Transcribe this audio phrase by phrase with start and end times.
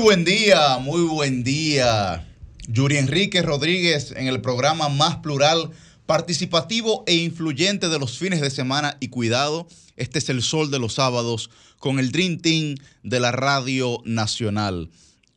[0.00, 2.26] buen día, muy buen día.
[2.68, 5.70] Yuri Enrique Rodríguez en el programa más plural,
[6.06, 9.68] participativo e influyente de los fines de semana y cuidado.
[9.96, 14.88] Este es el sol de los sábados con el Dream Team de la Radio Nacional.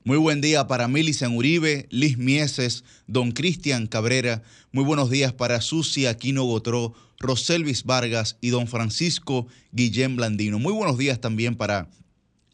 [0.05, 4.43] Muy buen día para Milicen Uribe, Liz Mieses, Don Cristian Cabrera.
[4.71, 10.57] Muy buenos días para Susi Aquino Gotró, Roselvis Vargas y Don Francisco Guillén Blandino.
[10.57, 11.89] Muy buenos días también para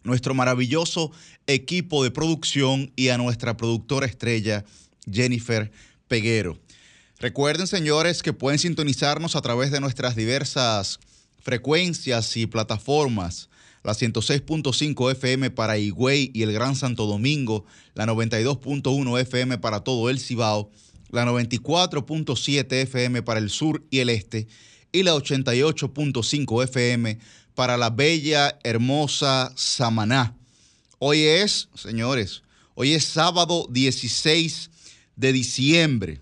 [0.03, 1.11] nuestro maravilloso
[1.47, 4.65] equipo de producción y a nuestra productora estrella,
[5.11, 5.71] Jennifer
[6.07, 6.59] Peguero.
[7.19, 10.99] Recuerden, señores, que pueden sintonizarnos a través de nuestras diversas
[11.41, 13.49] frecuencias y plataformas.
[13.83, 20.09] La 106.5 FM para Higüey y el Gran Santo Domingo, la 92.1 FM para todo
[20.09, 20.69] el Cibao,
[21.09, 24.47] la 94.7 FM para el sur y el este
[24.91, 27.19] y la 88.5 FM
[27.59, 30.33] para la bella, hermosa Samaná.
[30.97, 32.41] Hoy es, señores,
[32.73, 34.69] hoy es sábado 16
[35.17, 36.21] de diciembre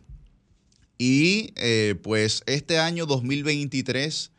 [0.97, 4.31] y eh, pues este año 2023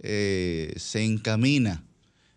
[0.00, 1.84] eh, se encamina,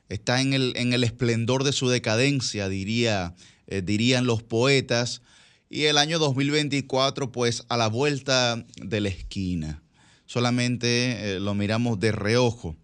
[0.08, 3.34] está en el, en el esplendor de su decadencia, diría,
[3.66, 5.24] eh, dirían los poetas,
[5.68, 9.82] y el año 2024 pues a la vuelta de la esquina.
[10.28, 12.76] Solamente lo miramos de reojo.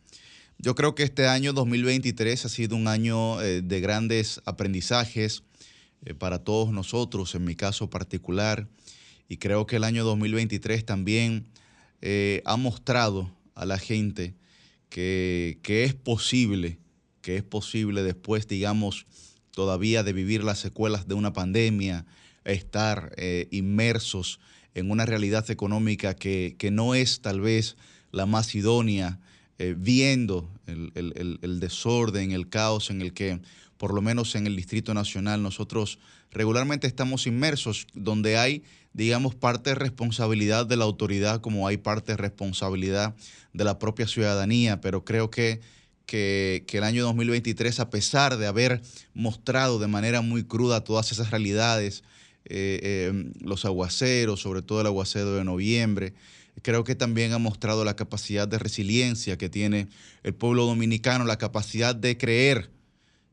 [0.63, 5.41] Yo creo que este año 2023 ha sido un año eh, de grandes aprendizajes
[6.05, 8.67] eh, para todos nosotros, en mi caso particular,
[9.27, 11.47] y creo que el año 2023 también
[12.03, 14.35] eh, ha mostrado a la gente
[14.89, 16.77] que, que es posible,
[17.23, 19.07] que es posible después, digamos,
[19.49, 22.05] todavía de vivir las secuelas de una pandemia,
[22.43, 23.15] estar
[23.49, 24.39] inmersos
[24.75, 27.77] en una realidad económica que, que no es tal vez
[28.11, 29.19] la más idónea,
[29.61, 33.39] eh, viendo el, el- el- desorden, el caos en el que,
[33.77, 35.99] por lo menos en el Distrito Nacional, nosotros
[36.31, 38.63] regularmente estamos inmersos, donde hay,
[38.93, 43.13] digamos, parte de responsabilidad de la autoridad, como hay parte de responsabilidad
[43.53, 45.61] de la propia ciudadanía, pero creo que
[46.07, 48.81] que, que el año 2023, a pesar de haber
[49.13, 52.03] mostrado de manera muy cruda todas esas realidades,
[52.45, 56.13] eh, eh, los aguaceros, sobre todo el aguacero de noviembre,
[56.61, 59.87] creo que también ha mostrado la capacidad de resiliencia que tiene
[60.23, 62.69] el pueblo dominicano, la capacidad de creer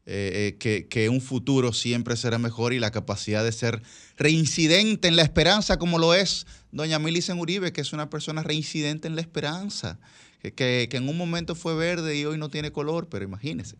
[0.07, 3.83] eh, eh, que, que un futuro siempre será mejor y la capacidad de ser
[4.17, 9.07] reincidente en la esperanza, como lo es doña Milicen Uribe, que es una persona reincidente
[9.07, 9.99] en la esperanza,
[10.41, 13.77] que, que- en un momento fue verde y hoy no tiene color, pero imagínese.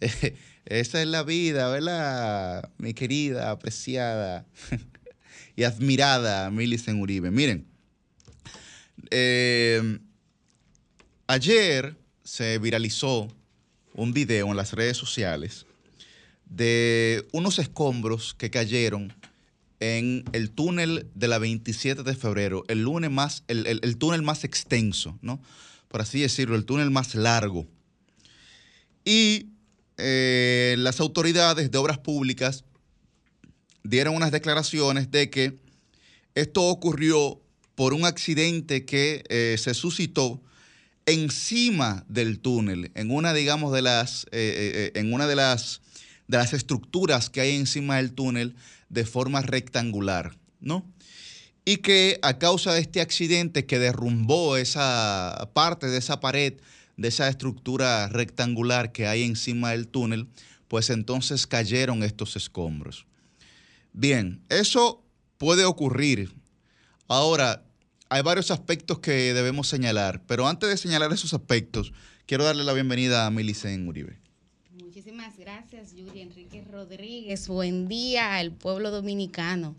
[0.66, 2.70] Esa es la vida, ¿verdad?
[2.78, 4.46] Mi querida, apreciada
[5.56, 7.30] y admirada Milicen Uribe.
[7.30, 7.66] Miren,
[9.10, 9.98] eh,
[11.26, 13.28] ayer se viralizó
[13.94, 15.66] un video en las redes sociales
[16.46, 19.12] de unos escombros que cayeron
[19.80, 24.22] en el túnel de la 27 de febrero, el, lunes más, el, el- el túnel
[24.22, 25.40] más extenso, ¿no?
[25.88, 27.66] Por así decirlo, el túnel más largo.
[29.04, 29.46] Y
[29.96, 32.64] eh, las autoridades de obras públicas
[33.82, 35.58] dieron unas declaraciones de que
[36.34, 37.40] esto ocurrió
[37.80, 40.42] por un accidente que eh, se suscitó
[41.06, 45.80] encima del túnel, en una, digamos, de las, eh, eh, en una de las,
[46.28, 48.54] de las estructuras que hay encima del túnel
[48.90, 50.84] de forma rectangular, ¿no?
[51.64, 56.60] Y que a causa de este accidente que derrumbó esa parte de esa pared,
[56.98, 60.28] de esa estructura rectangular que hay encima del túnel,
[60.68, 63.06] pues entonces cayeron estos escombros.
[63.94, 65.02] Bien, eso
[65.38, 66.34] puede ocurrir.
[67.08, 67.64] Ahora,
[68.10, 71.92] hay varios aspectos que debemos señalar, pero antes de señalar esos aspectos,
[72.26, 74.18] quiero darle la bienvenida a Milicen Uribe.
[74.72, 77.46] Muchísimas gracias, Yuri Enrique Rodríguez.
[77.46, 79.76] Buen día al pueblo dominicano.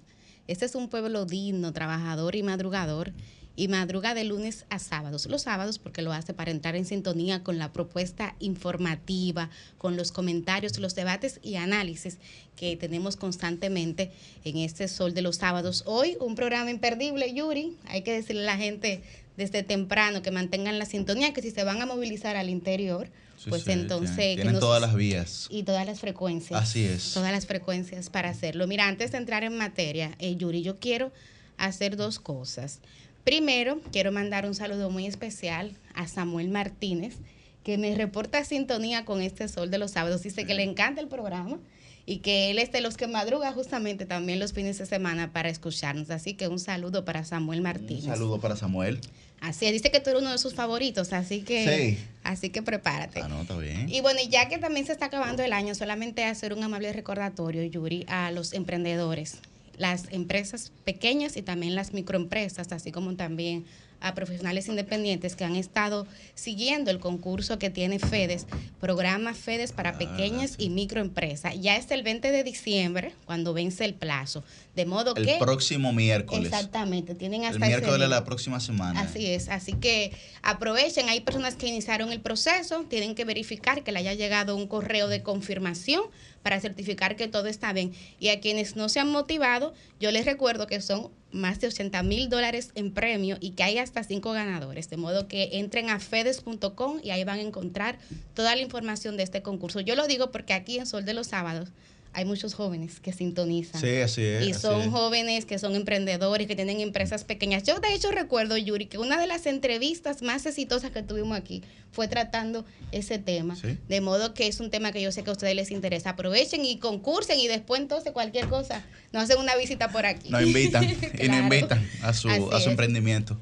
[0.48, 3.12] Este es un pueblo digno, trabajador y madrugador.
[3.61, 5.27] Y madruga de lunes a sábados.
[5.27, 10.11] Los sábados porque lo hace para entrar en sintonía con la propuesta informativa, con los
[10.11, 12.17] comentarios, los debates y análisis
[12.55, 14.11] que tenemos constantemente
[14.45, 15.83] en este sol de los sábados.
[15.85, 17.77] Hoy un programa imperdible, Yuri.
[17.85, 19.03] Hay que decirle a la gente
[19.37, 23.09] desde temprano que mantengan la sintonía, que si se van a movilizar al interior,
[23.47, 24.15] pues entonces...
[24.37, 25.45] Tienen nos- todas las vías.
[25.51, 26.59] y todas las frecuencias.
[26.59, 27.13] Así es.
[27.13, 28.65] Todas las frecuencias para hacerlo.
[28.65, 31.11] Mira, antes de entrar en materia, eh, Yuri, yo quiero
[31.57, 32.79] hacer dos cosas.
[33.23, 37.15] Primero, quiero mandar un saludo muy especial a Samuel Martínez,
[37.63, 40.23] que me reporta sintonía con este sol de los sábados.
[40.23, 41.59] Dice que le encanta el programa
[42.06, 45.50] y que él es de los que madruga justamente también los fines de semana para
[45.50, 46.09] escucharnos.
[46.09, 48.06] Así que un saludo para Samuel Martínez.
[48.06, 49.00] Un saludo para Samuel.
[49.39, 53.21] Así es, dice que tú eres uno de sus favoritos, así que, así que prepárate.
[53.21, 53.89] Ah, no, está bien.
[53.89, 57.63] Y bueno, ya que también se está acabando el año, solamente hacer un amable recordatorio,
[57.63, 59.39] Yuri, a los emprendedores,
[59.81, 63.66] las empresas pequeñas y también las microempresas, así como también
[64.01, 68.48] a profesionales independientes que han estado siguiendo el concurso que tiene FEDES,
[68.80, 71.59] programa FEDES para pequeñas y microempresas.
[71.59, 74.44] Ya es el 20 de diciembre, cuando vence el plazo.
[74.75, 75.33] De modo el que...
[75.33, 76.45] El próximo miércoles.
[76.45, 79.00] Exactamente, tienen hasta El miércoles de la próxima semana.
[79.01, 80.12] Así es, así que
[80.42, 84.68] aprovechen, hay personas que iniciaron el proceso, tienen que verificar que le haya llegado un
[84.68, 86.01] correo de confirmación
[86.42, 87.94] para certificar que todo está bien.
[88.19, 92.04] Y a quienes no se han motivado, yo les recuerdo que son más de 80
[92.04, 94.89] mil dólares en premio y que hay hasta cinco ganadores.
[94.89, 97.98] De modo que entren a fedes.com y ahí van a encontrar
[98.33, 99.80] toda la información de este concurso.
[99.80, 101.69] Yo lo digo porque aquí en Sol de los Sábados
[102.13, 103.79] hay muchos jóvenes que sintonizan.
[103.79, 104.45] Sí, así es.
[104.45, 104.87] Y son es.
[104.89, 107.63] jóvenes que son emprendedores, que tienen empresas pequeñas.
[107.63, 111.63] Yo de hecho recuerdo, Yuri, que una de las entrevistas más exitosas que tuvimos aquí
[111.91, 113.55] fue tratando ese tema.
[113.55, 113.77] Sí.
[113.87, 116.11] De modo que es un tema que yo sé que a ustedes les interesa.
[116.11, 120.29] Aprovechen y concursen y después entonces cualquier cosa nos hacen una visita por aquí.
[120.29, 122.67] Nos invitan y nos invitan a su, Así a su es.
[122.67, 123.37] emprendimiento.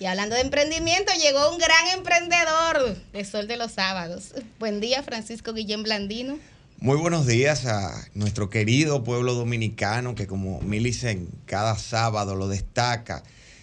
[0.00, 4.34] Y hablando de emprendimiento, llegó un gran emprendedor de Sol de los Sábados.
[4.58, 6.38] Buen día, Francisco Guillén Blandino.
[6.84, 13.22] Muy buenos días a nuestro querido pueblo dominicano que como Milicen cada sábado lo destaca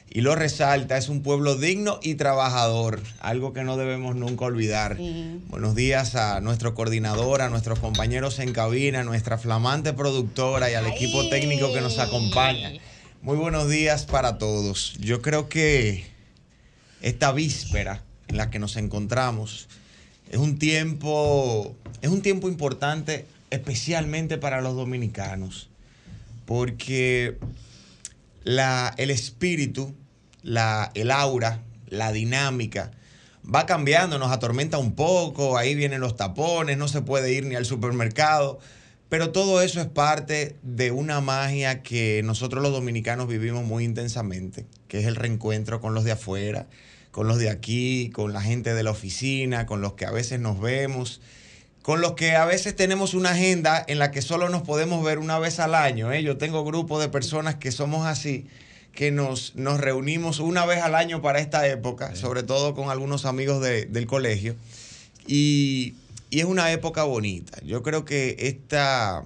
[0.09, 0.97] y lo resalta.
[0.97, 4.97] Es un pueblo digno y trabajador, algo que no debemos nunca olvidar.
[4.97, 5.39] Sí.
[5.49, 10.73] Buenos días a nuestro coordinador, a nuestros compañeros en cabina, a nuestra flamante productora y
[10.73, 10.93] al Ay.
[10.93, 12.71] equipo técnico que nos acompaña.
[13.21, 14.95] Muy buenos días para todos.
[14.99, 16.05] Yo creo que
[17.03, 19.67] esta víspera en la que nos encontramos
[20.31, 25.69] es un tiempo, es un tiempo importante especialmente para los dominicanos,
[26.45, 27.37] porque
[28.45, 29.93] la, el espíritu,
[30.41, 32.91] la, el aura, la dinámica
[33.43, 37.55] va cambiando, nos atormenta un poco, ahí vienen los tapones, no se puede ir ni
[37.55, 38.59] al supermercado,
[39.09, 44.65] pero todo eso es parte de una magia que nosotros los dominicanos vivimos muy intensamente,
[44.87, 46.67] que es el reencuentro con los de afuera,
[47.11, 50.39] con los de aquí, con la gente de la oficina, con los que a veces
[50.39, 51.21] nos vemos,
[51.81, 55.19] con los que a veces tenemos una agenda en la que solo nos podemos ver
[55.19, 56.11] una vez al año.
[56.13, 56.23] ¿eh?
[56.23, 58.45] Yo tengo grupos de personas que somos así,
[58.93, 63.25] que nos, nos reunimos una vez al año para esta época, sobre todo con algunos
[63.25, 64.55] amigos de- del colegio.
[65.27, 65.95] Y,
[66.29, 67.59] y es una época bonita.
[67.63, 69.23] Yo creo que esta,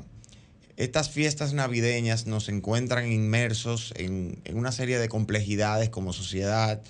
[0.77, 6.81] estas fiestas navideñas nos encuentran inmersos en, en una serie de complejidades como sociedad,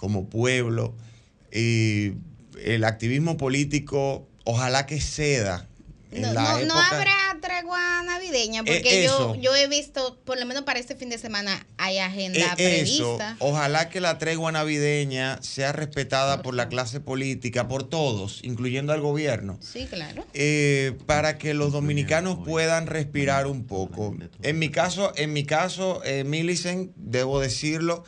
[0.00, 0.94] como pueblo.
[1.52, 2.12] Y
[2.64, 5.66] el activismo político, ojalá que ceda.
[6.12, 9.34] En No, la no, habrá tregua navideña, Eh, porque yo, eso.
[9.36, 13.16] yo he visto, por lo menos para este fin de semana, hay agenda Eh, eso,
[13.16, 13.36] prevista.
[13.38, 19.00] ojalá que la tregua navideña sea respetada por la clase política, por todos, incluyendo al
[19.00, 19.58] gobierno.
[19.62, 20.26] Sí, claro.
[20.34, 24.16] eh, para que los dominicanos puedan respirar un poco.
[24.42, 28.02] En mi caso, en mi caso, eh, Millicent, debo decirlo,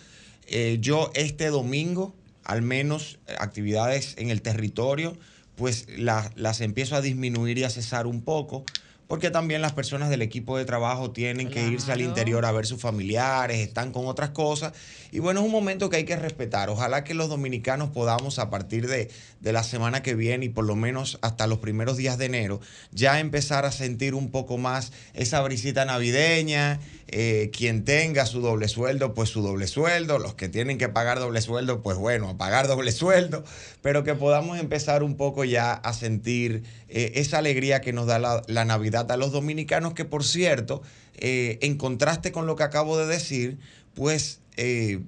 [0.53, 5.17] eh, yo este domingo, al menos eh, actividades en el territorio,
[5.57, 8.65] pues la- las empiezo a disminuir y a cesar un poco.
[9.13, 12.65] Porque también las personas del equipo de trabajo tienen que irse al interior a ver
[12.65, 14.73] sus familiares, están con otras cosas.
[15.11, 16.71] Y bueno, es un momento que hay que respetar.
[16.71, 20.65] Ojalá que los dominicanos podamos a partir de, de la semana que viene y por
[20.65, 24.93] lo menos hasta los primeros días de enero ya empezar a sentir un poco más
[25.13, 26.81] esa brisita navideña.
[27.15, 30.19] Eh, quien tenga su doble sueldo, pues su doble sueldo.
[30.19, 33.45] Los que tienen que pagar doble sueldo, pues bueno, a pagar doble sueldo.
[33.83, 38.19] Pero que podamos empezar un poco ya a sentir eh, esa alegría que nos da
[38.19, 40.83] la, la Navidad a los dominicanos, que por cierto,
[41.17, 43.59] eh, en contraste con lo que acabo de decir,
[43.95, 45.01] pues eh,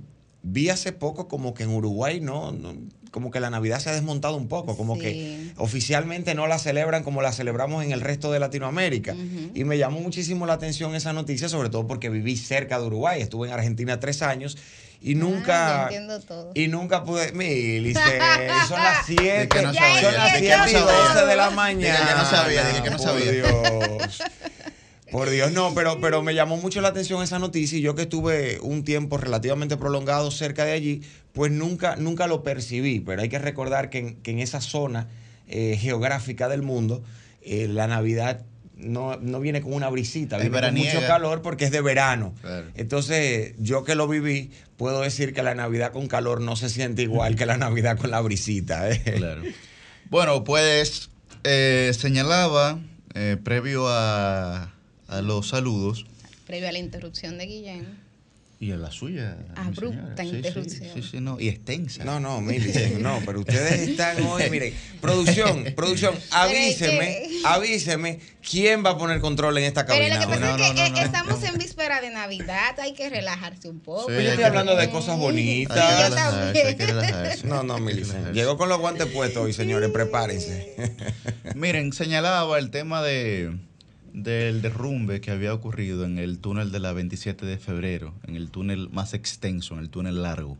[0.42, 2.74] vi hace poco como que en Uruguay no, no-
[3.10, 5.00] como que la Navidad se ha desmontado un poco, como Sí.
[5.02, 9.14] que oficialmente no la celebran como la celebramos en el resto de Latinoamérica.
[9.54, 13.22] Y me llamó muchísimo la atención esa noticia, sobre todo porque viví cerca de Uruguay,
[13.22, 14.58] estuve en Argentina tres años
[15.06, 15.82] y Ah, nunca...
[15.84, 16.50] entiendo todo.
[16.54, 17.32] Y nunca pude.
[17.32, 18.00] Milice,
[18.68, 19.48] son las 7.
[19.48, 20.80] que no son las de que 7 no y sabía.
[21.14, 22.08] 12 de la Dije mañana.
[22.08, 23.30] que no sabía, dije que no Por sabía.
[23.32, 24.22] Dios.
[25.12, 28.02] Por Dios, no, pero, pero me llamó mucho la atención esa noticia y yo que
[28.02, 32.98] estuve un tiempo relativamente prolongado cerca de allí, pues nunca, nunca lo percibí.
[33.00, 35.06] Pero hay que recordar que en, que en esa zona
[35.46, 37.04] eh, geográfica del mundo,
[37.42, 38.40] eh, la Navidad
[38.76, 42.34] no, no viene con una brisita, viene con mucho calor porque es de verano.
[42.40, 42.66] Claro.
[42.74, 47.02] Entonces, yo que lo viví, puedo decir que la Navidad con calor no se siente
[47.02, 48.90] igual que la Navidad con la brisita.
[48.90, 49.02] ¿eh?
[49.16, 49.42] Claro.
[50.10, 51.10] Bueno, pues
[51.44, 52.78] eh, señalaba,
[53.14, 54.72] eh, previo a,
[55.08, 56.06] a los saludos,
[56.46, 58.03] Previo a la interrupción de Guillén.
[58.64, 59.36] Y a la suya.
[59.56, 60.22] Abrupta.
[60.22, 60.90] Sí, interrupción.
[60.94, 62.04] Sí, sí, no, y extensa.
[62.04, 68.90] No, no, Milicen, no, pero ustedes están hoy, miren, producción, producción, avíseme, avíseme quién va
[68.90, 70.14] a poner control en esta Pero cabina.
[70.16, 71.46] lo que pasa No, es que no, no, eh, no, estamos no.
[71.46, 74.02] en víspera de Navidad, hay que relajarse un poco.
[74.08, 75.76] Sí, Pues yo estoy hablando de cosas Hay bonitas.
[75.76, 76.66] que yo también.
[76.66, 77.46] hay que relajarse.
[77.46, 78.32] No, no, Milicen.
[78.32, 80.74] Llegó con los guantes puestos hoy, señores, prepárense.
[81.54, 83.52] Miren, señalaba el tema de,
[84.14, 88.48] del derrumbe que había ocurrido en el túnel de la 27 de febrero, en el
[88.48, 90.56] túnel más extenso, en el túnel largo.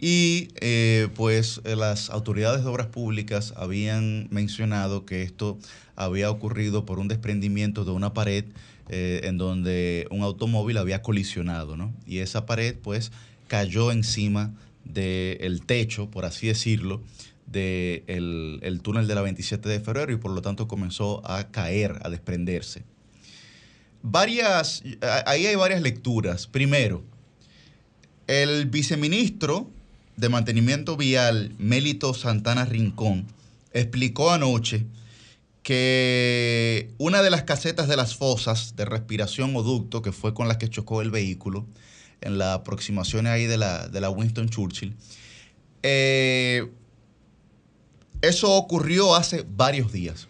[0.00, 5.58] Y eh, pues eh, las autoridades de obras públicas habían mencionado que esto
[5.94, 8.46] había ocurrido por un desprendimiento de una pared
[8.88, 11.92] eh, en donde un automóvil había colisionado, ¿no?
[12.06, 13.12] Y esa pared pues
[13.46, 14.54] cayó encima
[14.84, 17.02] del techo, por así decirlo,
[17.50, 21.98] del el túnel de la 27 de febrero y por lo tanto comenzó a caer,
[22.02, 22.84] a desprenderse.
[24.02, 24.82] Varias,
[25.26, 26.46] ahí hay varias lecturas.
[26.46, 27.02] Primero,
[28.26, 29.68] el viceministro
[30.16, 33.26] de Mantenimiento Vial, Mélito Santana Rincón,
[33.72, 34.86] explicó anoche
[35.62, 40.48] que una de las casetas de las fosas de respiración o ducto, que fue con
[40.48, 41.66] las que chocó el vehículo,
[42.20, 44.94] en la aproximación ahí de la, de la Winston Churchill,
[45.82, 46.70] eh,
[48.22, 50.28] eso ocurrió hace varios días.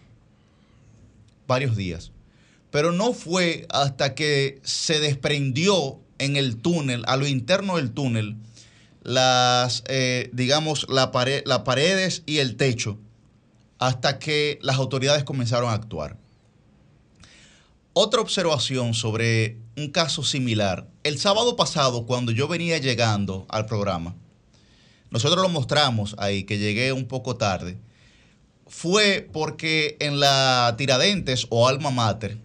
[1.47, 2.11] Varios días.
[2.71, 8.37] Pero no fue hasta que se desprendió en el túnel, a lo interno del túnel,
[9.03, 12.97] las, eh, digamos, las paredes y el techo,
[13.79, 16.17] hasta que las autoridades comenzaron a actuar.
[17.93, 20.87] Otra observación sobre un caso similar.
[21.03, 24.15] El sábado pasado, cuando yo venía llegando al programa,
[25.11, 27.77] nosotros lo mostramos ahí, que llegué un poco tarde,
[28.65, 32.37] fue porque en la Tiradentes o Alma Mater,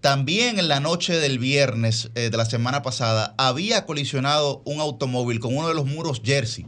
[0.00, 5.40] también en la noche del viernes eh, de la semana pasada, había colisionado un automóvil
[5.40, 6.66] con uno de los muros Jersey,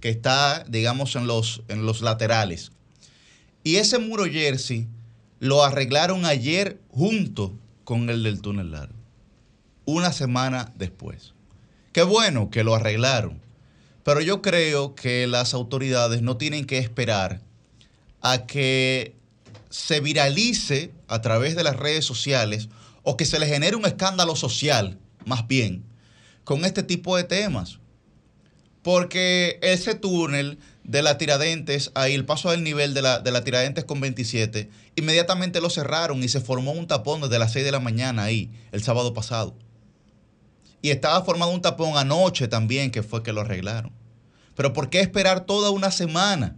[0.00, 2.72] que está, digamos, en los, en los laterales.
[3.62, 4.88] Y ese muro Jersey
[5.38, 8.94] lo arreglaron ayer junto con el del túnel largo,
[9.84, 11.34] una semana después.
[11.92, 13.42] Qué bueno que lo arreglaron,
[14.06, 17.40] pero yo creo que las autoridades no tienen que esperar
[18.20, 19.16] a que
[19.68, 22.68] se viralice a través de las redes sociales
[23.02, 25.84] o que se le genere un escándalo social, más bien,
[26.44, 27.80] con este tipo de temas.
[28.82, 33.42] Porque ese túnel de la Tiradentes, ahí el paso del nivel de la, de la
[33.42, 37.72] Tiradentes con 27, inmediatamente lo cerraron y se formó un tapón desde las 6 de
[37.72, 39.56] la mañana ahí, el sábado pasado.
[40.86, 43.90] Y estaba formado un tapón anoche también, que fue que lo arreglaron.
[44.54, 46.54] Pero ¿por qué esperar toda una semana?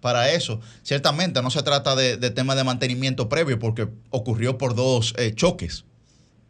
[0.00, 0.58] para eso.
[0.82, 5.84] Ciertamente no se trata de, tema de mantenimiento previo porque ocurrió por dos eh, choques,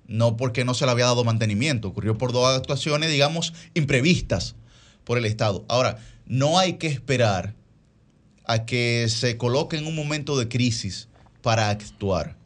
[0.06, 4.54] no porque no se le había dado mantenimiento, ocurrió por dos actuaciones, digamos, imprevistas
[5.04, 5.66] por el Estado.
[5.68, 7.54] Ahora, no hay que esperar
[8.46, 11.10] a que se coloque en un momento de crisis
[11.42, 12.38] para actuar.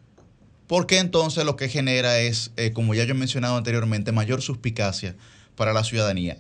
[0.67, 5.15] Porque entonces lo que genera es, eh, como ya yo he mencionado anteriormente, mayor suspicacia
[5.55, 6.39] para la ciudadanía.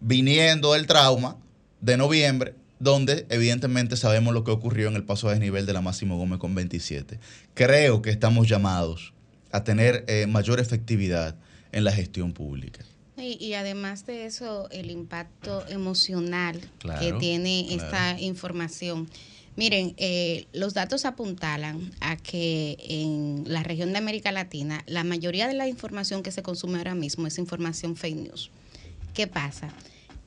[0.00, 1.36] Viniendo el trauma
[1.80, 5.80] de noviembre, donde evidentemente sabemos lo que ocurrió en el paso a desnivel de la
[5.80, 7.18] Máximo Gómez con 27.
[7.54, 9.12] Creo que estamos llamados
[9.50, 11.36] a tener eh, mayor efectividad
[11.72, 12.84] en la gestión pública.
[13.16, 17.82] Y, y además de eso, el impacto emocional Claro, que tiene claro.
[17.82, 19.08] esta información.
[19.58, 25.48] Miren, eh, los datos apuntalan a que en la región de América Latina la mayoría
[25.48, 28.52] de la información que se consume ahora mismo es información fake news.
[29.14, 29.68] ¿Qué pasa?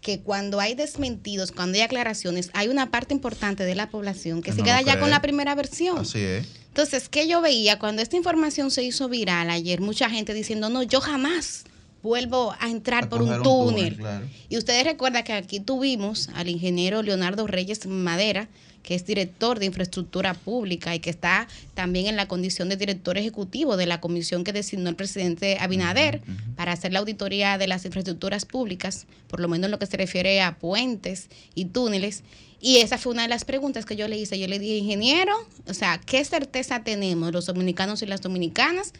[0.01, 4.50] Que cuando hay desmentidos, cuando hay aclaraciones, hay una parte importante de la población que,
[4.50, 5.00] Que se no queda ya cree.
[5.00, 6.00] con la primera versión.
[6.00, 6.45] Así es.
[6.67, 7.79] Entonces, ¿qué yo veía?
[7.79, 11.63] Cuando esta información se hizo viral ayer, mucha gente diciendo, no, yo jamás
[12.03, 14.27] vuelvo a entrar A por un túnel, claro.
[14.50, 18.50] Y ustedes recuerdan que aquí tuvimos al ingeniero Leonardo Reyes Madera,
[18.83, 23.17] que es director de infraestructura pública y que está también en la condición de director
[23.17, 26.21] ejecutivo de la comisión que designó el presidente Abinader
[26.55, 29.97] para hacer la auditoría de las infraestructuras públicas, por lo menos en lo que se
[29.97, 32.23] refiere a puentes y túneles.
[32.59, 34.39] Y esa fue una de las preguntas que yo le hice.
[34.39, 35.33] Yo le dije, ingeniero,
[35.67, 38.93] o sea, ¿qué certeza tenemos los dominicanos y las dominicanas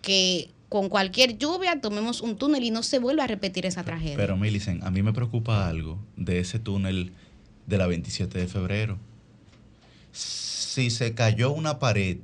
[0.00, 4.16] que con cualquier lluvia tomemos un túnel y no se vuelva a repetir esa tragedia?
[4.16, 7.12] Pero Milicen, a mí me preocupa algo de ese túnel
[7.66, 8.98] de la 27 de febrero.
[10.12, 12.18] Si se cayó una pared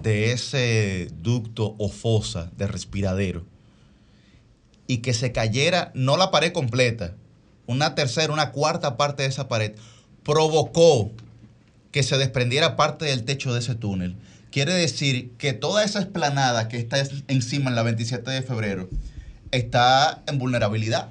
[0.00, 3.44] de ese ducto o fosa de respiradero
[4.86, 7.14] y que se cayera, no la pared completa,
[7.66, 9.72] una tercera, una cuarta parte de esa pared,
[10.22, 11.10] provocó
[11.90, 14.16] que se desprendiera parte del techo de ese túnel.
[14.50, 18.88] Quiere decir que toda esa esplanada que está encima en la 27 de febrero
[19.50, 21.08] está en vulnerabilidad.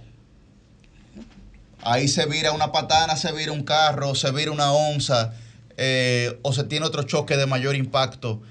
[1.85, 5.33] Ahí se vira una patana, se vira un carro, se vira una onza,
[5.77, 8.41] eh, o se tiene otro choque de mayor impacto.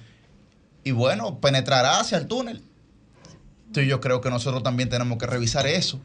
[0.85, 2.63] Y bueno, penetrará hacia el túnel.
[3.67, 6.01] Entonces yo creo que nosotros también tenemos que revisar eso.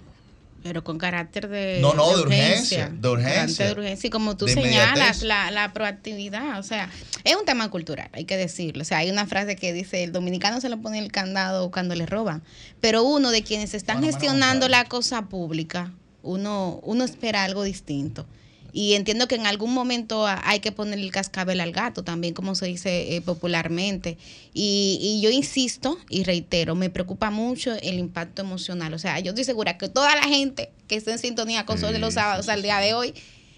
[0.64, 3.66] Pero con carácter de, No, no, de de urgencia, de urgencia.
[3.68, 4.08] De urgencia.
[4.08, 6.60] Y como tú señalas, la, la proactividad.
[6.60, 6.90] O sea,
[7.24, 8.82] es un tema cultural, hay que decirlo.
[8.82, 11.96] O sea, hay una frase que dice, el dominicano se le pone el candado cuando
[11.96, 12.44] le roban.
[12.82, 15.92] Pero uno de quienes están gestionando la cosa pública,
[16.24, 18.26] uno, uno espera algo distinto.
[18.74, 22.54] Y entiendo que en algún momento hay que poner el cascabel al gato, también como
[22.54, 24.18] se dice eh, popularmente.
[24.54, 28.94] Y, y yo insisto y reitero, me preocupa mucho el impacto emocional.
[28.94, 31.94] O sea, yo estoy segura que toda la gente que está en sintonía con Sol
[31.94, 33.14] de los Sábados al día de hoy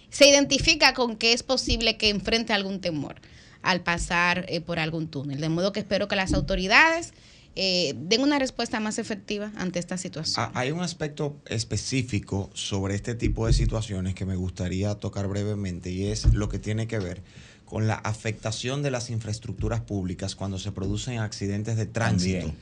[0.10, 3.16] se identifica con que es posible que enfrente algún temor
[3.62, 5.42] al pasar eh, por algún túnel.
[5.42, 7.14] De modo que espero que las autoridades
[7.56, 10.46] eh, den una respuesta más efectiva ante esta situación.
[10.46, 15.92] Ah, Hay un aspecto específico sobre este tipo de situaciones que me gustaría tocar brevemente
[15.92, 17.22] y es lo que tiene que ver
[17.66, 22.48] con la afectación de las infraestructuras públicas cuando se producen accidentes de tránsito.
[22.48, 22.58] También.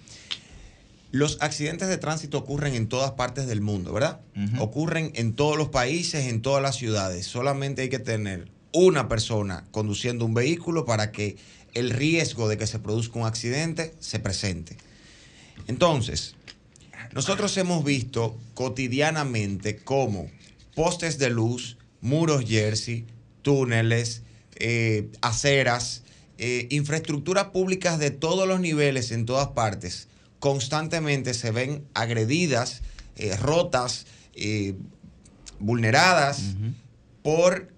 [1.12, 4.19] Los accidentes de tránsito ocurren en todas partes del mundo, ¿verdad?
[4.60, 7.26] Ocurren en todos los países, en todas las ciudades.
[7.26, 11.38] Solamente hay que tener una persona conduciendo un vehículo para que
[11.78, 14.78] el riesgo de que se produzca un accidente se presente.
[15.68, 16.36] Entonces,
[17.13, 20.30] nosotros hemos visto cotidianamente cómo
[20.76, 23.06] postes de luz, muros jersey,
[23.42, 24.24] túneles,
[24.56, 26.04] eh, aceras,
[26.38, 30.08] eh, infraestructuras públicas de todos los niveles en todas partes,
[30.40, 32.82] constantemente se ven agredidas,
[33.16, 34.06] eh, rotas,
[35.60, 36.56] vulneradas
[37.24, 37.74] por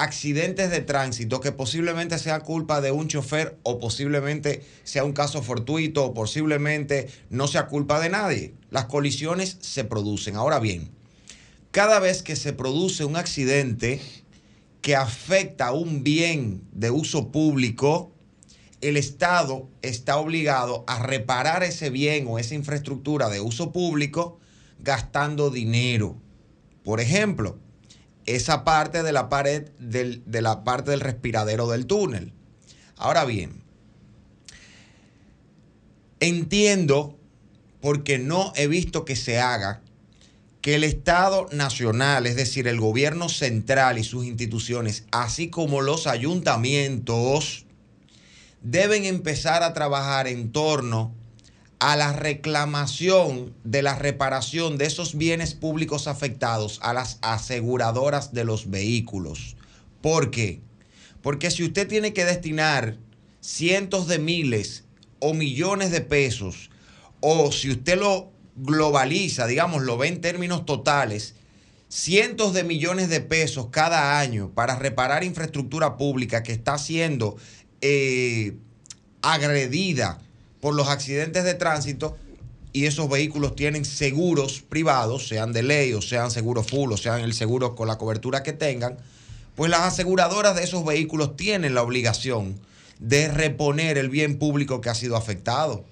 [0.00, 5.42] accidentes de tránsito que posiblemente sea culpa de un chofer o posiblemente sea un caso
[5.42, 8.54] fortuito o posiblemente no sea culpa de nadie.
[8.70, 10.36] Las colisiones se producen.
[10.36, 10.90] Ahora bien,
[11.70, 14.00] cada vez que se produce un accidente
[14.80, 18.10] que afecta a un bien de uso público,
[18.80, 24.38] el Estado está obligado a reparar ese bien o esa infraestructura de uso público
[24.78, 26.16] gastando dinero.
[26.84, 27.58] Por ejemplo,
[28.36, 32.32] esa parte de la pared del- de la parte del respiradero del túnel.
[32.96, 33.62] Ahora bien,
[36.20, 37.16] entiendo,
[37.80, 39.80] porque no he visto que se haga,
[40.60, 46.06] que el Estado nacional, es decir, el gobierno central y sus instituciones, así como los
[46.06, 47.64] ayuntamientos,
[48.62, 51.14] deben empezar a trabajar en torno
[51.80, 58.44] a la reclamación de la reparación de esos bienes públicos afectados a las aseguradoras de
[58.44, 59.56] los vehículos.
[60.02, 60.60] ¿Por qué?
[61.22, 62.98] Porque si usted tiene que destinar
[63.40, 64.84] cientos de miles
[65.20, 66.70] o millones de pesos,
[67.20, 71.34] o si usted lo globaliza, digamos, lo ve en términos totales,
[71.88, 77.36] cientos de millones de pesos cada año para reparar infraestructura pública que está siendo
[77.80, 78.54] eh,
[79.22, 80.20] agredida
[80.60, 82.16] por los accidentes de tránsito
[82.72, 87.20] y esos vehículos tienen seguros privados, sean de ley o sean seguros full o sean
[87.20, 88.96] el seguro con la cobertura que tengan,
[89.56, 92.60] pues las aseguradoras de esos vehículos tienen la obligación
[93.00, 95.84] de reponer el bien público que ha sido afectado.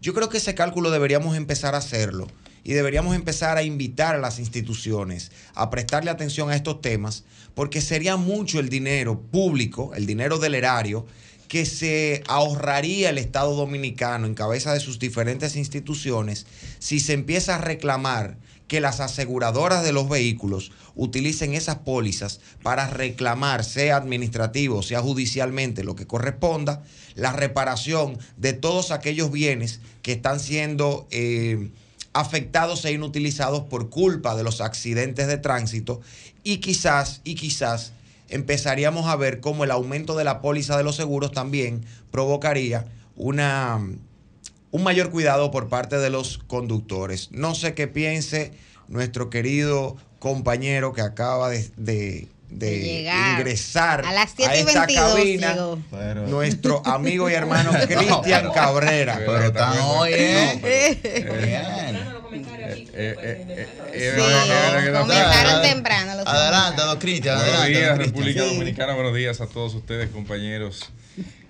[0.00, 2.28] Yo creo que ese cálculo deberíamos empezar a hacerlo
[2.64, 7.80] y deberíamos empezar a invitar a las instituciones a prestarle atención a estos temas porque
[7.80, 11.06] sería mucho el dinero público, el dinero del erario,
[11.52, 16.46] que se ahorraría el Estado dominicano en cabeza de sus diferentes instituciones
[16.78, 18.38] si se empieza a reclamar
[18.68, 25.84] que las aseguradoras de los vehículos utilicen esas pólizas para reclamar, sea administrativo, sea judicialmente,
[25.84, 26.84] lo que corresponda,
[27.16, 31.68] la reparación de todos aquellos bienes que están siendo eh,
[32.14, 36.00] afectados e inutilizados por culpa de los accidentes de tránsito
[36.44, 37.92] y quizás, y quizás
[38.32, 43.78] empezaríamos a ver cómo el aumento de la póliza de los seguros también provocaría una,
[44.70, 47.28] un mayor cuidado por parte de los conductores.
[47.30, 48.52] No sé qué piense
[48.88, 53.38] nuestro querido compañero que acaba de, de- de De llegar.
[53.40, 55.78] ingresar A las 7 y esta 22 cabina, llegó.
[55.90, 59.16] Pero- nuestro amigo y hermano Cristian Cabrera.
[59.24, 60.60] Pero están hoy, ¿eh?
[60.62, 61.30] Eh.
[61.46, 62.21] Bien.
[64.32, 66.16] Comenzaron temprano.
[66.16, 67.78] los Adelante, don Cristian, Buenos adelante.
[67.78, 67.98] días.
[67.98, 68.54] República Sí.
[68.54, 68.94] Dominicana.
[68.94, 70.90] Buenos días a todos ustedes, compañeros.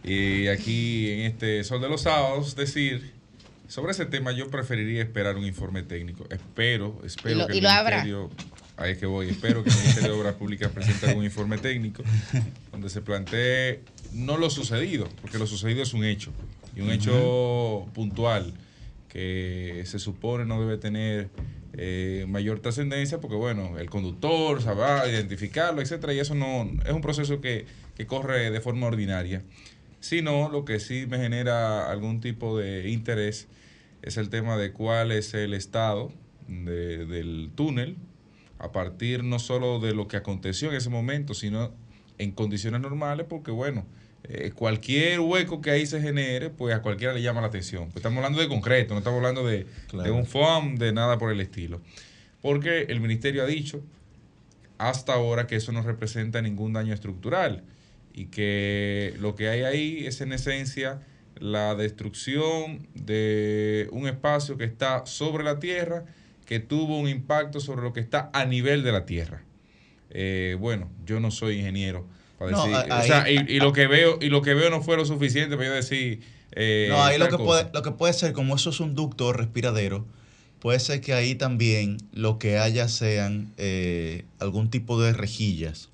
[0.05, 3.12] Y aquí en este Sol de los Sábados, decir,
[3.68, 6.27] sobre ese tema yo preferiría esperar un informe técnico.
[6.31, 7.95] Espero, espero Y lo- que el.
[8.03, 8.31] Ministerio,
[8.77, 12.03] ahí es que voy, espero que el Ministerio de Obras Públicas presente algún informe técnico
[12.73, 13.81] donde se plantee
[14.12, 16.33] no lo sucedido, porque lo sucedido es un hecho,
[16.75, 18.53] y un hecho puntual
[19.12, 21.29] que se supone no debe tener
[21.75, 27.03] eh, mayor trascendencia porque bueno, el conductor sabrá identificarlo, etcétera, y eso no es un
[27.03, 29.42] proceso que, que corre de forma ordinaria.
[30.01, 33.48] Sino lo que sí me genera algún tipo de interés
[34.01, 36.11] es el tema de cuál es el estado
[36.48, 37.96] de- del túnel
[38.59, 41.70] a partir no solo de lo que aconteció en ese momento, sino
[42.18, 43.85] en condiciones normales, porque bueno,
[44.25, 47.85] eh, cualquier hueco que ahí se genere, pues a cualquiera le llama la atención.
[47.87, 50.05] Pues estamos hablando de concreto, no estamos hablando de, Claro.
[50.05, 51.81] de un foam, de nada por el estilo.
[52.41, 53.83] Porque el ministerio ha dicho
[54.79, 57.63] hasta ahora que eso no representa ningún daño estructural
[58.15, 61.01] y que lo que hay ahí es en esencia
[61.39, 66.05] la destrucción de un espacio que está sobre la tierra
[66.47, 69.43] que tuvo un impacto sobre lo que está a nivel de la tierra.
[70.11, 72.07] Eh, bueno, yo no soy ingeniero
[72.50, 74.70] No, decir, a- o sea, ahí- y, y lo que veo y lo que veo
[74.70, 76.20] no fue lo suficiente para yo decir.
[76.55, 77.44] eh, No, ahí lo que, cosa.
[77.44, 80.05] puede, lo que puede ser, como eso es un ducto respiradero,
[80.59, 85.88] puede ser que ahí también lo que haya sean eh, algún tipo de rejillas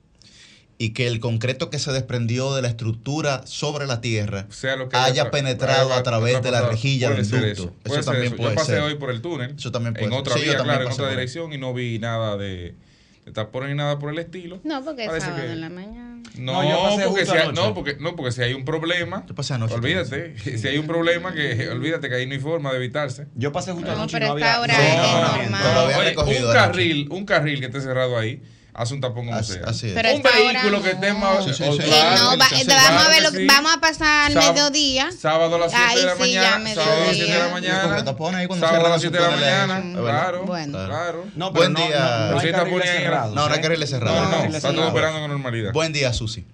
[0.81, 4.89] y que el concreto que se desprendió de la estructura sobre la tierra sea lo
[4.89, 7.37] que haya tra- penetrado haya- a través de la rejilla del ducto.
[7.47, 8.37] Eso, Eso, puede ser también eso.
[8.37, 8.83] puede Yo pasé ser.
[8.83, 9.55] hoy por el túnel.
[9.57, 10.21] Eso también puede en ser.
[10.21, 11.15] otra Sí, vía, también claro, en otra ahí.
[11.15, 12.75] dirección y no vi nada de,
[13.25, 14.61] de tapones ni nada por el estilo.
[14.65, 16.08] No, porque es sábado que- en la mañana.
[16.37, 19.25] No, No, yo pasé porque si hay, no, porque, no, porque si hay un problema,
[19.27, 20.35] Yo pasé anoche olvídate.
[20.59, 23.27] Si hay un problema, que olvídate que ahí no hay forma de evitarse.
[23.35, 24.61] Yo pasé justo No, anoche y pero no esta había.
[24.61, 25.87] hora no, es no, no.
[25.89, 28.43] Pero recogido un carril, un carril que esté cerrado ahí,
[28.79, 29.63] hace un tapón como Así- sea.
[29.67, 29.93] así es.
[29.95, 31.45] Pero un vehículo que esté más.
[31.45, 31.79] Sí, sí, o- sí.
[31.79, 35.11] Claro, no, va- sí, vamos, a ver lo que- vamos a pasar al Sábado- mediodía.
[35.13, 36.75] Sábado a las 7 Ahí de la mañana.
[36.75, 37.15] Sábado a las mediodía.
[37.25, 37.83] 7 de la mañana.
[37.83, 39.83] Sábado a las 7 de la mañana.
[40.01, 40.45] Claro.
[40.45, 40.87] Bueno.
[40.87, 41.25] Claro.
[41.35, 42.29] No, pero Buen día.
[42.31, 43.63] no, no hay carriles cerrados, No, no hay ¿eh?
[43.63, 44.31] carriles cerrados.
[44.31, 45.73] No, está todo operando con normalidad.
[45.73, 46.45] Buen día, Susi.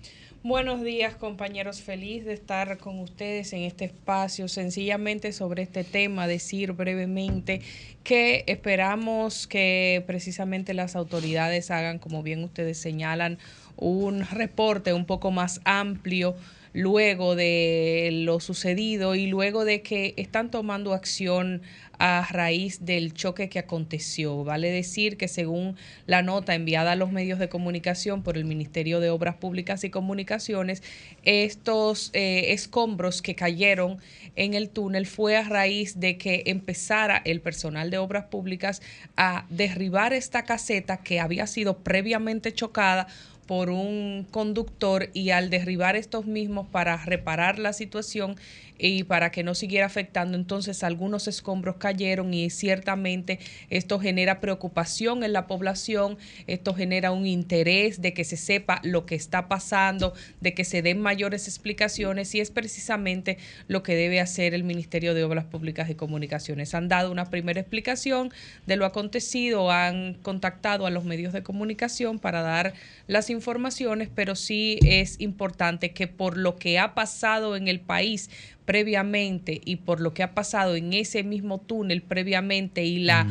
[0.47, 4.47] Buenos días compañeros, feliz de estar con ustedes en este espacio.
[4.47, 7.63] Sencillamente sobre este tema, decir brevemente
[8.03, 13.39] que esperamos que precisamente las autoridades hagan, como bien ustedes señalan,
[13.79, 16.37] un reporte un poco más amplio
[16.75, 21.63] luego de lo sucedido y luego de que están tomando acción
[21.99, 24.45] a raíz del choque que aconteció.
[24.45, 25.77] Vale decir que según
[26.07, 29.91] la nota enviada a los medios de comunicación por el Ministerio de Obras Públicas y
[29.91, 30.83] Comunicaciones,
[31.23, 33.99] estos eh, escombros que cayeron
[34.37, 38.83] en el túnel fue a raíz de que empezara el personal de Obras Públicas
[39.17, 43.07] a derribar esta caseta que había sido previamente chocada
[43.47, 48.37] por un conductor y al derribar estos mismos para reparar la situación
[48.79, 53.39] y para que no siguiera afectando, entonces algunos escombros cayeron y ciertamente
[53.71, 59.07] esto genera preocupación en la población, esto genera un interés de que se sepa lo
[59.07, 64.21] que está pasando, de que se den mayores explicaciones y es precisamente lo que debe
[64.21, 66.75] hacer el Ministerio de Obras Públicas y Comunicaciones.
[66.75, 68.33] Han dado una primera explicación
[68.67, 72.75] de lo acontecido, han contactado a los medios de comunicación para dar
[73.07, 78.31] las informaciones, pero sí es importante que por lo que ha pasado en el país
[78.65, 83.27] previamente y por lo que ha pasado en ese mismo túnel previamente y la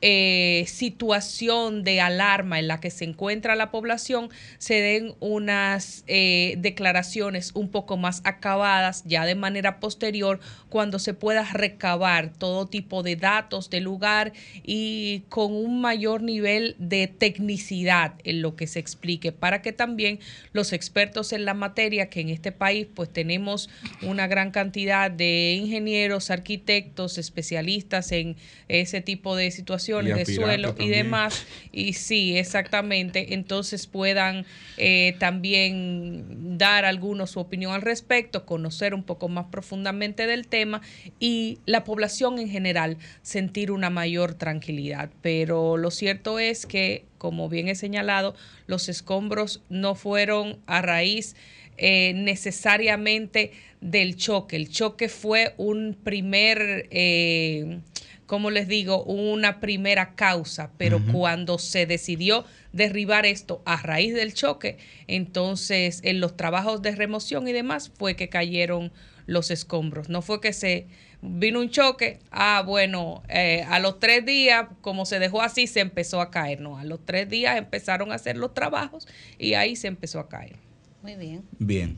[0.00, 6.54] eh, situación de alarma en la que se encuentra la población, se den unas eh,
[6.58, 10.40] declaraciones un poco más acabadas ya de manera posterior
[10.70, 14.32] cuando se pueda recabar todo tipo de datos del lugar
[14.64, 20.20] y con un mayor nivel de tecnicidad en lo que se explique para que también
[20.54, 23.68] los expertos en la materia que en este país pues tenemos
[24.00, 28.36] una gran cantidad de ingenieros, arquitectos, especialistas en
[28.68, 31.46] ese tipo de situaciones de suelo y demás.
[31.72, 33.34] Y sí, exactamente.
[33.34, 40.26] Entonces puedan eh, también dar algunos su opinión al respecto, conocer un poco más profundamente
[40.26, 40.80] del tema
[41.18, 45.10] y la población en general sentir una mayor tranquilidad.
[45.22, 48.34] Pero lo cierto es que, como bien he señalado,
[48.66, 51.36] los escombros no fueron a raíz
[51.76, 54.56] eh, necesariamente del choque.
[54.56, 57.80] El choque fue un primer, eh,
[58.26, 64.34] como les digo, una primera causa, pero cuando se decidió derribar esto a raíz del
[64.34, 68.92] choque, entonces en los trabajos de remoción y demás fue que cayeron
[69.26, 70.08] los escombros.
[70.08, 70.86] No fue que se
[71.22, 75.80] vino un choque, ah, bueno, eh, a los tres días, como se dejó así, se
[75.80, 76.60] empezó a caer.
[76.60, 79.06] No, a los tres días empezaron a hacer los trabajos
[79.38, 80.69] y ahí se empezó a caer.
[81.02, 81.44] Muy bien.
[81.58, 81.96] Bien.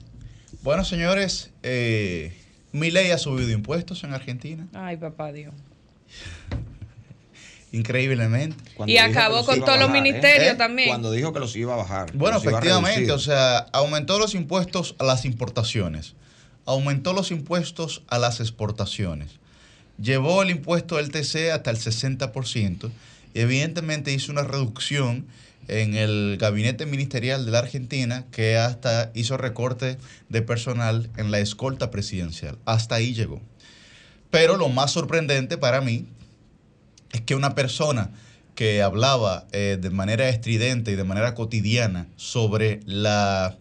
[0.62, 2.37] Bueno, señores, eh,
[2.73, 4.67] mi ley ha subido impuestos en Argentina.
[4.73, 5.55] Ay, papá Dios.
[7.73, 8.57] Increíblemente.
[8.77, 9.93] Cuando Y acabó con todos los ¿eh?
[9.93, 10.57] ministerios ¿Eh?
[10.57, 10.88] también.
[10.88, 12.12] Cuando dijo que los iba a bajar.
[12.12, 16.15] Bueno, efectivamente, o sea, aumentó los impuestos a las importaciones,
[16.67, 19.41] aumentó los impuestos a las exportaciones,
[19.99, 22.91] llevó el impuesto del TC hasta el 60%
[23.35, 25.27] y evidentemente hizo una reducción
[25.81, 29.97] en el gabinete ministerial de la Argentina que hasta hizo recorte
[30.29, 32.59] de personal en la escolta presidencial.
[32.67, 33.41] Hasta ahí llegó.
[34.31, 36.07] Pero lo más sorprendente para mí
[37.13, 38.11] es que una persona
[38.55, 43.57] que hablaba eh, de manera estridente y de manera cotidiana sobre la,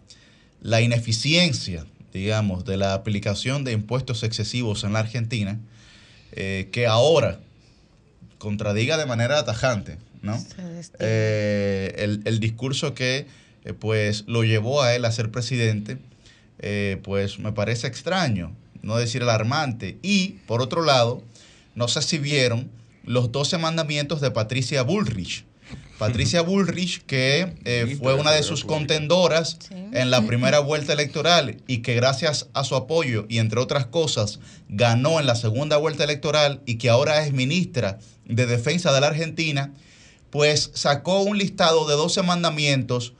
[0.61, 5.59] la ineficiencia, digamos, de la aplicación de impuestos excesivos en la Argentina,
[6.33, 7.39] eh, que ahora
[8.37, 10.37] contradiga de manera tajante, ¿no?
[10.39, 10.97] Se destina.
[10.99, 13.25] Eh, el, el discurso que
[13.63, 15.97] eh, pues lo llevó a él a ser presidente,
[16.59, 19.97] eh, pues me parece extraño, no decir alarmante.
[20.01, 21.23] Y por otro lado,
[21.75, 22.69] no sé si vieron
[23.03, 25.45] los 12 mandamientos de Patricia Bullrich.
[25.97, 29.75] Patricia Bullrich, que eh, fue una de sus contendoras Sí.
[29.93, 34.39] en la primera vuelta electoral y que gracias a su apoyo y entre otras cosas
[34.69, 39.07] ganó en la segunda vuelta electoral y que ahora es ministra de Defensa de la
[39.07, 39.73] Argentina,
[40.31, 43.13] pues sacó un listado de 12 mandamientos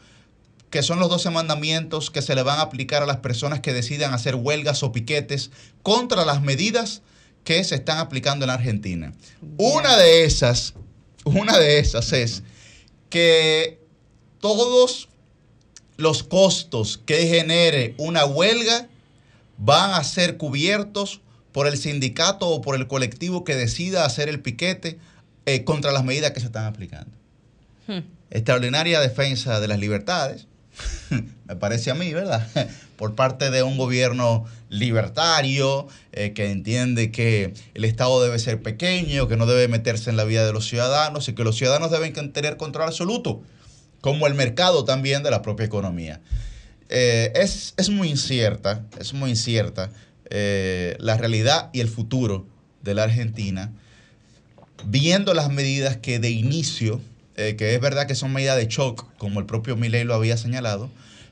[0.72, 3.74] que son los 12 mandamientos que se le van a aplicar a las personas que
[3.74, 5.52] decidan hacer huelgas o piquetes
[5.84, 7.02] contra las medidas
[7.44, 9.14] que se están aplicando en la Argentina.
[9.58, 10.74] Una de esas,
[11.26, 12.44] una de esas es
[13.10, 13.82] que
[14.40, 15.10] todos
[15.98, 18.88] los costos que genere una huelga
[19.58, 21.20] van a ser cubiertos
[21.52, 25.00] por el sindicato o por el colectivo que decida hacer el piquete
[25.46, 27.12] eh, contra las medidas que se están aplicando.
[27.88, 28.00] Hmm.
[28.30, 30.48] Extraordinaria defensa de las libertades,
[31.46, 32.48] me parece a mí, ¿verdad?
[32.98, 39.28] Por parte de un gobierno libertario eh, que entiende que el Estado debe ser pequeño,
[39.28, 42.32] que no debe meterse en la vida de los ciudadanos y que los ciudadanos deben
[42.32, 43.42] tener control absoluto,
[44.02, 46.22] como el mercado también de la propia economía.
[46.90, 49.90] Eh, es, es muy incierta, es muy incierta
[50.30, 52.48] eh, la realidad y el futuro
[52.82, 53.74] de la Argentina,
[54.86, 57.02] viendo las medidas que de inicio,
[57.36, 60.38] eh, que es verdad que son medidas de shock, como el propio Milei lo había
[60.38, 60.90] señalado,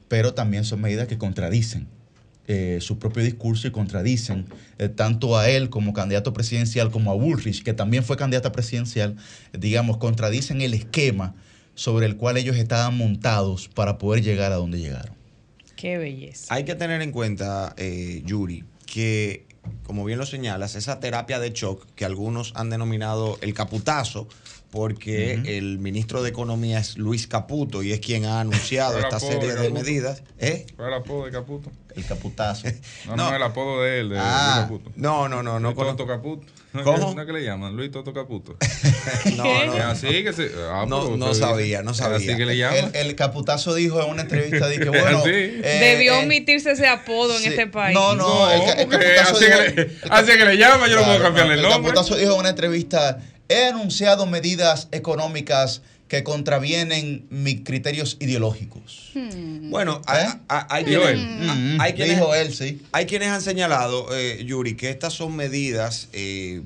[0.08, 1.88] pero también son medidas que contradicen
[2.52, 4.48] eh, su propio discurso y contradicen
[4.80, 9.18] eh, tanto a él como candidato presidencial como a Bullrich, que también fue candidata presidencial,
[9.54, 11.36] digamos, contradicen el esquema
[11.76, 15.14] sobre el cual ellos estaban montados para poder llegar a donde llegaron.
[15.76, 16.52] Qué belleza.
[16.52, 19.46] Hay que tener en cuenta, eh, Yuri, que,
[19.86, 24.28] como bien lo señalas, esa terapia de shock que algunos han denominado el caputazo,
[24.72, 29.32] porque el ministro de Economía es Luis Caputo y es quien ha anunciado esta apodo
[29.32, 30.22] serie de medidas.
[30.38, 30.68] ¿Eh?
[30.76, 31.72] ¿Cuál es el apodo de Caputo?
[31.96, 32.68] El caputazo.
[33.08, 33.30] No, No.
[33.32, 34.92] no, el apodo de él, de Ah, Luis Caputo.
[34.96, 35.88] No, no, no, no Luis.
[35.88, 36.46] Toto Caputo.
[36.74, 37.16] ¿No ¿Cómo?
[37.16, 37.76] ¿No que le llaman?
[37.76, 38.56] Luis Toto Caputo.
[39.36, 39.74] No, no.
[39.86, 40.52] Así que se.
[40.72, 42.18] ah, No, no sabía, no sabía.
[42.18, 42.92] Así que le llaman.
[42.94, 45.30] El, el caputazo dijo en una entrevista de que, bueno, Sí.
[45.32, 47.96] eh, Debió eh, omitirse ese apodo en este país.
[47.98, 50.96] No, no, el, el caputazo así, dijo- que le, el así que le llama, yo
[50.98, 51.92] no puedo cambiarle el El nombre.
[51.92, 59.12] caputazo dijo en una entrevista, he anunciado medidas económicas que contravienen mis criterios ideológicos.
[59.70, 60.30] Bueno, hay, ¿Eh?
[60.48, 61.04] hay- hay él.
[61.50, 62.82] hay- hay quienes- dijo él, sí.
[62.92, 66.62] Hay quienes han señalado, eh, Yuri, que estas son medidas, eh,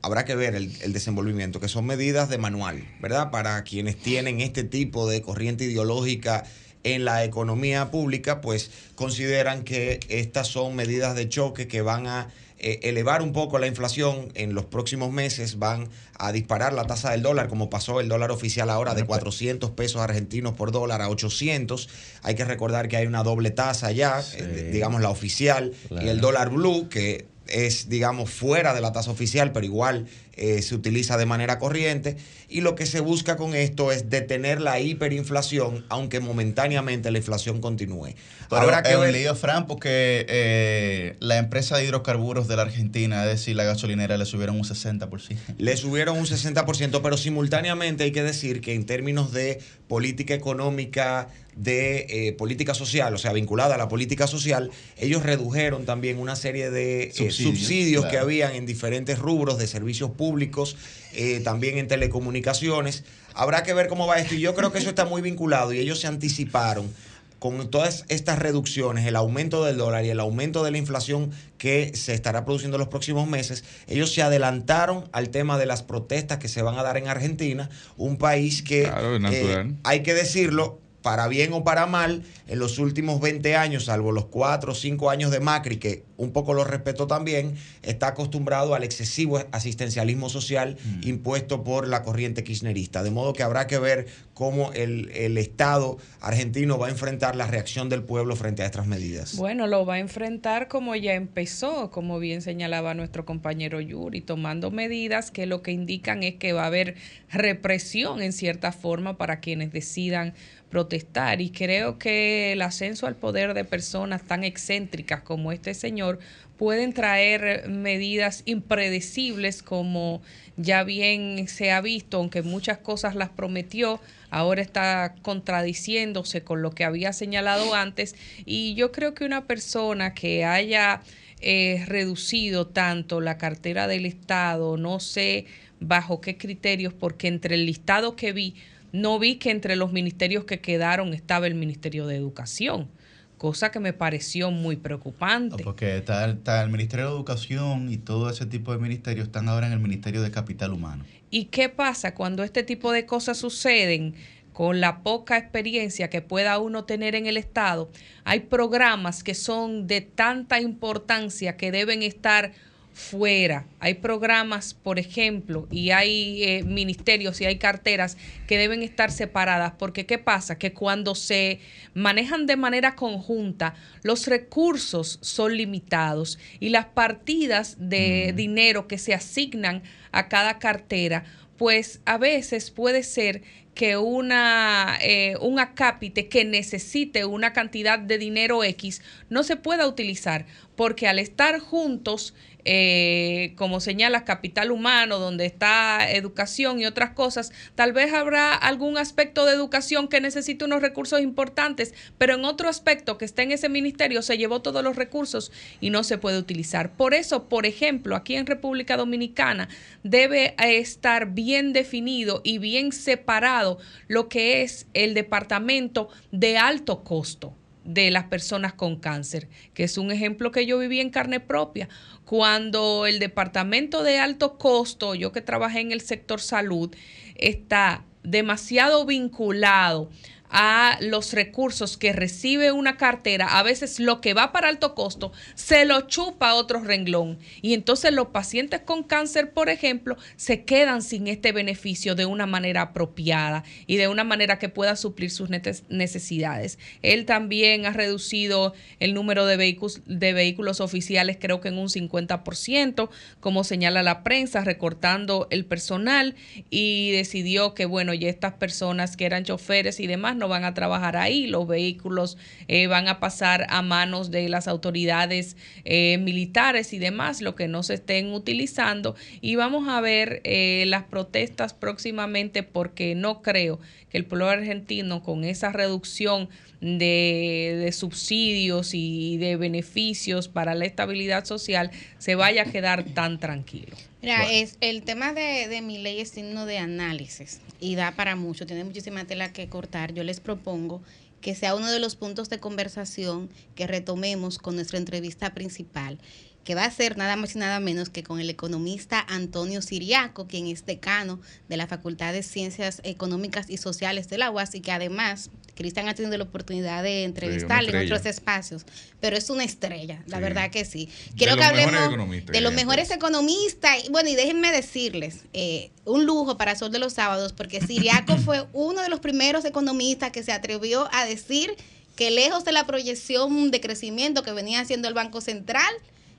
[0.00, 3.30] habrá que ver el, el desenvolvimiento, que son medidas de manual, ¿verdad?
[3.30, 6.44] Para quienes tienen este tipo de corriente ideológica
[6.84, 12.28] en la economía pública, pues consideran que estas son medidas de choque que van a
[12.58, 15.88] eh, elevar un poco la inflación en los próximos meses, van
[16.18, 19.18] a disparar la tasa del dólar, como pasó el dólar oficial ahora de Bueno, pues.
[19.36, 21.88] 400 pesos argentinos por dólar a 800.
[22.22, 24.38] Hay que recordar que hay una doble tasa ya, Sí.
[24.40, 29.10] eh, digamos la oficial, y el dólar blue, que es, digamos, fuera de la tasa
[29.10, 32.16] oficial, pero igual eh, se utiliza de manera corriente.
[32.48, 37.60] Y lo que se busca con esto es detener la hiperinflación, aunque momentáneamente la inflación
[37.60, 38.14] continúe.
[38.48, 42.56] Pero Habrá que es un ver- lío, Fran, porque eh, la empresa de hidrocarburos de
[42.56, 45.36] la Argentina, es decir, la gasolinera, le subieron un 60%.
[45.58, 51.28] Le subieron un 60%, pero simultáneamente hay que decir que en términos de política económica,
[51.56, 56.36] de eh, política social, o sea, vinculada a la política social, ellos redujeron también una
[56.36, 60.76] serie de Subsidios, que habían en diferentes rubros de servicios públicos públicos,
[61.12, 63.04] eh, también en telecomunicaciones.
[63.34, 65.78] Habrá que ver cómo va esto y yo creo que eso está muy vinculado y
[65.78, 66.90] ellos se anticiparon
[67.38, 71.92] con todas estas reducciones, el aumento del dólar y el aumento de la inflación que
[71.94, 76.38] se estará produciendo en los próximos meses, ellos se adelantaron al tema de las protestas
[76.38, 80.80] que se van a dar en Argentina, un país que, Claro, eh, hay que decirlo,
[81.06, 85.08] para bien o para mal, en los últimos 20 años, salvo los 4 o 5
[85.08, 90.76] años de Macri, que un poco lo respetó también, está acostumbrado al excesivo asistencialismo social
[91.02, 93.04] impuesto por la corriente kirchnerista.
[93.04, 97.46] De modo que habrá que ver cómo el, el Estado argentino va a enfrentar la
[97.46, 99.36] reacción del pueblo frente a estas medidas.
[99.36, 104.72] Bueno, lo va a enfrentar como ya empezó, como bien señalaba nuestro compañero Yuri, tomando
[104.72, 106.96] medidas que lo que indican es que va a haber
[107.30, 110.34] represión en cierta forma para quienes decidan
[110.70, 111.40] protestar.
[111.40, 116.18] Y creo que el ascenso al poder de personas tan excéntricas como este señor
[116.56, 120.22] pueden traer medidas impredecibles como
[120.56, 124.00] ya bien se ha visto, aunque muchas cosas las prometió,
[124.30, 128.14] ahora está contradiciéndose con lo que había señalado antes.
[128.46, 131.02] Y yo creo que una persona que haya
[131.40, 135.44] eh, reducido tanto la cartera del Estado, no sé
[135.78, 138.54] bajo qué criterios, porque entre el listado que vi,
[138.96, 142.88] no vi que entre los ministerios que quedaron estaba el Ministerio de Educación,
[143.36, 145.62] cosa que me pareció muy preocupante.
[145.62, 149.66] Porque está, está el Ministerio de Educación y todo ese tipo de ministerios están ahora
[149.66, 151.04] en el Ministerio de Capital Humano.
[151.30, 154.14] ¿Y qué pasa cuando este tipo de cosas suceden?
[154.54, 157.90] Con la poca experiencia que pueda uno tener en el Estado,
[158.24, 162.52] hay programas que son de tanta importancia que deben estar
[162.96, 163.66] fuera.
[163.78, 168.16] Hay programas, por ejemplo, y hay eh, ministerios y hay carteras
[168.48, 170.56] que deben estar separadas, porque ¿qué pasa?
[170.56, 171.60] Que cuando se
[171.92, 179.12] manejan de manera conjunta, los recursos son limitados y las partidas de dinero que se
[179.12, 181.24] asignan a cada cartera,
[181.58, 183.42] pues a veces puede ser
[183.76, 189.86] que una, eh, un acápite que necesite una cantidad de dinero X no se pueda
[189.86, 192.34] utilizar, porque al estar juntos,
[192.68, 198.98] eh, como señala Capital Humano, donde está educación y otras cosas, tal vez habrá algún
[198.98, 203.52] aspecto de educación que necesite unos recursos importantes, pero en otro aspecto que está en
[203.52, 206.96] ese ministerio se llevó todos los recursos y no se puede utilizar.
[206.96, 209.68] Por eso, por ejemplo, aquí en República Dominicana
[210.02, 217.54] debe estar bien definido y bien separado lo que es el departamento de alto costo
[217.86, 221.88] de las personas con cáncer, que es un ejemplo que yo viví en carne propia.
[222.26, 226.92] Cuando el departamento de alto costo, yo que trabajé en el sector salud,
[227.36, 230.10] está demasiado vinculado
[230.50, 235.32] a los recursos que recibe una cartera, a veces lo que va para alto costo
[235.54, 237.38] se lo chupa a otro renglón.
[237.62, 242.46] Y entonces los pacientes con cáncer, por ejemplo, se quedan sin este beneficio de una
[242.46, 245.48] manera apropiada y de una manera que pueda suplir sus
[245.88, 246.78] necesidades.
[247.02, 251.88] Él también ha reducido el número de vehículos, de vehículos oficiales, creo que en un
[251.88, 253.08] 50%,
[253.40, 256.34] como señala la prensa, recortando el personal
[256.70, 260.74] y decidió que, bueno, ya estas personas que eran choferes y demás no van a
[260.74, 266.92] trabajar ahí, los vehículos eh, van a pasar a manos de las autoridades eh, militares
[266.92, 269.14] y demás, lo que no se estén utilizando.
[269.40, 273.78] Y vamos a ver eh, las protestas próximamente porque no creo
[274.10, 276.48] que el pueblo argentino con esa reducción
[276.80, 283.38] de, de subsidios y de beneficios para la estabilidad social se vaya a quedar tan
[283.38, 283.96] tranquilo.
[284.22, 288.34] Mira, es, el tema de, de mi ley es signo de análisis y da para
[288.34, 290.14] mucho, tiene muchísima tela que cortar.
[290.14, 291.02] Yo les propongo
[291.40, 296.18] que sea uno de los puntos de conversación que retomemos con nuestra entrevista principal,
[296.66, 300.48] que va a ser nada más y nada menos que con el economista Antonio Siriaco,
[300.48, 304.80] quien es decano de la Facultad de Ciencias Económicas y Sociales de la UAS y
[304.80, 308.84] que además Cristian ha tenido la oportunidad de entrevistarle en otros espacios,
[309.20, 310.42] pero es una estrella, la Sí.
[310.42, 311.06] verdad que sí.
[311.06, 314.04] De Quiero los que hablemos economistas de los mejores economistas.
[314.04, 318.36] Y, Bueno, y déjenme decirles, eh, un lujo para Sol de los Sábados, porque Siriaco
[318.44, 321.76] fue uno de los primeros economistas que se atrevió a decir
[322.16, 325.92] que lejos de la proyección de crecimiento que venía haciendo el Banco Central,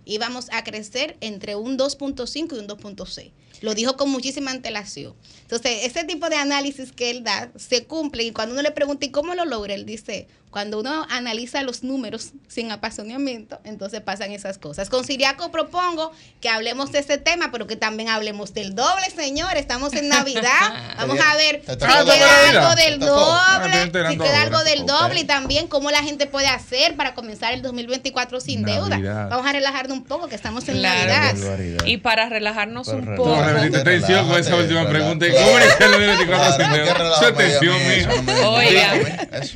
[0.07, 3.31] íbamos a crecer entre un 2.5 y un 2.6.
[3.61, 5.13] Lo dijo con muchísima antelación.
[5.41, 9.05] Entonces, ese tipo de análisis que él da se cumple y cuando uno le pregunta,
[9.05, 9.73] ¿y cómo lo logra?
[9.73, 14.89] Él dice, Cuando uno analiza los números sin apasionamiento, entonces pasan esas cosas.
[14.89, 19.55] Con Siriaco propongo que hablemos de este tema, pero que también hablemos del doble, señor.
[19.57, 20.95] Estamos en Navidad.
[20.97, 25.67] Vamos a ver si queda algo del doble, si queda algo del doble y también
[25.67, 29.27] cómo la gente puede hacer para comenzar el 2024 sin deuda.
[29.29, 31.07] Vamos a relajarnos un poco, que estamos en Claro.
[31.39, 31.85] Navidad.
[31.85, 33.35] Y para relajarnos un poco.
[33.53, 35.25] Relájate, tensión con esa última pregunta.
[35.31, 36.93] ¿Cómo iniciar el 2024 Claro, sin ¿qué deuda?
[36.93, 37.93] relajo Eso es me dio a tensión, mí
[38.33, 38.49] mijo.
[38.49, 38.93] Oiga,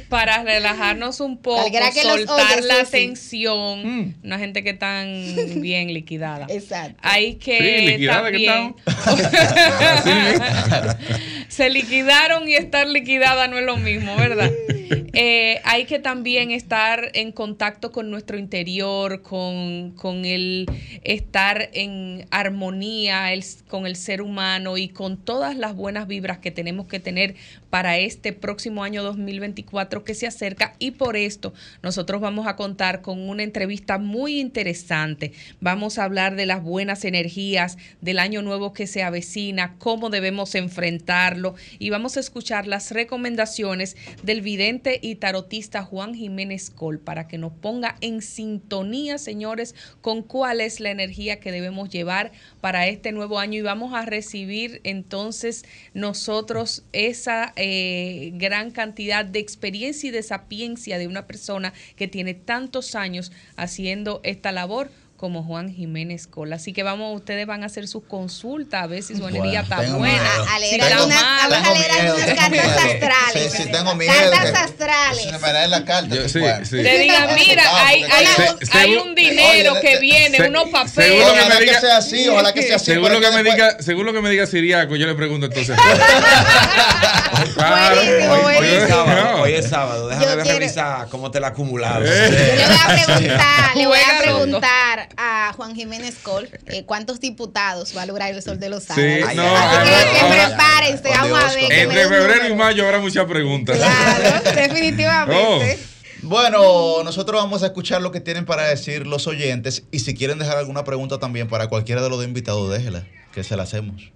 [0.09, 1.69] para relajarnos un poco,
[2.01, 4.13] soltar la tensión, Mm.
[4.23, 5.25] una gente que tan
[5.61, 6.45] bien liquidada.
[6.49, 6.97] Exacto.
[7.01, 8.75] Hay que Sí, liquidada que también
[11.47, 14.51] se liquidaron y estar liquidada no es lo mismo, ¿verdad?
[15.13, 20.65] Eh, hay que también estar en contacto con nuestro interior, con, con el
[21.03, 26.51] estar en armonía el- con el ser humano y con todas las buenas vibras que
[26.51, 27.35] tenemos que tener
[27.69, 33.01] para este próximo año 2024 que se acerca y por esto nosotros vamos a contar
[33.01, 35.31] con una entrevista muy interesante.
[35.61, 40.55] Vamos a hablar de las buenas energías del año nuevo que se avecina, cómo debemos
[40.55, 47.27] enfrentarlo y vamos a escuchar las recomendaciones del vidente y tarotista Juan Jiménez Col para
[47.27, 52.87] que nos ponga en sintonía, señores, con cuál es la energía que debemos llevar para
[52.87, 53.59] este nuevo año.
[53.59, 60.97] Y vamos a recibir entonces nosotros esa eh, gran cantidad de experiencia y de sapiencia
[60.97, 64.89] de una persona que tiene tantos años haciendo esta labor
[65.21, 66.55] como Juan Jiménez Cola.
[66.57, 69.61] Así que vamos, ustedes van a hacer sus consultas a ver si su Bueno, energía
[69.61, 69.97] está buena.
[69.99, 70.25] miedo.
[70.49, 71.47] A, a leer si está algunas, mala.
[71.61, 72.93] vamos a leer Tengo algunas miedo, cartas tengo miedo.
[73.05, 73.51] astrales.
[73.53, 74.13] Sí, sí, tengo miedo.
[74.31, 75.23] Cartas astrales.
[75.23, 76.15] Se me da en la carta.
[76.15, 76.65] Yo- sí, sí, bueno.
[76.65, 76.71] sí.
[76.83, 78.53] Te digan, mira, hay, claro.
[78.59, 81.11] un- Se- hay seguro- un dinero Oye, que se- viene, se- unos papeles.
[81.11, 82.85] que Ojalá me que diga- sea así, ojalá que sea así.
[82.85, 85.77] Según lo que me diga, según lo que me diga Siriaco, yo le pregunto entonces.
[87.55, 88.87] Buenísimo, Hoy, hoy es buenísimo.
[89.05, 90.07] sábado, hoy es sábado.
[90.09, 92.03] Déjame revisar cómo te la acumularon.
[92.07, 92.09] Eh.
[92.11, 97.19] Yo le voy a preguntar, le voy a preguntar a Juan Jiménez Col eh, cuántos
[97.19, 99.35] diputados va a lograr el sol de los Sí, sábados.
[99.35, 101.71] no, Así que, ahora- que ahora- prepárense, vamos a ver.
[101.71, 103.77] Entre febrero y mayo habrá muchas preguntas.
[103.77, 105.79] Claro, definitivamente.
[106.23, 110.37] Bueno, nosotros vamos a escuchar lo que tienen para decir los oyentes y si quieren
[110.37, 114.11] dejar alguna pregunta también para cualquiera de los dos invitados, déjela, que se la hacemos.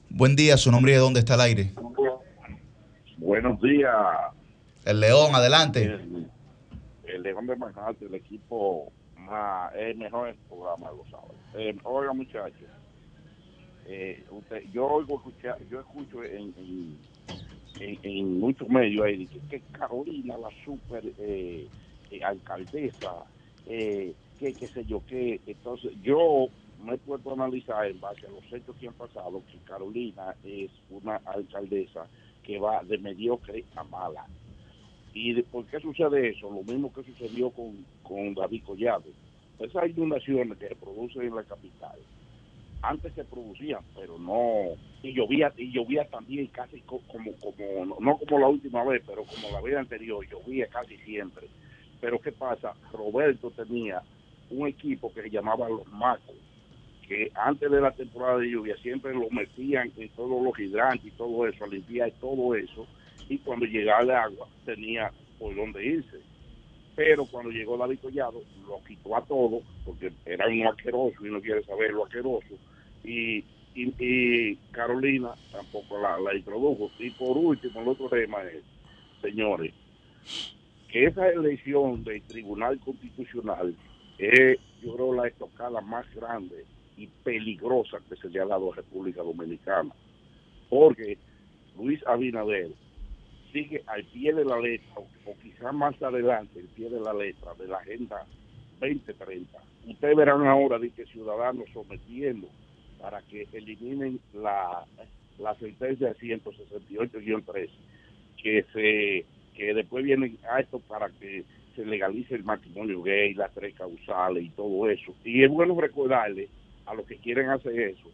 [0.09, 1.71] Buen día, su nombre y de dónde está al aire.
[3.17, 3.93] Buenos días,
[4.83, 5.83] El León, adelante.
[5.83, 6.27] el,
[7.05, 8.91] el León de Manhattan, el equipo
[9.21, 11.39] más, es mejor el programa, lo saben.
[11.53, 12.69] Eh, oiga, muchachos,
[13.85, 17.05] eh, usted, yo oigo escuchar, yo escucho en, en,
[17.79, 17.99] en-
[18.39, 21.69] muchos medios que, que Carolina, la super eh,
[22.09, 23.25] eh, alcaldesa,
[23.65, 28.27] eh, que qué sé yo qué, entonces yo me he puesto a analizar en base
[28.27, 32.09] a los hechos que han pasado que Carolina es una alcaldesa
[32.43, 34.25] que va de mediocre a mala.
[35.13, 36.49] ¿Y de- por qué sucede eso?
[36.49, 39.05] Lo mismo que sucedió con, con David Collado.
[39.59, 41.97] Esas inundaciones que se producen en la capital,
[42.81, 48.17] antes se producían, pero no, y llovía, y llovía también casi co- como, como, no-
[48.17, 51.49] como la última vez, pero como la vez anterior, llovía casi siempre.
[51.99, 52.75] Pero ¿qué pasa?
[52.91, 54.03] Roberto tenía
[54.49, 56.35] un equipo que se llamaba Los Macos,
[57.07, 61.11] que antes de la temporada de lluvia siempre lo metían en todos los hidrantes y
[61.11, 62.87] todo eso, a limpiar todo eso,
[63.29, 66.19] y cuando llegaba el agua tenía por dónde irse.
[66.95, 71.41] Pero cuando llegó David Collado, lo quitó a todo, porque era un asqueroso y no
[71.41, 72.55] quiere saber lo asqueroso,
[73.03, 73.43] y
[74.71, 76.91] Carolina tampoco la, la introdujo.
[76.99, 78.63] Y por último, el otro tema es,
[79.21, 79.73] señores,
[80.89, 83.73] que esa elección del Tribunal Constitucional
[84.17, 86.65] es, yo creo, la estocada más grande
[86.97, 89.95] y peligrosa que se le ha dado a República Dominicana.
[90.69, 91.17] Porque
[91.77, 92.71] Luis Abinader
[93.51, 97.13] sigue al pie de la letra, o, o quizás más adelante, al pie de la
[97.13, 98.25] letra de la Agenda
[98.79, 99.59] 2030.
[99.87, 102.47] Ustedes verán ahora de que ciudadanos sometiendo
[102.99, 104.85] para que eliminen la,
[105.39, 107.69] la sentencia 168-3,
[108.41, 109.25] que se
[109.55, 111.43] que después vienen a esto para que
[111.75, 115.13] se legalice el matrimonio gay, las tres causales y todo eso.
[115.23, 116.47] Y es bueno recordarle
[116.85, 118.09] a los que quieren hacer eso,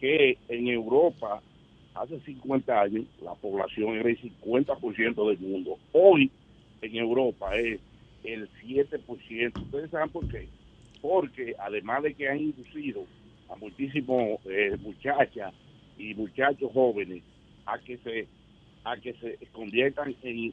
[0.00, 1.42] que en Europa
[1.94, 5.78] hace 50 años la población era el 50% del mundo.
[5.92, 6.30] Hoy
[6.82, 7.80] en Europa es
[8.24, 9.62] el 7%.
[9.62, 10.48] ¿Ustedes saben por qué?
[11.00, 13.04] Porque además de que han inducido
[13.48, 15.54] a muchísimos eh, muchachas
[15.98, 17.22] y muchachos jóvenes
[17.66, 18.26] a que se
[18.84, 20.52] a que se conviertan en,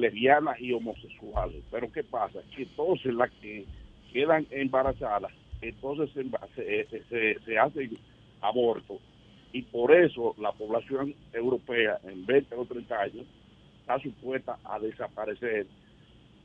[0.00, 1.62] lesbianas y homosexuales.
[1.70, 2.40] Pero ¿qué pasa?
[2.54, 3.64] Que entonces las que
[4.12, 6.10] quedan embarazadas, entonces
[6.54, 7.98] se, se hacen
[8.40, 9.00] abortos.
[9.54, 13.24] Y por eso la población europea en 20 o 30 años
[13.80, 15.68] está supuesta a desaparecer.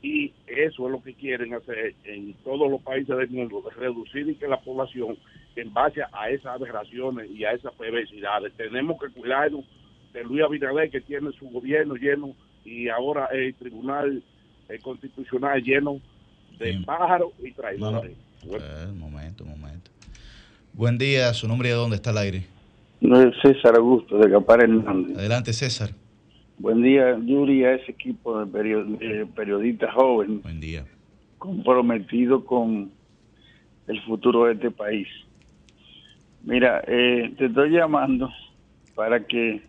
[0.00, 4.36] Y eso es lo que quieren hacer en todos los países del mundo, reducir y
[4.36, 5.18] que la población
[5.56, 8.52] en base a esas aberraciones y a esas perversidades.
[8.52, 9.64] Tenemos que cuidarnos
[10.12, 14.22] de Luis Abinader que tiene su gobierno lleno y ahora el Tribunal
[14.68, 16.00] eh, Constitucional lleno
[16.60, 18.16] de pájaros y traidores.
[18.44, 19.44] Bueno, Eh, momento.
[20.72, 22.59] Buen día, su nombre y de dónde está el aire.
[23.00, 25.16] No es César Augusto de Capar Hernández.
[25.16, 25.90] Adelante, César.
[26.58, 30.42] Buen día, Yuri, a ese equipo de perio- de periodistas jóvenes.
[30.42, 30.84] Buen día.
[31.38, 32.90] Comprometido con
[33.86, 35.08] el futuro de este país.
[36.44, 38.30] Mira, eh, te estoy llamando
[38.94, 39.62] para que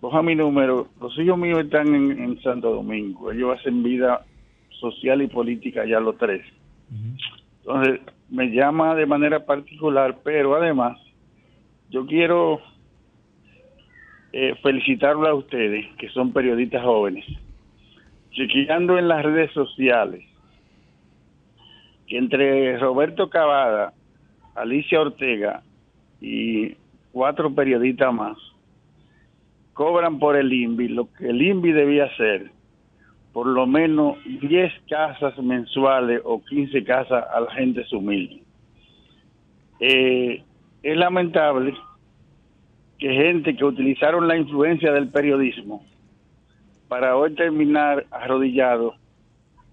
[0.00, 0.88] coja mi número.
[1.00, 3.32] Los hijos míos están en, en Santo Domingo.
[3.32, 4.24] Ellos hacen vida
[4.80, 6.42] social y política ya los tres.
[7.60, 10.98] Entonces, me llama de manera particular, pero además,
[11.94, 12.60] yo quiero
[14.32, 17.24] eh, felicitarlo a ustedes, que son periodistas jóvenes.
[18.32, 20.24] Chequeando en las redes sociales,
[22.08, 23.92] que entre Roberto Cavada,
[24.56, 25.62] Alicia Ortega
[26.20, 26.74] y
[27.12, 28.38] cuatro periodistas más,
[29.72, 32.50] cobran por el INVI lo que el INVI debía hacer,
[33.32, 38.42] por lo menos 10 casas mensuales o 15 casas a la gente humilde.
[39.78, 40.42] Eh,
[40.84, 41.74] es lamentable
[42.98, 45.84] que gente que utilizaron la influencia del periodismo
[46.88, 48.94] para hoy terminar arrodillado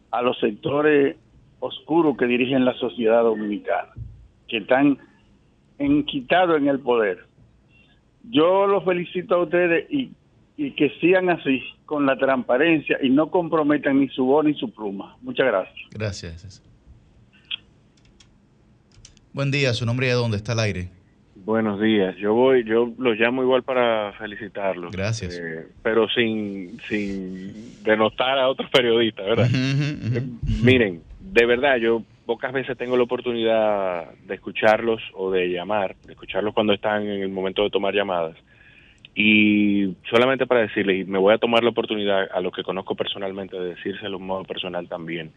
[0.09, 1.17] a los sectores
[1.59, 3.91] oscuros que dirigen la sociedad dominicana,
[4.47, 4.97] que están
[5.77, 7.25] enquitados en el poder.
[8.23, 10.13] Yo los felicito a ustedes y,
[10.55, 15.17] que sigan así, con la transparencia y no comprometan ni su voz ni su pluma.
[15.21, 15.89] Muchas gracias.
[15.91, 16.63] Gracias.
[19.33, 21.00] Buen día, su nombre y de dónde está el aire.
[21.43, 22.15] Buenos días.
[22.17, 24.91] Yo voy, yo los llamo igual para felicitarlos.
[24.91, 25.39] Gracias.
[25.39, 29.47] Eh, pero sin, sin denostar a otros periodistas, ¿verdad?
[29.51, 30.23] Eh,
[30.61, 36.13] Miren, de verdad, yo pocas veces tengo la oportunidad de escucharlos o de llamar, de
[36.13, 38.37] escucharlos cuando están en el momento de tomar llamadas.
[39.15, 42.95] Y solamente para decirles, y me voy a tomar la oportunidad a los que conozco
[42.95, 45.31] personalmente de decírselo en modo personal también,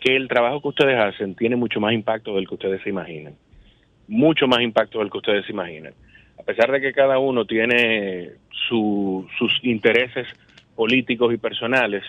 [0.00, 3.34] que el trabajo que ustedes hacen tiene mucho más impacto del que ustedes se imaginan
[4.12, 5.94] mucho más impacto del que ustedes se imaginan.
[6.38, 8.30] A pesar de que cada uno tiene
[8.68, 10.26] su- sus intereses
[10.76, 12.02] políticos y personales,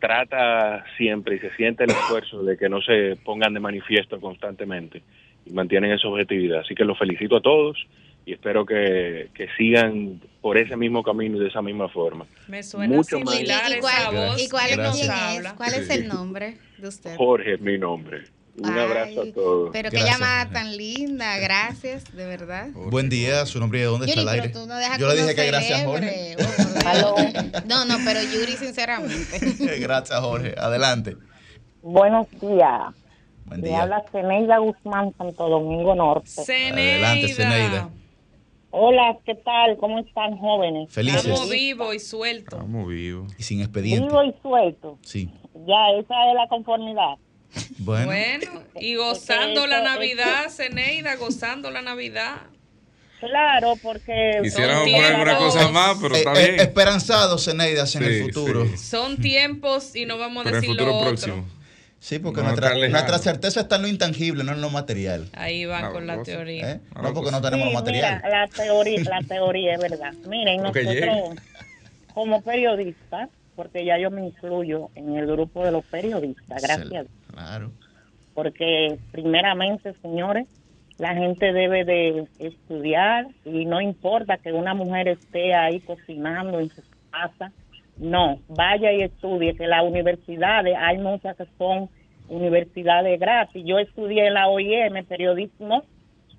[0.00, 5.02] trata siempre y se siente el esfuerzo de que no se pongan de manifiesto constantemente
[5.46, 6.60] y mantienen esa objetividad.
[6.60, 7.76] Así que los felicito a todos
[8.26, 12.26] y espero que, que sigan por ese mismo camino y de esa misma forma.
[12.48, 13.34] Me suena Mucho más.
[13.34, 15.52] similar ¿Y esa cuál, voz y cuál es.
[15.54, 17.16] ¿Cuál es el nombre de usted?
[17.16, 18.22] Jorge es mi nombre.
[18.60, 19.70] Un Ay, abrazo a todos.
[19.72, 22.68] Pero qué llamada tan linda, gracias, de verdad.
[22.72, 24.52] Buen día, su nombre y de dónde está el aire.
[24.52, 26.36] no Yo le dije que gracias, Jorge.
[26.38, 27.64] Oh, Dios.
[27.66, 29.78] No, no, pero Yuri, sinceramente.
[29.78, 30.54] gracias, Jorge.
[30.58, 31.16] Adelante.
[31.82, 32.94] Buenos días.
[33.46, 33.82] Buen Le día.
[33.82, 36.28] habla Ceneida Guzmán, Santo Domingo Norte.
[36.40, 37.90] Adelante, Zeneida.
[38.70, 39.76] Hola, ¿qué tal?
[39.78, 40.90] ¿Cómo están, jóvenes?
[40.92, 41.24] Felices.
[41.24, 42.58] Estamos vivos y sueltos.
[42.58, 43.32] Estamos vivos.
[43.38, 44.06] Y sin expediente.
[44.06, 44.98] Vivo y suelto.
[45.02, 45.30] Sí.
[45.66, 47.14] Ya, esa es la conformidad.
[47.78, 48.06] Bueno.
[48.06, 52.36] Bueno, y gozando la Navidad, Ceneida, gozando la Navidad.
[53.20, 54.38] Claro, porque...
[54.42, 56.60] Quisiéramos poner alguna cosa más, pero está Eh, eh, bien.
[56.60, 58.66] esperanzados, Zeneidas, en Sí, el futuro.
[58.66, 58.76] sí.
[58.76, 61.08] Son tiempos y no vamos a Pero en el decir lo futuro otro.
[61.08, 61.48] próximo.
[62.00, 65.28] Sí, porque No, nuestra, nuestra certeza está en lo intangible, no en lo material.
[65.32, 66.72] Ahí van con la teoría.
[66.74, 66.80] ¿eh?
[67.02, 68.16] No, porque no tenemos Sí, lo material.
[68.24, 70.12] Mira, la teoría, la teoría es verdad.
[70.28, 71.38] Miren, que nosotros
[72.14, 73.28] como periodistas,
[73.58, 77.08] porque ya yo me incluyo en el grupo de los periodistas, gracias.
[77.32, 77.72] Claro.
[78.32, 80.46] Porque primeramente, señores,
[80.96, 86.70] la gente debe de estudiar y no importa que una mujer esté ahí cocinando en
[86.70, 87.50] su casa,
[87.96, 91.88] no, vaya y estudie, que las universidades, hay muchas que son
[92.28, 93.64] universidades gratis.
[93.66, 95.82] Yo estudié en la OIM, periodismo,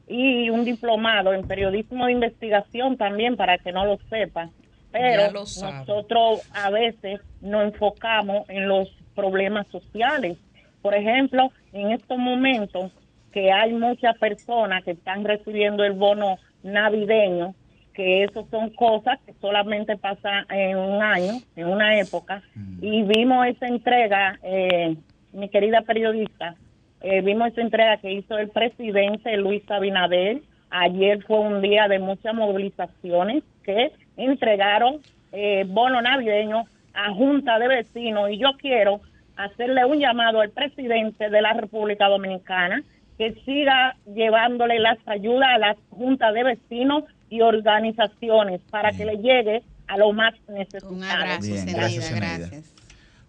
[0.07, 4.51] y un diplomado en periodismo de investigación también, para que no lo sepan.
[4.91, 10.37] Pero nosotros a veces nos enfocamos en los problemas sociales.
[10.81, 12.91] Por ejemplo, en estos momentos
[13.31, 17.53] que hay muchas personas que están recibiendo el bono navideño,
[17.93, 22.41] que eso son cosas que solamente pasan en un año, en una época,
[22.81, 24.95] y vimos esa entrega, eh,
[25.33, 26.55] mi querida periodista,
[27.01, 30.41] eh, vimos esa entrega que hizo el presidente Luis Abinader.
[30.69, 33.91] Ayer fue un día de muchas movilizaciones que
[34.23, 34.97] entregaron
[35.31, 39.01] eh, bono navideño a Junta de Vecinos y yo quiero
[39.35, 42.83] hacerle un llamado al presidente de la República Dominicana
[43.17, 49.17] que siga llevándole las ayudas a las juntas de vecinos y organizaciones para que le
[49.17, 50.93] llegue a lo más necesitado.
[50.93, 52.37] Un abrazo, Bien, Zenaida, gracias, Zenaida.
[52.37, 52.75] gracias.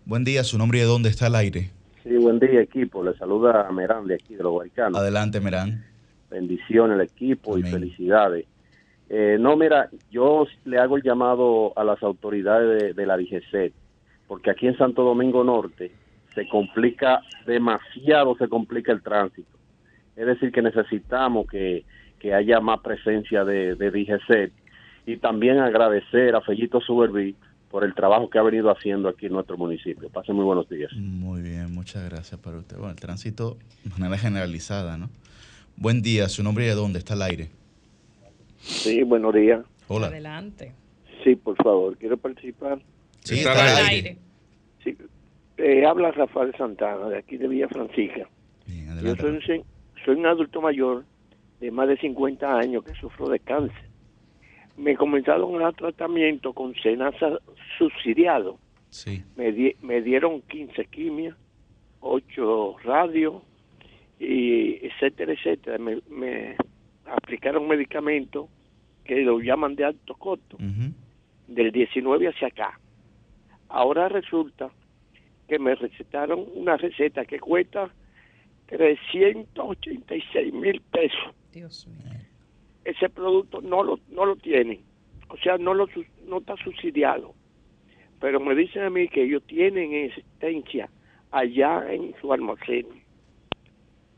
[0.04, 1.70] Buen día, su nombre y de dónde está el aire.
[2.02, 3.04] Sí, buen día equipo.
[3.04, 4.98] Le saluda a Merán de aquí, de los Guaycanos.
[4.98, 5.84] Adelante, Merán.
[6.30, 7.66] Bendiciones al equipo Amén.
[7.66, 8.46] y felicidades.
[9.12, 13.72] Eh, no, mira, yo le hago el llamado a las autoridades de, la DGC,
[14.28, 15.90] porque aquí en Santo Domingo Norte
[16.32, 19.50] se complica demasiado, se complica el tránsito.
[20.14, 21.84] Es decir, que necesitamos que,
[22.20, 24.52] que haya más presencia de, de DGC
[25.06, 27.34] y también agradecer a Fellito Suberví
[27.68, 30.08] por el trabajo que ha venido haciendo aquí en nuestro municipio.
[30.08, 30.92] Pasen muy buenos días.
[30.94, 32.76] Muy bien, muchas gracias para usted.
[32.76, 35.10] Bueno, el tránsito de manera generalizada, ¿no?
[35.76, 37.59] Buen día, su nombre y de dónde está el aire.
[38.60, 39.64] Sí, buenos días.
[39.88, 40.08] Hola.
[40.08, 40.72] Adelante.
[41.24, 42.80] Sí, por favor, quiero participar.
[43.20, 43.88] Sí, Está al aire.
[44.10, 44.16] aire.
[44.84, 44.96] Sí,
[45.58, 48.28] eh, habla Rafael Santana, de aquí de Villa Francisca.
[48.66, 49.20] Bien, Yo adelante.
[49.22, 49.64] soy un, se-
[50.04, 51.04] soy un adulto mayor
[51.60, 53.90] de más de 50 años que sufro de cáncer.
[54.76, 57.38] Me comenzaron a dar tratamiento con Senasa
[57.78, 58.58] subsidiado.
[58.88, 59.22] Sí.
[59.36, 61.36] Me, di- me dieron 15 quimias,
[62.00, 63.42] 8 radios,
[64.18, 65.78] y etcétera, etcétera.
[65.78, 66.56] Me, me
[67.10, 68.48] aplicaron medicamentos
[69.04, 70.56] que lo llaman de alto costo,
[71.46, 72.78] del 19 hacia acá.
[73.68, 74.70] Ahora resulta
[75.48, 77.90] que me recetaron una receta que cuesta
[78.66, 81.34] 386 mil pesos.
[81.52, 82.20] Dios mío.
[82.84, 84.80] Ese producto no lo, no lo tienen.
[85.28, 85.86] O sea, no, lo,
[86.26, 87.34] no está subsidiado.
[88.20, 90.88] Pero me dicen a mí que ellos tienen existencia
[91.30, 92.86] allá en su almacén.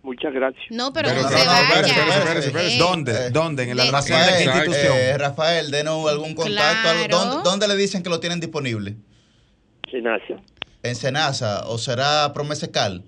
[0.03, 0.65] Muchas gracias.
[0.71, 1.63] No, pero, Pero no no, se vaya.
[1.63, 2.75] espérese, espérese, espérese, espérese.
[2.75, 3.31] Eh, ¿Dónde?
[3.31, 3.63] ¿Dónde?
[3.63, 4.97] ¿En el de- almacén de qué Rafael, institución?
[4.99, 6.89] eh, Rafael, denos algún contacto.
[6.91, 7.09] Claro.
[7.19, 8.97] ¿Dónde, dónde le dicen que lo tienen disponible?
[9.91, 10.43] Senasa.
[10.83, 13.05] ¿En Senasa o será Promesecal?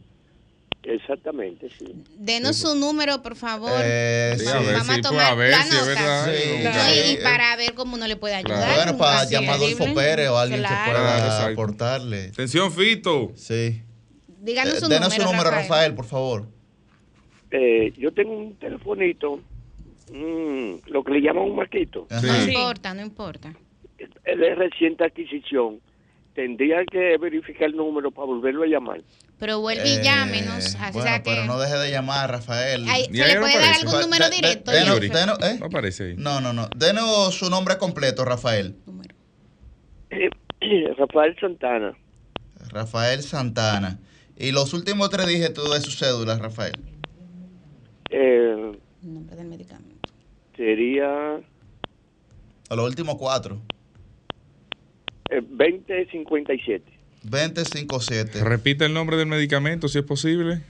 [0.85, 1.87] Exactamente, sí.
[2.19, 3.73] Denos su número, por favor.
[3.83, 4.51] Eh, Sí, sí.
[4.53, 5.87] a ver Vamos a si, pues, tomar a ver la si es nota.
[5.87, 6.27] verdad.
[6.27, 6.33] Sí,
[7.11, 8.63] y eh, para ver cómo no le puede Claro.
[8.63, 8.77] ayudar.
[8.85, 9.95] Bueno, para llamar a Adolfo.
[9.95, 10.85] Pérez o alguien Claro.
[10.85, 12.25] que pueda aportarle.
[12.29, 13.33] Atención, Fito.
[13.35, 13.83] Sí.
[14.43, 15.69] Díganos Eh, su denos número, su número, Rafael.
[15.69, 16.49] Rafael, por favor.
[17.57, 19.37] Eh, yo tengo un telefonito,
[20.13, 22.21] mm, lo que le llaman un marquito, Ajá.
[22.27, 23.55] No importa, no importa.
[23.97, 25.79] es de reciente adquisición.
[26.35, 29.01] Tendría que verificar el número para volverlo a llamar.
[29.39, 30.75] Pero vuelve y Eh, llámenos.
[30.81, 31.31] Así bueno, sea que.
[31.31, 32.85] pero no deje de llamar, Rafael.
[32.89, 34.73] ¿Se le no puede dar algún De- número de- directo?
[34.73, 35.17] denos- Jennifer?
[35.17, 35.57] denos- ¿eh?
[35.61, 36.15] No aparece ahí.
[36.17, 36.69] No, no, no.
[36.77, 38.75] Denos su nombre completo, Rafael.
[38.85, 39.15] Número.
[40.99, 41.95] Rafael Santana,
[42.71, 44.01] Rafael Santana.
[44.37, 46.73] Y los últimos tres dígitos de su cédula, Rafael.
[48.15, 50.09] El nombre del medicamento.
[50.57, 51.41] sería
[52.71, 53.61] O los últimos cuatro.
[55.31, 56.85] eh, 2057.
[57.25, 58.45] 2057.
[58.45, 60.61] Repite el nombre del medicamento si es posible.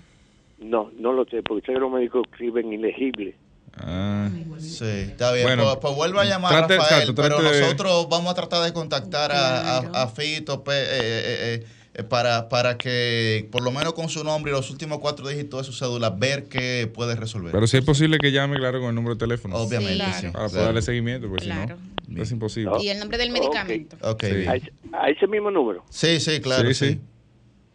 [0.59, 3.35] No, no lo sé, porque los médicos escriben ilegible.
[3.77, 4.31] Ah.
[4.59, 5.45] Sí, está bien.
[5.47, 7.03] Bueno, pues, pues vuelva a llamar, trate- Rafael.
[7.03, 10.73] exacto, trate pero de- nosotros vamos a tratar de contactar a- a, a Fito pe-
[10.73, 11.67] eh, eh, eh, eh,
[12.03, 15.73] para, para que, por lo menos con su nombre y los últimos cuatro dígitos de
[15.73, 17.53] su cédula, ver qué puede resolver.
[17.53, 19.57] Pero si es posible que llame, claro, con el número de teléfono.
[19.57, 20.19] Obviamente, Claro.
[20.21, 20.27] sí.
[20.33, 21.77] Para poder darle seguimiento, porque Claro.
[22.07, 22.73] si no, es imposible.
[22.83, 23.97] Y el nombre del medicamento.
[24.03, 24.47] Ok, Sí.
[24.93, 25.85] A ese, mismo número.
[25.91, 26.93] Sí, sí, claro, Sí, sí.
[26.95, 27.01] sí.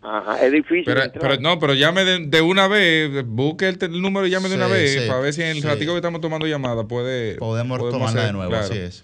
[0.02, 0.86] Ajá, es difícil.
[0.86, 4.56] Pero, no, pero llame de, de una vez, busque el, el número y llame de
[4.56, 5.68] una vez sí, para ver si en el sí.
[5.68, 8.66] ratico que estamos tomando llamada puede Podemos, tomarla hacer, de nuevo, claro.
[8.66, 9.04] así es.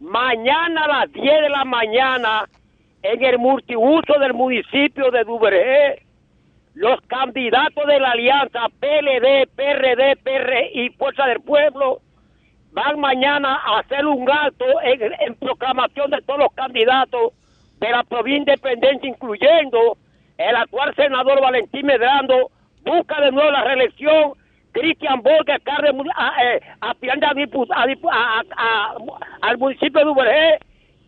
[0.00, 2.48] Mañana a las 10 de la mañana,
[3.02, 6.02] en el multiuso del municipio de Duvergé,
[6.74, 11.98] los candidatos de la alianza PLD, PRD, PR y Fuerza del Pueblo
[12.70, 17.32] van mañana a hacer un acto en, en proclamación de todos los candidatos
[17.80, 19.96] de la provincia de Independencia, incluyendo
[20.36, 22.50] el actual senador Valentín Medrando,
[22.84, 24.34] busca de nuevo la reelección,
[24.72, 28.96] Cristian Borges, carne, eh, aspirante a dipu- a dipu- a- a-
[29.42, 30.58] al municipio de Duvergé,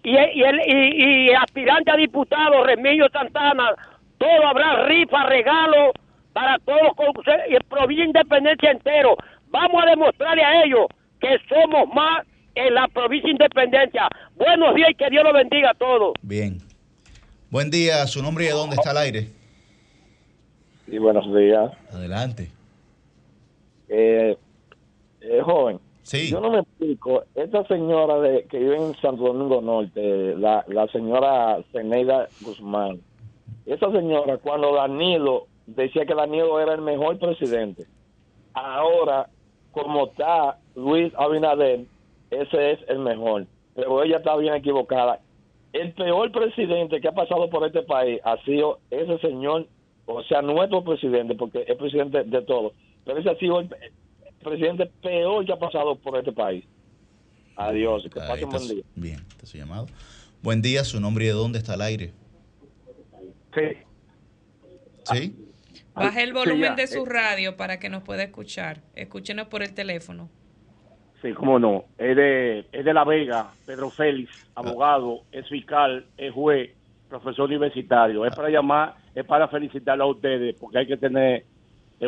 [0.03, 3.71] y, y, el, y, y aspirante a diputado Remilio Santana,
[4.19, 5.93] todo habrá rifa, regalo
[6.33, 9.17] para todos los y el provincia Independencia entero.
[9.49, 10.87] Vamos a demostrarle a ellos
[11.21, 14.09] que somos más en la provincia Independencia.
[14.37, 16.15] Buenos días y que Dios los bendiga a todos.
[16.23, 16.59] Bien.
[17.51, 19.27] Buen día, su nombre y de dónde está al aire.
[20.89, 21.71] Sí, buenos días.
[21.93, 22.49] Adelante.
[23.93, 24.37] Eh,
[25.21, 26.31] eh, joven, Sí.
[26.31, 27.25] yo no me explico.
[27.35, 33.01] Esta señora de, que vive en Santo Domingo Norte, la, la señora Zeneida Guzmán,
[33.67, 37.85] esa señora cuando Danilo decía que Danilo era el mejor presidente,
[38.55, 39.29] ahora
[39.73, 41.81] como está Luis Abinader,
[42.31, 43.47] ese es el mejor.
[43.75, 45.21] Pero ella está bien equivocada.
[45.73, 49.67] El peor presidente que ha pasado por este país ha sido ese señor,
[50.07, 52.73] o sea, nuestro presidente, porque es presidente de todos.
[53.11, 56.65] Pero ese ha sido el, el presidente peor que ha pasado por este país.
[57.57, 58.85] Adiós, que buen su- día.
[58.95, 59.87] Bien, está su llamado.
[60.43, 62.13] Buen día, su nombre y de dónde está al aire.
[63.53, 63.79] Sí.
[65.05, 65.37] ¿Sí?
[65.93, 67.09] Baje el volumen de su eh.
[67.09, 68.81] radio para que nos pueda escuchar.
[68.95, 70.31] Escúchenos por el teléfono.
[71.21, 71.87] Sí, cómo no.
[71.99, 76.71] Es de, es de La Vega, Pedro Félix, abogado, es fiscal, es juez,
[77.09, 78.25] profesor universitario.
[78.25, 81.45] Es para llamar, es para felicitarlo a ustedes, porque hay que tener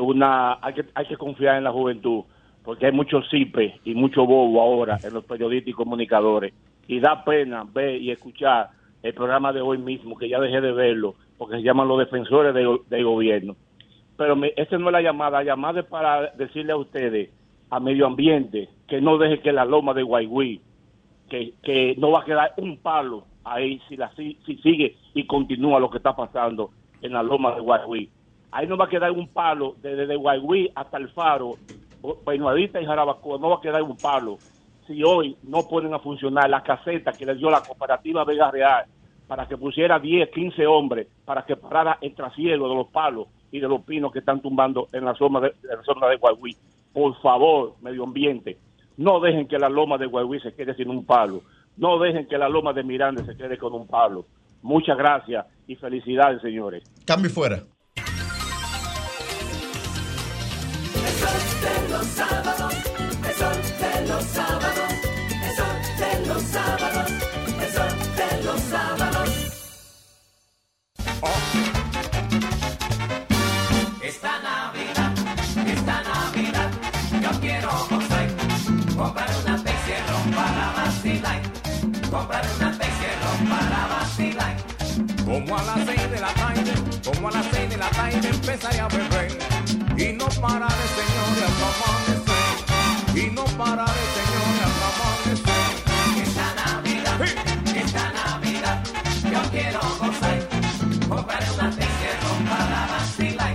[0.01, 2.25] una, hay que, hay que confiar en la juventud,
[2.65, 6.55] porque hay mucho cipe y mucho bobo ahora en los periodistas y comunicadores.
[6.89, 8.71] Y da pena ver y escuchar
[9.03, 12.55] el programa de hoy mismo, que ya dejé de verlo, porque se llaman los defensores
[12.55, 13.57] del gobierno
[14.23, 15.39] pero me, esa no es la llamada.
[15.39, 17.31] La llamada es para decirle a ustedes,
[17.71, 20.61] a medio ambiente, que no deje que la loma de Guayguí,
[21.29, 25.27] que, que no va a quedar un palo ahí si, la, si, si sigue y
[25.27, 26.71] continúa lo que está pasando
[27.01, 28.11] en la loma de Guayguí.
[28.53, 31.57] Ahí no va a quedar un palo desde de Guayguí hasta el faro,
[32.25, 34.37] Peñuadita y Jarabacoa, no va a quedar un palo.
[34.87, 38.85] Si hoy no ponen a funcionar la caseta que le dio la cooperativa Vega Real
[39.27, 43.59] para que pusiera 10, 15 hombres, para que parara el trasiego de los palos y
[43.61, 46.55] de los pinos que están tumbando en la zona de, la zona de Guayguí.
[46.93, 48.59] Por favor, medio ambiente,
[48.99, 51.41] no dejen que la loma de Guayguí se quede sin un palo.
[51.79, 54.27] No dejen que la loma de Miranda se quede con un palo.
[54.61, 56.85] Muchas gracias y felicidades, señores.
[57.07, 57.63] Cambio fuera.
[62.15, 62.75] Sábados,
[63.29, 64.91] el sol de los sábados,
[65.47, 67.11] el sol de los sábados,
[67.63, 69.29] el sol de los sábados.
[74.03, 75.13] Esta Navidad,
[75.67, 76.71] esta Navidad,
[77.23, 78.29] yo quiero gozar,
[78.97, 79.93] comprar una Pepsi
[80.35, 81.43] para vacilar,
[82.11, 82.82] comprar una.
[85.33, 88.81] Como a las seis de la tarde, como a las seis de la tarde empezaré
[88.81, 89.33] a beber
[89.97, 93.17] y no pararé, señores, hasta amanecer.
[93.17, 95.63] Y no pararé, señores, hasta amanecer.
[96.23, 97.19] Esta Navidad,
[97.75, 98.85] esta Navidad,
[99.33, 100.39] yo quiero gozar,
[101.09, 102.09] comprar una Pepsi
[102.51, 103.55] para vacilar,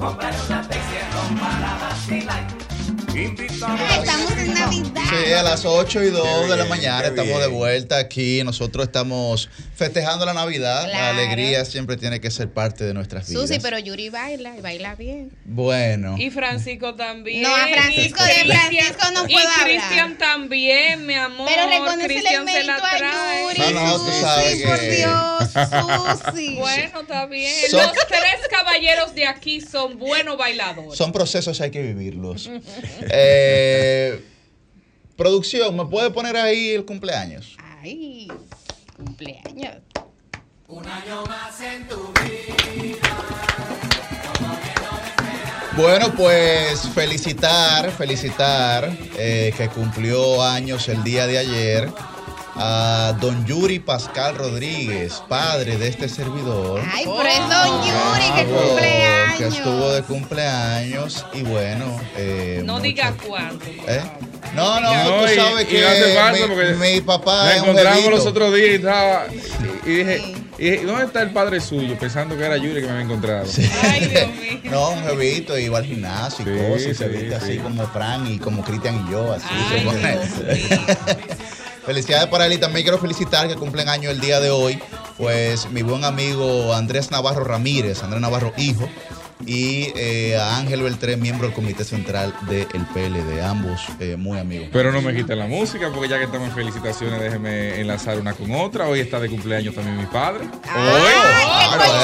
[0.00, 0.96] comprar una Pepsi
[1.38, 2.65] para vacilar.
[3.18, 5.02] Estamos en Navidad.
[5.08, 8.42] Sí, a las 8 y 2 Qué de la mañana estamos de vuelta aquí.
[8.44, 10.86] Nosotros estamos festejando la Navidad.
[10.90, 13.48] La alegría siempre tiene que ser parte de nuestras vidas.
[13.48, 15.32] Susi, pero Yuri baila y baila bien.
[15.46, 16.16] Bueno.
[16.18, 17.42] Y Francisco también.
[17.42, 19.66] No, a Francisco de Y Cristian- Francisco no Y puedo hablar.
[19.66, 21.48] Cristian también, mi amor.
[21.48, 23.42] Pero reconócele el mérito la a trae.
[23.44, 26.54] Yuri, No, no, tú sabes que- por Dios, Susi.
[26.56, 27.54] Bueno, está bien.
[27.70, 30.98] Son- Los tres caballeros de aquí son buenos bailadores.
[30.98, 32.50] Son procesos, hay que vivirlos.
[33.10, 34.24] Eh,
[35.16, 37.56] producción, ¿me puede poner ahí el cumpleaños?
[37.80, 38.28] Ay,
[38.96, 39.76] cumpleaños.
[40.68, 42.98] Un año más en tu vida.
[45.76, 51.92] Bueno, pues felicitar, felicitar eh, que cumplió años el día de ayer
[52.58, 56.80] a don Yuri Pascal Rodríguez, padre de este servidor.
[56.92, 59.36] Ay, pero es Don Yuri que Bravo, cumpleaños.
[59.38, 62.00] Que estuvo de cumpleaños y bueno.
[62.16, 63.66] eh, No mucho- diga cuánto.
[63.66, 64.00] ¿Eh?
[64.54, 66.46] No, no, No, tú y- sabes y que no falta
[66.78, 69.26] mi, papá un encontramos los otros días y estaba.
[69.30, 71.98] Y, y dije, y dije, ¿dónde está el padre suyo?
[71.98, 73.46] Pensando que era Yuri que me había encontrado.
[74.64, 77.52] No, un jevito y va al gimnasio y Sí, cosas, y se sí, viste así
[77.52, 77.58] sí.
[77.58, 80.18] como Fran y como Cristian y yo, así Ay, se pone.
[81.86, 84.76] Felicidades para él y también quiero felicitar que cumplen año el día de hoy,
[85.16, 88.88] pues mi buen amigo Andrés Navarro Ramírez, Andrés Navarro hijo,
[89.44, 94.68] y eh, a Ángel Beltré, miembro del Comité Central del PLD, ambos eh, muy amigos.
[94.72, 98.32] Pero no me quiten la música, porque ya que estamos en felicitaciones, déjeme enlazar una
[98.32, 98.88] con otra.
[98.88, 100.40] Hoy está de cumpleaños también mi padre.
[100.44, 101.12] Hoy.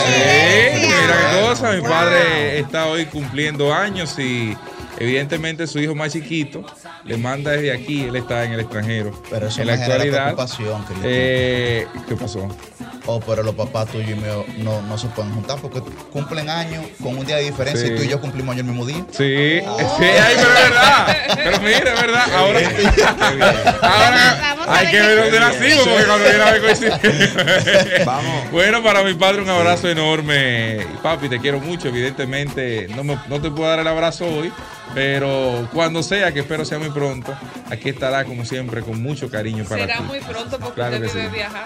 [0.06, 1.72] Sí, mira qué cosa.
[1.72, 4.56] Mi padre está hoy cumpliendo años y
[4.99, 6.64] evidentemente su hijo más chiquito
[7.05, 8.05] le manda desde aquí.
[8.05, 9.11] Él está en el extranjero.
[9.30, 10.22] Pero eso en la me genera actualidad.
[10.24, 12.49] preocupación, eh, ¿Qué pasó?
[13.07, 15.80] Oh, pero los papás tuyos y míos no, no se pueden juntar porque
[16.12, 17.93] cumplen años con un día de diferencia Sí.
[17.93, 19.05] y tú y yo cumplimos año el mismo día.
[19.11, 21.16] Sí, sí, ay, pero es verdad.
[21.34, 22.32] Pero mira, es verdad.
[22.32, 22.61] Ahora,
[23.82, 28.05] ahora hay que ver dónde nacimos porque cuando viene a ver coincide.
[28.07, 28.51] Vamos.
[28.53, 30.86] Bueno, para mi padre un abrazo enorme.
[31.03, 31.88] Papi, te quiero mucho.
[31.88, 34.53] Evidentemente, no, me- no te puedo dar el abrazo hoy,
[34.95, 37.34] pero cuando sea, que espero sea muy pronto,
[37.70, 40.03] aquí estará como siempre con mucho cariño para Será ti.
[40.05, 41.34] muy pronto porque Claro usted que debe sí.
[41.36, 41.64] viajar.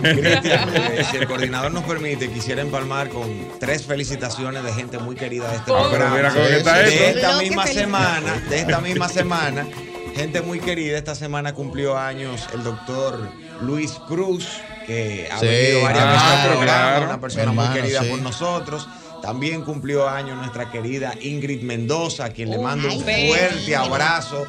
[0.00, 3.28] Cristian, eh, si el coordinador nos permite, quisiera empalmar con
[3.60, 6.16] tres felicitaciones de gente muy querida de este Ah, pero programa.
[6.16, 7.18] mira cómo que está de esto.
[7.18, 9.66] esta misma semana, de esta misma semana,
[10.14, 10.98] gente muy querida.
[10.98, 13.28] Esta semana cumplió años el doctor
[13.60, 14.48] Luis Cruz,
[14.86, 15.46] que ha Sí.
[15.46, 17.04] venido varias Ah, veces al pero programa, claro.
[17.06, 18.08] una persona hermano, muy querida sí.
[18.10, 18.88] por nosotros.
[19.22, 24.44] También cumplió años nuestra querida Ingrid Mendoza, a quien le mando un fuerte abrazo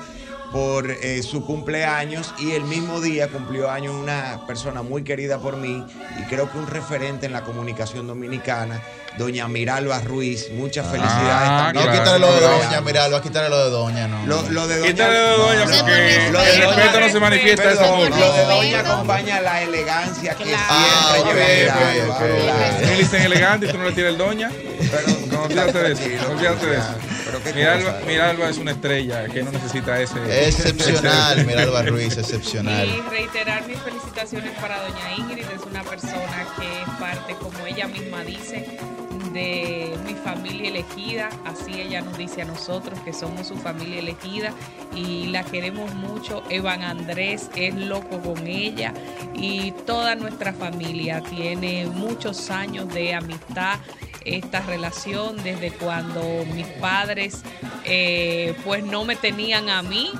[0.53, 5.57] por eh, su cumpleaños y el mismo día cumplió años una persona muy querida por
[5.57, 5.83] mí
[6.19, 8.79] y creo que un referente en la comunicación dominicana,
[9.17, 10.51] doña Miralba Ruiz.
[10.51, 11.85] Muchas felicidades Ah, también.
[11.85, 11.99] No, claro.
[12.03, 14.25] quítale lo de doña, mira, va a quitarle lo de doña, no.
[14.27, 17.09] Lo, lo de doña, Quítale de doña No, porque lo de el doña- respeto no
[17.09, 18.17] se manifiesta de esa Perdón, forma.
[18.19, 20.63] lo de doña acompaña la elegancia que Claro.
[20.69, 22.19] Ah, siempre ok, lleva ok, Miralba, ok.
[22.43, 22.87] claro.
[22.87, 24.51] Me dicen elegante y tú no le tiras el doña.
[24.91, 26.01] Pero No, olvídate de eso.
[26.03, 26.93] tranquilo, Olvídate de eso.
[27.53, 27.99] Miralba.
[28.07, 30.47] Miralba es una estrella que no necesita ese.
[30.47, 32.87] Excepcional, mira Alba Ruiz, Y excepcional.
[33.09, 38.23] reiterar mis felicitaciones para doña Ingrid, es una persona que es parte, como ella misma
[38.23, 38.77] dice,
[39.33, 44.53] de mi familia elegida, así ella nos dice a nosotros que somos su familia elegida
[44.95, 46.43] y la queremos mucho.
[46.49, 48.93] Evan Andrés es loco con ella
[49.33, 53.79] y toda nuestra familia tiene muchos años de amistad
[54.25, 57.41] esta relación desde cuando mis padres
[57.85, 60.11] eh, pues no me tenían a mí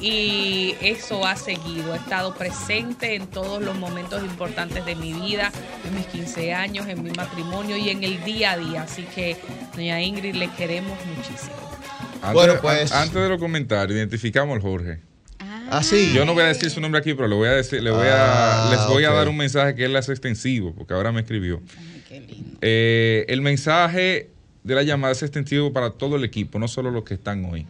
[0.00, 5.52] y eso ha seguido, ha estado presente en todos los momentos importantes de mi vida,
[5.86, 8.82] en mis 15 años, en mi matrimonio y en el día a día.
[8.82, 9.36] Así que,
[9.76, 11.54] doña Ingrid, le queremos muchísimo.
[12.20, 14.98] Antes, Bueno, pues- an- antes de los comentarios, identificamos al Jorge.
[15.70, 16.10] Ah, sí.
[16.12, 18.06] Yo no voy a decir su nombre aquí, pero le voy a decir, le voy
[18.08, 21.20] Ah, a, les voy a dar un mensaje que él hace extensivo, porque ahora me
[21.20, 21.62] escribió.
[22.12, 22.58] Ay, qué lindo.
[22.60, 24.30] Eh, el mensaje
[24.64, 27.66] de la llamada es extensivo para todo el equipo, no solo los que están hoy.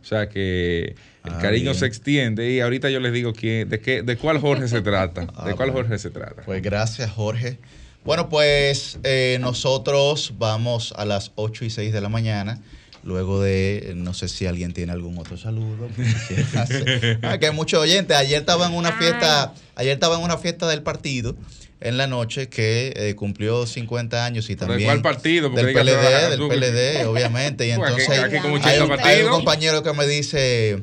[0.00, 1.74] O sea que el Ah, cariño bien.
[1.74, 5.26] se extiende y ahorita yo les digo quién, de qué, de cuál Jorge se trata.
[5.36, 5.88] Ah, de cuál bueno.
[5.88, 6.42] Jorge se trata.
[6.44, 7.58] Pues gracias, Jorge.
[8.04, 12.60] Bueno, pues eh, nosotros vamos a las 8 y 6 de la mañana.
[13.04, 15.88] Luego de, eh, no sé si alguien tiene algún otro saludo.
[17.22, 18.16] Ah, que hay muchos oyentes.
[18.16, 21.36] Ayer estaba en una fiesta, ayer estaba en una fiesta del partido
[21.80, 25.50] en la noche que eh, cumplió 50 años y ¿Pero de también cuál partido?
[25.50, 27.68] Porque del PLD, del PLD, obviamente.
[27.68, 29.30] Y Pues entonces aquí hay, 80 un, hay un partidos.
[29.30, 30.82] compañero que me dice,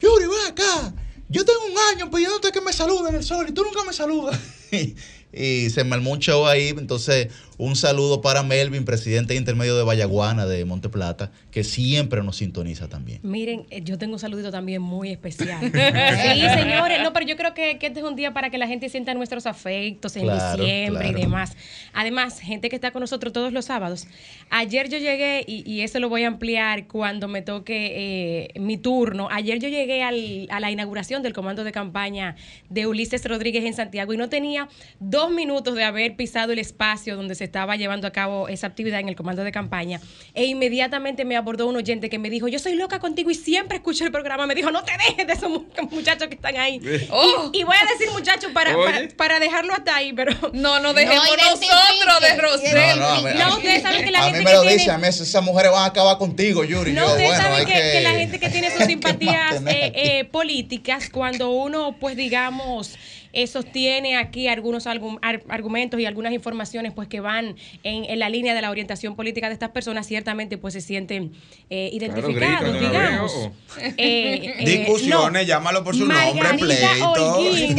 [0.00, 0.94] Yuri, ven acá.
[1.28, 3.92] Yo tengo un año pidiéndote que me salude en el sol y tú nunca me
[3.92, 4.38] saludas.
[4.72, 4.94] y
[5.36, 6.68] y se me armó un show ahí.
[6.68, 7.28] Entonces,
[7.58, 12.88] un saludo para Melvin, presidente intermedio de Vallaguana de Monte Plata, que siempre nos sintoniza
[12.88, 13.20] también.
[13.22, 15.60] Miren, eh, yo tengo un saludito también muy especial.
[15.62, 18.66] sí, señores, no, pero yo creo que, que este es un día para que la
[18.66, 21.18] gente sienta nuestros afectos en Claro, diciembre claro.
[21.18, 21.56] y demás.
[21.92, 24.06] Además, gente que está con nosotros todos los sábados.
[24.50, 28.76] Ayer yo llegué, y, y eso lo voy a ampliar cuando me toque eh, mi
[28.78, 29.28] turno.
[29.30, 32.36] Ayer yo llegué al- a la inauguración del comando de campaña
[32.68, 37.16] de Ulises Rodríguez en Santiago y no tenía dos minutos de haber pisado el espacio
[37.16, 40.00] donde se estaba llevando a cabo esa actividad en el comando de campaña.
[40.34, 43.76] E inmediatamente me abordó un oyente que me dijo, yo soy loca contigo y siempre
[43.76, 44.46] escucho el programa.
[44.46, 46.80] Me dijo, no te dejes de esos mu- muchachos que están ahí.
[47.10, 47.50] Oh.
[47.52, 50.32] Y, y voy a decir muchachos para, para, para dejarlo hasta ahí, pero...
[50.52, 52.74] No, no dejemos nosotros de Rosel.
[52.74, 54.62] No, no, a mí- No, ustedes saben que la a gente mí me que lo
[54.62, 56.92] tiene- dice, a mí esas mujeres van a acabar contigo, Yuri.
[56.92, 59.92] No, Yo, ustedes bueno, saben que, que, que la gente que tiene sus simpatías eh,
[59.94, 62.96] eh, políticas, cuando uno, pues digamos,
[63.34, 68.18] eh, sostiene aquí algunos algu- ar- argumentos y algunas informaciones pues que van en, en
[68.18, 71.32] la línea de la orientación política de estas personas, ciertamente pues se sienten
[71.70, 73.32] eh, identificados, digamos.
[73.96, 75.48] Eh, eh, Discusiones, no.
[75.48, 77.12] llámalo por su nombre, Margarita pleito.
[77.12, 77.76] Holguín.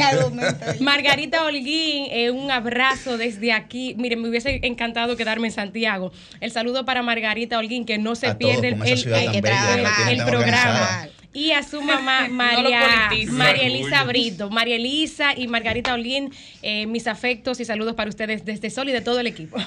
[0.82, 3.96] Margarita Holguín, eh, un abrazo desde aquí.
[3.98, 6.12] Miren, me hubiese encantado quedarme en Santiago.
[6.42, 11.08] El saludo para Margarita Holguín, que no se A todos, pierde el, el- programa.
[11.36, 13.10] Y a su mamá, María.
[13.30, 13.68] María.
[13.68, 14.50] Elisa Brito.
[14.50, 16.32] María Elisa y Margarita Holguín,
[16.64, 19.58] eh, mis afectos y saludos para ustedes desde Sol y de todo el equipo.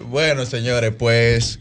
[0.00, 1.60] Bueno, señores, pues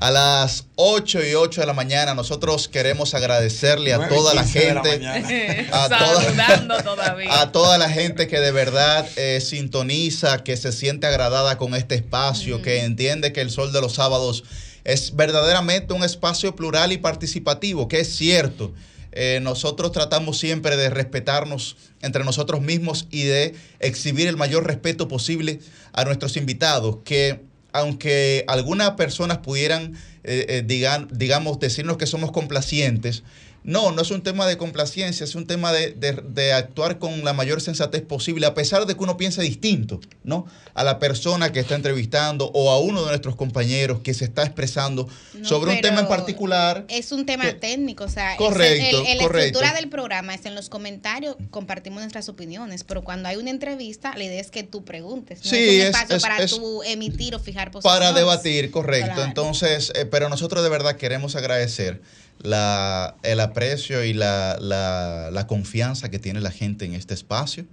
[0.00, 4.34] a las 8 y 8 de la mañana nosotros queremos agradecerle a 9 y toda
[4.34, 5.68] la 15 de la gente, mañana.
[5.72, 7.40] a toda, Saludando todavía.
[7.40, 11.96] a toda la gente que de verdad eh, sintoniza, que se siente agradada con este
[11.96, 14.44] espacio, que entiende que el Sol de los Sábados
[14.88, 18.72] es verdaderamente un espacio plural y participativo, que es cierto.
[19.12, 25.06] Eh, nosotros tratamos siempre de respetarnos entre nosotros mismos y de exhibir el mayor respeto
[25.06, 25.60] posible
[25.92, 27.40] a nuestros invitados, que
[27.72, 29.92] aunque algunas personas pudieran,
[30.24, 33.24] eh, eh, digan- digamos, decirnos que somos complacientes,
[33.68, 37.22] no, no es un tema de complacencia, es un tema de, de- de actuar con
[37.22, 40.46] la mayor sensatez posible, a pesar de que uno piense distinto, ¿no?
[40.72, 44.42] A la persona que está entrevistando o a uno de nuestros compañeros que se está
[44.42, 46.86] expresando No, sobre un tema en particular.
[46.88, 49.46] Es un tema técnico, o sea, es Correcto, el- el- la correcto.
[49.58, 54.14] estructura del programa es en los comentarios compartimos nuestras opiniones, pero cuando hay una entrevista,
[54.16, 56.82] la idea es que tú preguntes, no Sí, es un es- espacio es- para tú
[56.84, 57.98] emitir o fijar posiciones.
[58.00, 59.06] Para debatir, correcto.
[59.14, 59.24] Claro.
[59.24, 62.00] Entonces, eh, pero nosotros de verdad queremos agradecer
[62.40, 67.64] la, el aprecio y la, la- la confianza que tiene la gente en este espacio.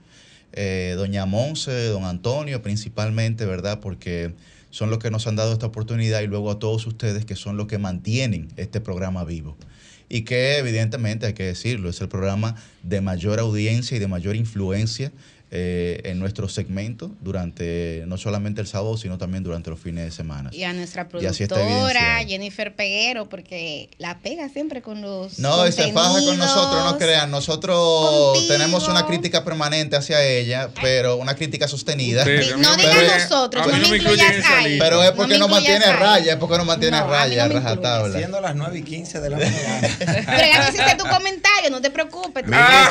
[0.53, 3.80] Eh, doña Monse, don Antonio, principalmente, ¿verdad?
[3.80, 4.34] Porque
[4.70, 7.57] son los que nos han dado esta oportunidad y luego a todos ustedes que son
[7.57, 9.57] los que mantienen este programa vivo.
[10.07, 14.36] Y que evidentemente, hay que decirlo, es el programa de mayor audiencia y de mayor
[14.36, 15.11] influencia
[15.57, 20.11] eh, en nuestro segmento durante no solamente el sábado, sino también durante los fines de
[20.11, 20.49] semana.
[20.51, 22.25] Y a nuestra productora.
[22.27, 25.39] Jennifer Peguero, porque la pega siempre con los.
[25.39, 27.31] No, y se faja con nosotros, no crean.
[27.31, 28.53] Nosotros Contigo.
[28.53, 32.25] tenemos una crítica permanente hacia ella, pero una crítica sostenida.
[32.25, 34.77] Mí no digan Pero- nosotros, no me incluyas incluyen en esa ahí.
[34.79, 37.47] Pero es No porque nos incluyas mantiene raya, es porque nos mantiene a No, raya,
[37.47, 38.17] no rajatabla.
[38.17, 39.87] Siendo las 9 y 15 de la mañana.
[39.99, 42.43] Pero ya hiciste tu comentario, no te preocupes.
[42.45, 42.89] Mira,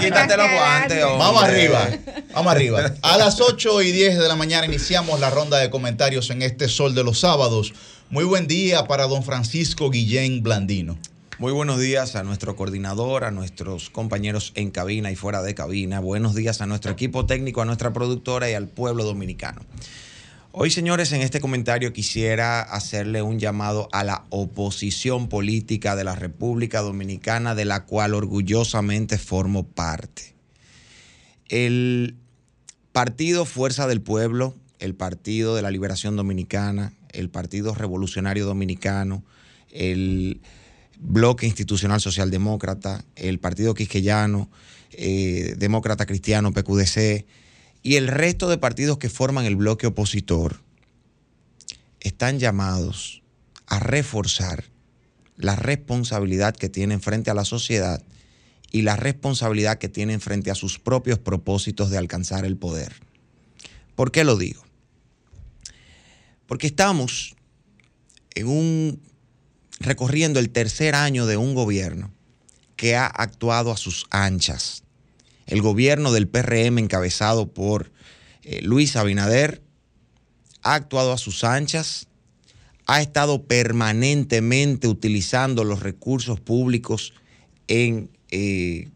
[0.00, 1.18] quítate los guantes, hombre.
[1.34, 1.90] Vamos arriba,
[2.32, 2.94] vamos arriba.
[3.02, 6.68] A las 8 y 10 de la mañana iniciamos la ronda de comentarios en este
[6.68, 7.74] Sol de los Sábados.
[8.08, 10.96] Muy buen día para don Francisco Guillén Blandino.
[11.38, 15.98] Muy buenos días a nuestro coordinador, a nuestros compañeros en cabina y fuera de cabina.
[15.98, 19.60] Buenos días a nuestro equipo técnico, a nuestra productora y al pueblo dominicano.
[20.52, 26.14] Hoy, señores, en este comentario quisiera hacerle un llamado a la oposición política de la
[26.14, 30.33] República Dominicana, de la cual orgullosamente formo parte.
[31.48, 32.16] El
[32.92, 39.24] Partido Fuerza del Pueblo, el Partido de la Liberación Dominicana, el Partido Revolucionario Dominicano,
[39.70, 40.40] el
[40.98, 44.48] Bloque Institucional Socialdemócrata, el Partido Quisqueyano,
[44.92, 47.26] eh, Demócrata Cristiano, PQDC,
[47.82, 50.60] y el resto de partidos que forman el bloque opositor
[52.00, 53.22] están llamados
[53.66, 54.64] a reforzar
[55.36, 58.02] la responsabilidad que tienen frente a la sociedad
[58.70, 62.92] y la responsabilidad que tienen frente a sus propios propósitos de alcanzar el poder.
[63.94, 64.64] ¿Por qué lo digo?
[66.46, 67.36] Porque estamos
[68.34, 69.00] en un
[69.80, 72.12] recorriendo el tercer año de un gobierno
[72.76, 74.82] que ha actuado a sus anchas.
[75.46, 77.92] El gobierno del PRM encabezado por
[78.42, 79.62] eh, Luis Abinader
[80.62, 82.08] ha actuado a sus anchas,
[82.86, 87.12] ha estado permanentemente utilizando los recursos públicos
[87.68, 88.88] en, eh,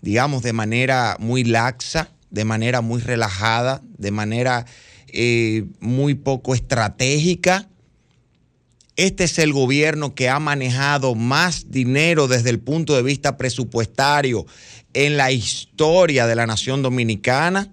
[0.00, 4.66] digamos, de manera muy laxa, de manera muy relajada, de manera
[5.06, 7.68] eh, muy poco estratégica.
[8.96, 14.46] Este es el gobierno que ha manejado más dinero desde el punto de vista presupuestario
[14.94, 17.72] en la historia de la nación dominicana.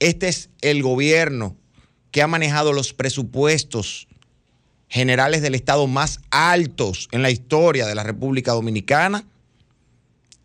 [0.00, 1.56] Este es el gobierno
[2.10, 4.06] que ha manejado los presupuestos
[4.88, 9.24] generales del Estado más altos en la historia de la República Dominicana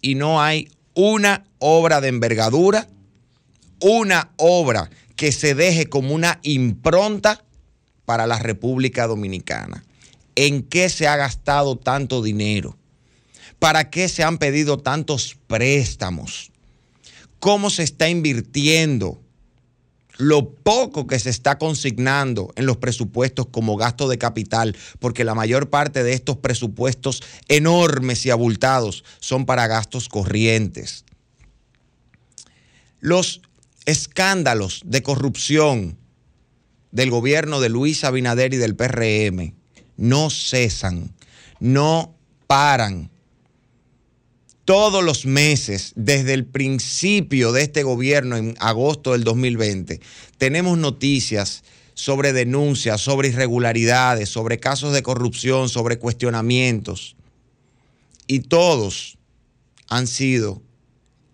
[0.06, 2.88] y no hay una obra de envergadura,
[3.82, 7.43] una obra que se deje como una impronta
[8.06, 9.84] para la República Dominicana.
[10.36, 12.78] ¿En qué se ha gastado tanto dinero?
[13.58, 16.51] ¿Para qué se han pedido tantos préstamos?
[17.39, 19.24] ¿Cómo se está invirtiendo?
[20.18, 25.36] Lo poco que se está consignando en los presupuestos como gasto de capital, porque la
[25.36, 31.03] mayor parte de estos presupuestos enormes y abultados son para gastos corrientes.
[32.99, 33.41] Los
[33.86, 35.97] escándalos de corrupción
[36.91, 39.53] del gobierno de Luis Abinader y del PRM
[39.97, 41.13] no cesan,
[41.59, 42.16] no
[42.47, 43.11] paran.
[44.66, 50.01] Todos los meses, desde el principio de este gobierno, en agosto del 2020,
[50.39, 51.63] tenemos noticias
[51.93, 57.16] sobre denuncias, sobre irregularidades, sobre casos de corrupción, sobre cuestionamientos.
[58.26, 59.20] Y todos
[59.88, 60.63] han sido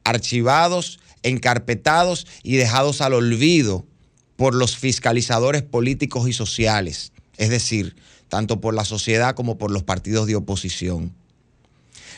[0.04, 3.86] archivados, encarpetados y dejados al olvido
[4.36, 7.96] por los fiscalizadores políticos y sociales, es decir,
[8.28, 11.21] tanto por la sociedad como por los partidos de oposición.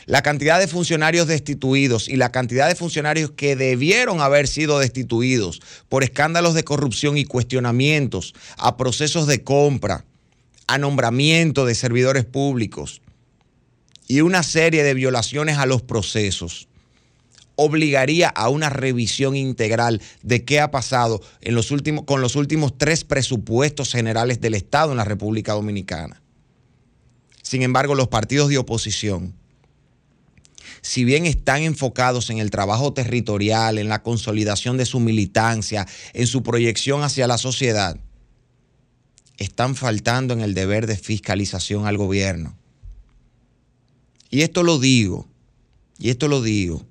[0.06, 5.62] La cantidad de funcionarios destituidos y la cantidad de funcionarios que debieron haber sido destituidos
[5.88, 10.04] por escándalos de corrupción y cuestionamientos a procesos de compra,
[10.66, 13.00] a nombramiento de servidores públicos
[14.08, 16.68] y una serie de violaciones a los procesos
[17.56, 21.22] obligaría a una revisión integral de qué ha pasado
[22.04, 26.20] con los últimos tres presupuestos generales del Estado en la República Dominicana.
[27.42, 29.34] Sin embargo, los partidos de oposición,
[30.84, 36.26] si bien están enfocados en el trabajo territorial, en la consolidación de su militancia, en
[36.26, 37.96] su proyección hacia la sociedad,
[39.38, 42.54] están faltando en el deber de fiscalización al gobierno.
[44.28, 45.26] Y esto lo digo,
[45.98, 46.84] y esto lo digo,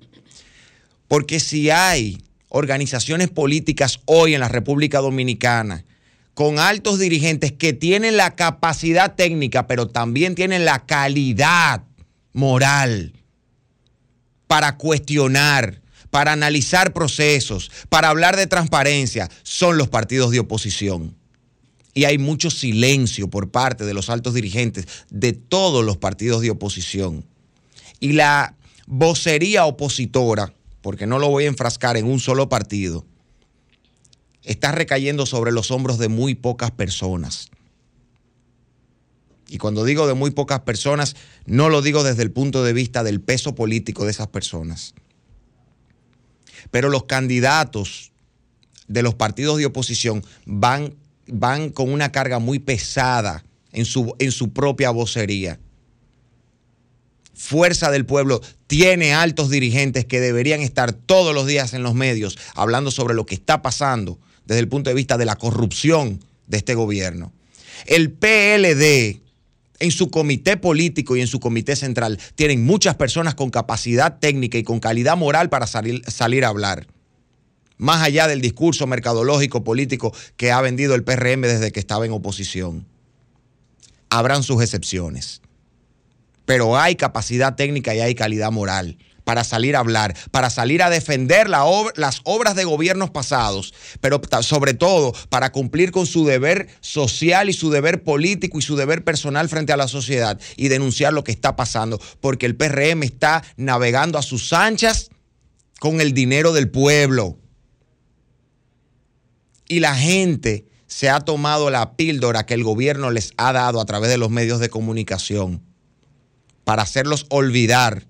[1.06, 5.84] porque si hay organizaciones políticas hoy en la República Dominicana
[6.34, 11.84] con altos dirigentes que tienen la capacidad técnica, pero también tienen la calidad
[12.32, 13.12] moral
[14.46, 15.80] para cuestionar,
[16.10, 21.16] para analizar procesos, para hablar de transparencia, son los partidos de oposición.
[21.94, 26.50] Y hay mucho silencio por parte de los altos dirigentes de todos los partidos de
[26.50, 27.24] oposición.
[28.00, 33.06] Y la vocería opositora, porque no lo voy a enfrascar en un solo partido,
[34.42, 37.48] está recayendo sobre los hombros de muy pocas personas.
[39.48, 41.16] Y cuando digo de muy pocas personas,
[41.46, 44.94] no lo digo desde el punto de vista del peso político de esas personas.
[46.70, 48.12] Pero los candidatos
[48.88, 50.94] de los partidos de oposición van,
[51.26, 55.58] van con una carga muy pesada en su, en su propia vocería.
[57.34, 62.38] Fuerza del Pueblo tiene altos dirigentes que deberían estar todos los días en los medios
[62.54, 66.58] hablando sobre lo que está pasando desde el punto de vista de la corrupción de
[66.58, 67.32] este gobierno.
[67.86, 69.23] El PLD
[69.84, 74.58] en su comité político y en su comité central tienen muchas personas con capacidad técnica
[74.58, 76.02] y con calidad moral para salir,
[76.44, 76.86] a hablar.
[77.76, 82.12] Más allá del discurso mercadológico político que ha vendido el PRM desde que estaba en
[82.12, 82.86] oposición.
[84.10, 85.40] Habrán sus excepciones
[86.44, 90.90] pero hay capacidad técnica y hay calidad moral para salir a hablar, para salir a
[90.90, 91.64] defender la
[91.96, 97.52] las obras de gobiernos pasados, pero sobre todo para cumplir con su deber social y
[97.52, 101.32] su deber político y su deber personal frente a la sociedad y denunciar lo que
[101.32, 105.10] está pasando, porque el PRM está navegando a sus anchas
[105.80, 107.38] con el dinero del pueblo.
[109.66, 113.86] Y la gente se ha tomado la píldora que el gobierno les ha dado a
[113.86, 115.62] través de los medios de comunicación
[116.64, 118.06] para hacerlos olvidar,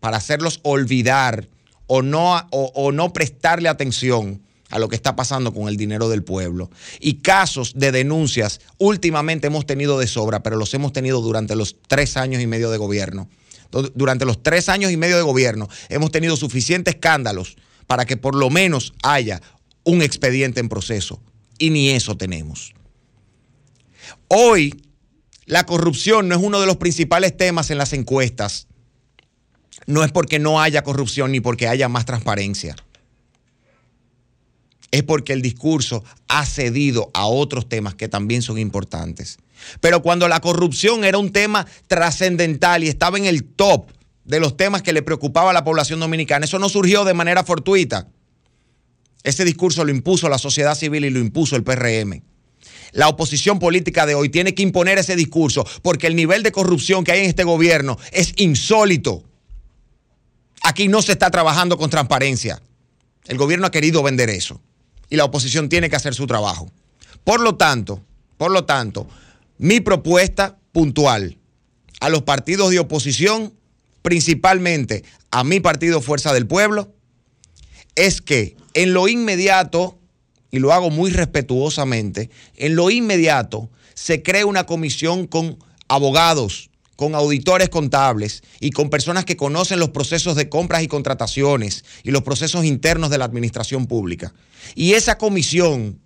[0.00, 1.48] para hacerlos olvidar
[1.86, 6.22] o no, o, no prestarle atención a lo que está pasando con el dinero del
[6.22, 6.70] pueblo.
[7.00, 11.76] Y casos de denuncias últimamente hemos tenido de sobra, pero los hemos tenido durante los
[11.86, 13.28] tres años y medio de gobierno.
[13.70, 17.56] Durante los tres años y medio de gobierno hemos tenido suficientes escándalos
[17.86, 19.40] para que por lo menos haya
[19.84, 21.20] un expediente en proceso.
[21.58, 22.74] Y ni eso tenemos.
[24.28, 24.82] Hoy
[25.46, 28.68] la corrupción no es uno de los principales temas en las encuestas.
[29.86, 32.76] No es porque no haya corrupción ni porque haya más transparencia.
[34.90, 39.38] es porque el discurso ha cedido a otros temas que también son importantes.
[39.80, 43.90] Pero cuando la corrupción era un tema trascendental y estaba en el top
[44.24, 47.44] de los temas que le preocupaba a la población dominicana, eso no surgió de manera
[47.44, 48.08] fortuita.
[49.24, 52.22] Ese discurso lo impuso la sociedad civil y lo impuso el PRM.
[52.92, 57.04] La oposición política de hoy tiene que imponer ese discurso porque el nivel de corrupción
[57.04, 59.24] que hay en este gobierno es insólito.
[60.68, 62.60] Aquí no se está trabajando con transparencia.
[63.26, 64.60] El gobierno ha querido vender eso
[65.08, 66.70] y la oposición tiene que hacer su trabajo.
[67.24, 68.04] Por lo tanto,
[68.36, 69.08] por lo tanto,
[69.56, 71.38] mi propuesta puntual
[72.00, 73.54] a los partidos de oposición,
[74.02, 76.92] principalmente a mi partido Fuerza del Pueblo,
[77.94, 79.98] es que en lo inmediato,
[80.50, 85.56] y lo hago muy respetuosamente, en lo inmediato se cree una comisión con
[85.88, 86.67] abogados,
[86.98, 92.10] con auditores contables y con personas que conocen los procesos de compras y contrataciones y
[92.10, 94.34] los procesos internos de la administración pública.
[94.74, 96.00] Y esa comisión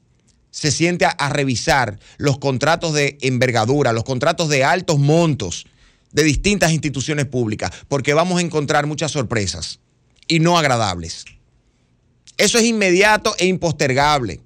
[0.51, 5.65] se siente a, a revisar los contratos de envergadura, los contratos de altos montos
[6.13, 9.81] de distintas instituciones públicas, porque vamos a encontrar muchas sorpresas
[10.29, 11.25] y no agradables.
[12.37, 14.43] Eso es inmediato e impostergable.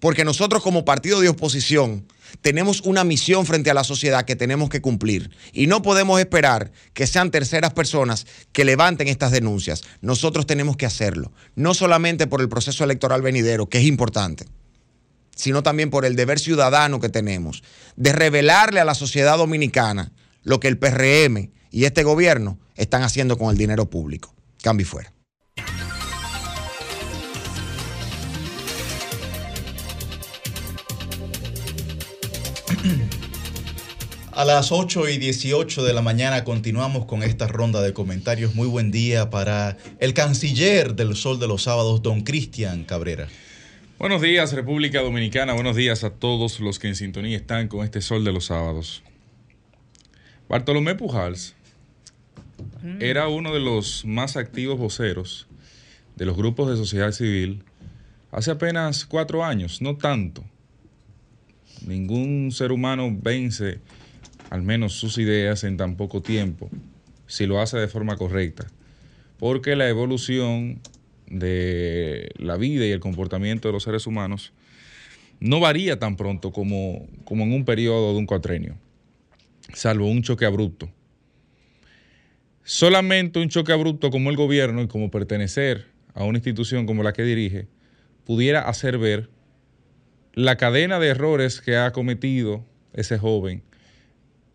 [0.00, 2.04] Porque nosotros como partido de oposición
[2.40, 5.30] tenemos una misión frente a la sociedad que tenemos que cumplir.
[5.52, 9.82] Y no podemos esperar que sean terceras personas que levanten estas denuncias.
[10.00, 11.32] Nosotros tenemos que hacerlo.
[11.54, 14.46] No solamente por el proceso electoral venidero, que es importante,
[15.34, 17.62] sino también por el deber ciudadano que tenemos
[17.96, 23.38] de revelarle a la sociedad dominicana lo que el PRM y este gobierno están haciendo
[23.38, 24.34] con el dinero público.
[24.62, 25.12] Cambio y fuera.
[34.32, 38.54] A las 8 y 18 de la mañana continuamos con esta ronda de comentarios.
[38.54, 43.26] Muy buen día para el canciller del Sol de los Sábados, don Cristian Cabrera.
[43.98, 45.54] Buenos días, República Dominicana.
[45.54, 49.02] Buenos días a todos los que en sintonía están con este Sol de los Sábados.
[50.48, 51.56] Bartolomé Pujals
[53.00, 55.48] era uno de los más activos voceros
[56.14, 57.64] de los grupos de sociedad civil
[58.30, 60.44] hace apenas cuatro años, no tanto.
[61.86, 63.80] Ningún ser humano vence
[64.50, 66.70] al menos sus ideas en tan poco tiempo,
[67.26, 68.66] si lo hace de forma correcta.
[69.38, 70.80] Porque la evolución
[71.26, 74.52] de la vida y el comportamiento de los seres humanos
[75.40, 78.76] no varía tan pronto como, como en un periodo de un cuatrenio,
[79.74, 80.90] salvo un choque abrupto.
[82.64, 87.12] Solamente un choque abrupto como el gobierno y como pertenecer a una institución como la
[87.12, 87.68] que dirige
[88.24, 89.30] pudiera hacer ver
[90.38, 93.64] la cadena de errores que ha cometido ese joven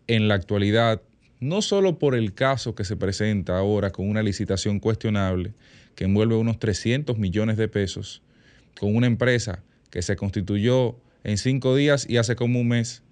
[0.06, 1.02] en la actualidad,
[1.40, 5.52] no solo por el caso que se presenta ahora con una licitación cuestionable
[5.94, 8.22] que envuelve unos 300 millones de pesos,
[8.80, 13.02] con una empresa que se constituyó en cinco días y hace como un mes,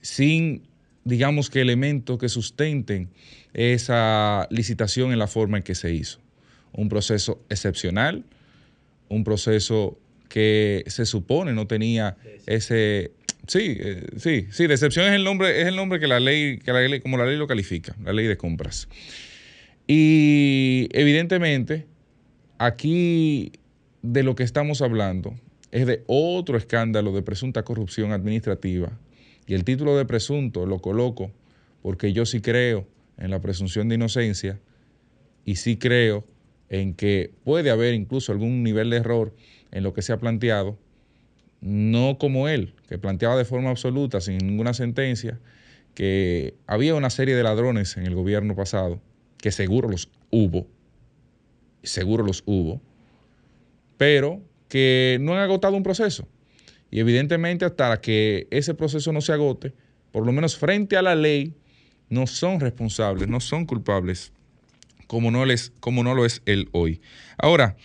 [0.00, 0.66] sin,
[1.04, 3.10] digamos que elementos que sustenten
[3.54, 6.18] esa licitación en la forma en que se hizo.
[6.72, 8.24] Un proceso excepcional,
[9.08, 10.00] un proceso
[10.32, 13.12] que se supone no tenía ese
[13.46, 16.72] Sí, eh, sí, sí, decepción es el nombre, es el nombre que la ley, que
[16.72, 18.88] la ley, como la ley lo califica, la ley de compras.
[19.88, 21.86] Y evidentemente,
[22.58, 23.50] aquí
[24.00, 25.34] de lo que estamos hablando
[25.72, 28.92] es de otro escándalo de presunta corrupción administrativa.
[29.46, 31.32] Y el título de presunto lo coloco
[31.82, 32.86] porque yo sí creo
[33.18, 34.60] en la presunción de inocencia
[35.44, 36.24] y sí creo
[36.72, 39.34] en que puede haber incluso algún nivel de error
[39.72, 40.78] en lo que se ha planteado,
[41.60, 45.38] no como él, que planteaba de forma absoluta, sin ninguna sentencia,
[45.94, 49.02] que había una serie de ladrones en el gobierno pasado,
[49.36, 50.66] que seguro los hubo,
[51.82, 52.80] seguro los hubo,
[53.98, 56.26] pero que no han agotado un proceso.
[56.90, 59.74] Y evidentemente hasta que ese proceso no se agote,
[60.10, 61.54] por lo menos frente a la ley,
[62.08, 64.32] no son responsables, no son culpables,
[65.12, 67.02] como no, les, no lo es él hoy.
[67.36, 67.76] Ahora,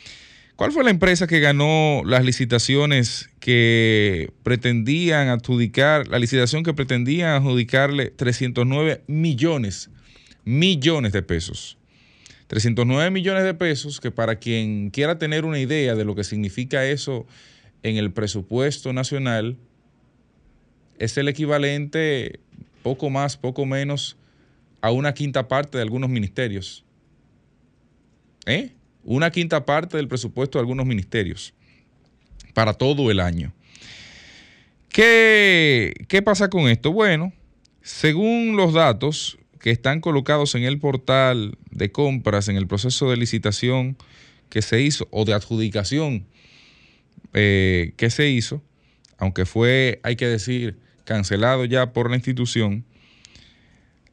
[0.55, 7.29] ¿Cuál fue la empresa que ganó las licitaciones que pretendían adjudicar, la licitación que pretendían
[7.29, 9.91] adjudicarle 309 millones,
[10.45, 11.77] millones de pesos?
[12.47, 16.83] 309 millones de pesos que para quien quiera tener una idea de lo que significa
[16.87, 17.27] eso
[17.83, 19.57] en el presupuesto nacional,
[20.97, 22.39] es el equivalente
[22.81, 24.17] poco más, poco menos
[24.81, 26.83] a una quinta parte de algunos ministerios.
[28.47, 28.71] ¿Eh?
[29.03, 31.53] una quinta parte del presupuesto de algunos ministerios
[32.53, 33.53] para todo el año.
[34.89, 36.91] ¿Qué, ¿Qué, pasa con esto?
[36.91, 37.31] Bueno,
[37.81, 43.17] según los datos que están colocados en el portal de compras en el proceso de
[43.17, 43.97] licitación
[44.49, 46.25] que se hizo o de adjudicación
[47.33, 48.61] eh, que se hizo,
[49.17, 52.85] aunque fue, hay que decir, cancelado ya por la institución,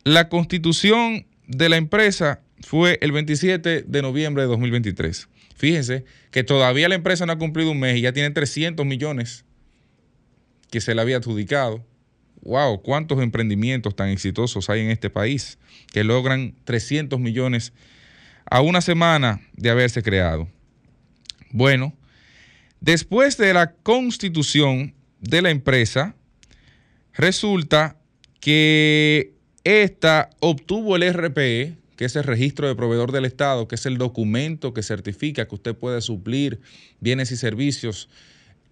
[0.04, 5.28] la constitución de la empresa fue el 27 de noviembre de 2023.
[5.54, 9.44] Fíjense que todavía la empresa no ha cumplido un mes y ya tiene 300 millones
[10.70, 11.84] que se le había adjudicado.
[12.42, 12.82] ¡Wow!
[12.82, 15.58] ¿Cuántos emprendimientos tan exitosos hay en este país
[15.92, 17.72] que logran 300 millones
[18.50, 20.48] a una semana de haberse creado?
[21.50, 21.94] Bueno,
[22.80, 26.16] después de la constitución de la empresa,
[27.12, 27.96] resulta
[28.40, 29.34] que
[29.64, 33.98] esta obtuvo el RPE, que es el registro de proveedor del Estado, que es el
[33.98, 36.60] documento que certifica que usted puede suplir
[37.00, 38.08] bienes y servicios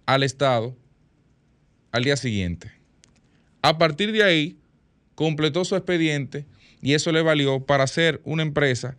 [0.05, 0.75] al Estado,
[1.91, 2.71] al día siguiente.
[3.61, 4.57] A partir de ahí,
[5.15, 6.45] completó su expediente
[6.81, 8.97] y eso le valió para ser una empresa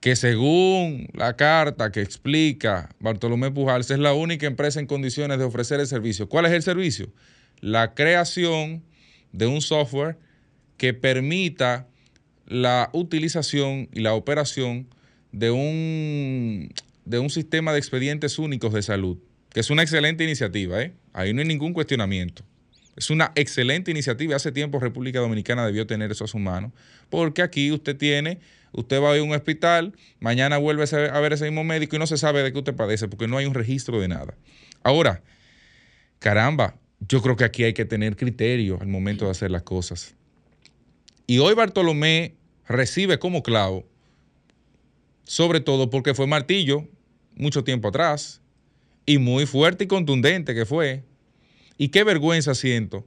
[0.00, 5.44] que según la carta que explica Bartolomé Pujals es la única empresa en condiciones de
[5.44, 6.28] ofrecer el servicio.
[6.28, 7.12] ¿Cuál es el servicio?
[7.60, 8.84] La creación
[9.32, 10.16] de un software
[10.76, 11.88] que permita
[12.46, 14.88] la utilización y la operación
[15.32, 16.72] de un,
[17.04, 19.18] de un sistema de expedientes únicos de salud,
[19.50, 20.94] que es una excelente iniciativa, ¿eh?
[21.12, 22.44] ahí no hay ningún cuestionamiento.
[22.96, 24.36] Es una excelente iniciativa.
[24.36, 26.72] Hace tiempo República Dominicana debió tener eso a su mano,
[27.10, 28.40] porque aquí usted tiene,
[28.72, 31.98] usted va a ir a un hospital, mañana vuelve a ver ese mismo médico y
[31.98, 34.34] no se sabe de qué usted padece, porque no hay un registro de nada.
[34.82, 35.22] Ahora,
[36.20, 40.15] caramba, yo creo que aquí hay que tener criterio al momento de hacer las cosas.
[41.26, 42.36] Y hoy Bartolomé
[42.66, 43.84] recibe como clavo,
[45.24, 46.86] sobre todo porque fue martillo
[47.34, 48.40] mucho tiempo atrás,
[49.06, 51.04] y muy fuerte y contundente que fue.
[51.78, 53.06] Y qué vergüenza siento,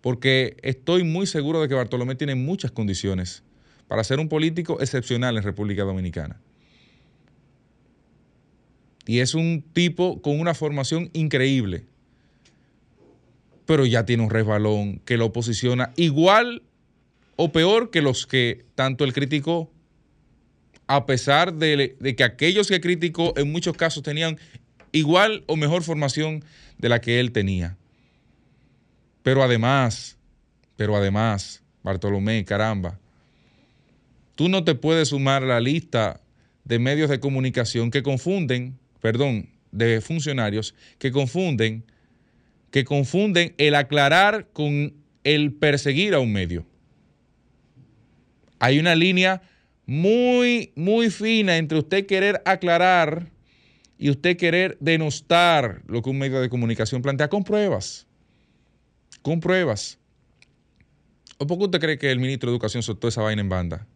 [0.00, 3.42] porque estoy muy seguro de que Bartolomé tiene muchas condiciones
[3.86, 6.40] para ser un político excepcional en República Dominicana.
[9.06, 11.84] Y es un tipo con una formación increíble,
[13.64, 16.62] pero ya tiene un resbalón que lo posiciona igual
[17.36, 19.70] o peor que los que tanto él criticó,
[20.86, 24.38] a pesar de, que aquellos que criticó en muchos casos tenían
[24.92, 26.44] igual o mejor formación
[26.78, 27.76] de la que él tenía.
[29.22, 30.16] Pero además,
[30.76, 32.98] pero además, Bartolomé, caramba,
[34.34, 36.20] tú no te puedes sumar a la lista
[36.64, 41.84] de medios de comunicación que confunden, perdón, de funcionarios que confunden,
[42.70, 44.94] que confunden el aclarar con
[45.24, 46.64] el perseguir a un medio
[48.58, 49.42] hay una línea
[49.86, 53.30] muy, muy fina entre usted querer aclarar
[53.98, 58.06] y usted querer denostar lo que un medio de comunicación plantea con pruebas.
[59.22, 59.98] Con pruebas.
[61.38, 63.86] ¿O por qué usted cree que el ministro de Educación soltó esa vaina en banda?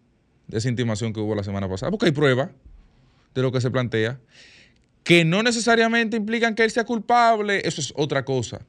[0.47, 1.91] De esa intimación que hubo la semana pasada.
[1.91, 2.51] Porque hay pruebas
[3.35, 4.21] de lo que se plantea.
[5.05, 8.67] Que no necesariamente implican que él sea culpable, eso es otra cosa.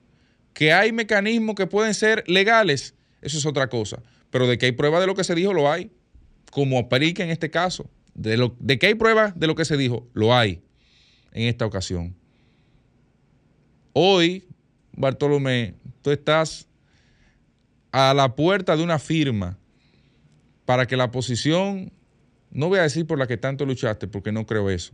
[0.53, 4.01] Que hay mecanismos que pueden ser legales, eso es otra cosa.
[4.32, 5.91] Pero de que hay prueba de lo que se dijo, lo hay.
[6.52, 7.90] Como aplica en este caso.
[8.14, 10.62] De, lo, de que hay prueba de lo que se dijo, lo hay
[11.32, 12.16] en esta ocasión.
[13.94, 14.48] Hoy,
[14.94, 16.68] Bartolomé, tú estás
[17.91, 19.58] a la puerta de una firma
[20.66, 21.91] para que la posición,
[22.52, 24.94] no voy a decir por la que tanto luchaste, porque no creo eso,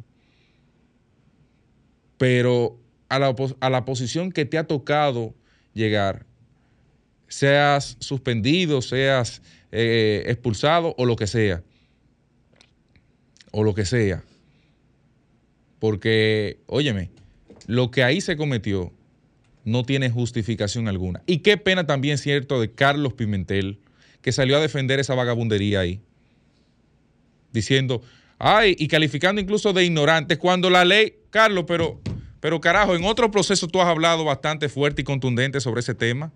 [2.17, 5.35] pero a la, a la posición que te ha tocado
[5.73, 6.25] llegar,
[7.27, 9.41] seas suspendido, seas
[9.71, 11.63] eh, expulsado o lo que sea.
[13.51, 14.23] O lo que sea.
[15.79, 17.11] Porque, óyeme,
[17.67, 18.91] lo que ahí se cometió
[19.63, 21.21] no tiene justificación alguna.
[21.25, 23.79] Y qué pena también, cierto, de Carlos Pimentel,
[24.21, 26.01] que salió a defender esa vagabundería ahí.
[27.51, 28.01] Diciendo,
[28.39, 31.99] ay, y calificando incluso de ignorantes, cuando la ley, Carlos, pero,
[32.39, 36.31] pero carajo, en otro proceso tú has hablado bastante fuerte y contundente sobre ese tema.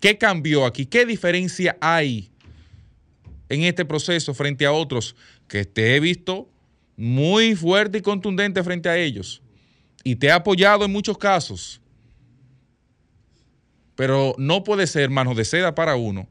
[0.00, 0.86] ¿Qué cambió aquí?
[0.86, 2.30] ¿Qué diferencia hay
[3.48, 5.14] en este proceso frente a otros
[5.46, 6.48] que te he visto
[6.96, 9.42] muy fuerte y contundente frente a ellos?
[10.02, 11.82] Y te he apoyado en muchos casos.
[13.94, 16.26] Pero no puede ser mano de seda para uno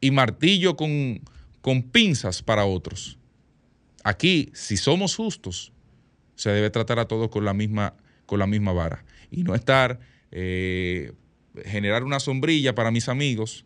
[0.00, 1.20] y martillo con,
[1.60, 3.18] con pinzas para otros.
[4.02, 5.72] Aquí, si somos justos,
[6.36, 7.92] se debe tratar a todos con la misma,
[8.24, 10.00] con la misma vara y no estar
[10.30, 11.12] eh,
[11.64, 13.64] generar una sombrilla para mis amigos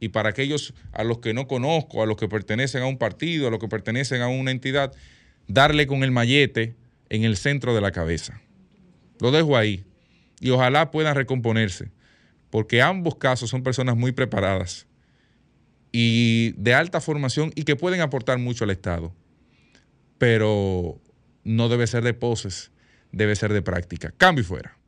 [0.00, 3.48] y para aquellos a los que no conozco, a los que pertenecen a un partido,
[3.48, 4.92] a los que pertenecen a una entidad,
[5.46, 6.74] darle con el mallete
[7.08, 8.40] en el centro de la cabeza.
[9.20, 9.84] Lo dejo ahí
[10.40, 11.90] y ojalá puedan recomponerse,
[12.48, 14.86] porque ambos casos son personas muy preparadas
[15.92, 19.12] y de alta formación y que pueden aportar mucho al Estado.
[20.18, 21.00] Pero
[21.44, 22.70] no debe ser de poses,
[23.12, 24.12] debe ser de práctica.
[24.16, 24.79] Cambio y fuera.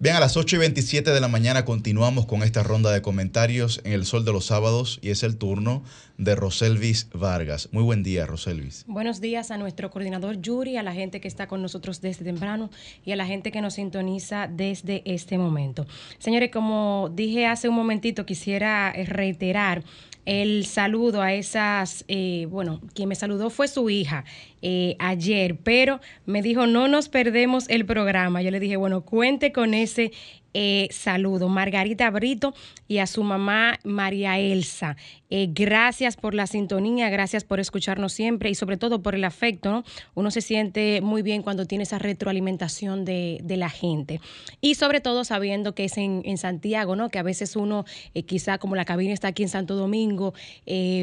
[0.00, 3.80] Bien, a las 8 y 27 de la mañana continuamos con esta ronda de comentarios
[3.82, 5.82] en el Sol de los Sábados y es el turno
[6.18, 7.68] de Roselvis Vargas.
[7.72, 8.84] Muy buen día, Roselvis.
[8.86, 12.70] Buenos días a nuestro coordinador Yuri, a la gente que está con nosotros desde temprano
[13.04, 15.84] y a la gente que nos sintoniza desde este momento.
[16.20, 19.82] Señores, como dije hace un momentito, quisiera reiterar
[20.26, 24.26] el saludo a esas, eh, bueno, quien me saludó fue su hija
[24.62, 28.42] eh, ayer, pero me dijo, no nos perdemos el programa.
[28.42, 30.12] Yo le dije, bueno, cuente con ese
[30.54, 31.48] eh, saludo.
[31.48, 32.54] Margarita Brito
[32.88, 34.96] y a su mamá María Elsa.
[35.30, 39.70] Eh, gracias por la sintonía, gracias por escucharnos siempre y sobre todo por el afecto.
[39.70, 39.84] ¿no?
[40.14, 44.20] Uno se siente muy bien cuando tiene esa retroalimentación de, la gente.
[44.60, 47.08] Y sobre todo sabiendo que es en, Santiago, ¿no?
[47.08, 50.32] que a veces uno, eh, quizá como la cabina está aquí en Santo Domingo,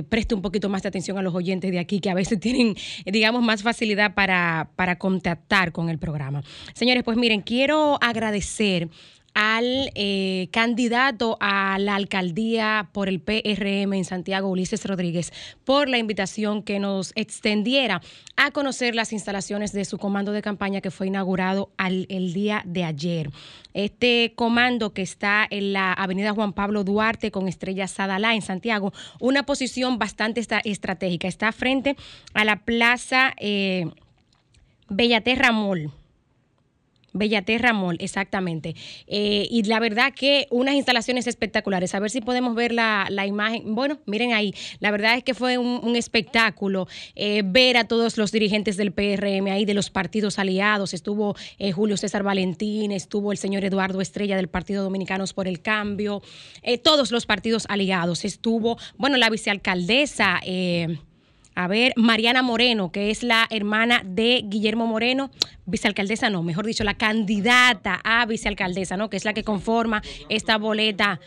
[0.09, 2.75] preste un poquito más de atención a los oyentes de aquí que a veces tienen,
[3.05, 3.11] eh,
[3.45, 6.43] más facilidad para, para contactar con el programa.
[6.73, 8.89] Señores, pues miren, quiero agradecer
[9.35, 15.31] al eh, candidato a la alcaldía por el PRM en Santiago, Ulises Rodríguez,
[15.65, 18.01] por la invitación que nos extendiera
[18.37, 22.63] a conocer las instalaciones de su comando de campaña que fue inaugurado al- el día
[22.65, 23.29] de ayer.
[23.73, 28.93] Este comando que está en la avenida Juan Pablo Duarte con Estrella Sadalá en Santiago,
[29.19, 31.27] una posición bastante estratégica.
[31.27, 31.97] Está frente
[32.33, 33.87] a la plaza eh,
[34.87, 35.91] Bellaterra Mall.
[37.15, 38.75] Bellaterra Mall, exactamente.
[39.07, 41.95] Eh, y la verdad que unas instalaciones espectaculares.
[41.95, 43.73] A ver si podemos ver la, la imagen.
[43.73, 44.53] Bueno, miren ahí.
[44.79, 49.47] La verdad es que fue un, espectáculo eh, ver a todos los dirigentes del PRM
[49.47, 50.93] ahí, de los partidos aliados.
[50.93, 55.61] Estuvo eh, Julio César Valentín, estuvo el señor Eduardo Estrella del Partido Dominicanos por el
[55.61, 56.21] Cambio,
[56.83, 58.25] todos los partidos aliados.
[58.25, 60.41] Estuvo, bueno, la vicealcaldesa.
[61.55, 65.31] A ver, Mariana Moreno, que es la hermana de Guillermo Moreno,
[65.65, 69.09] vicealcaldesa, no, mejor dicho, la candidata a vicealcaldesa, ¿no?
[69.09, 71.21] Que es la que conforma esta boleta.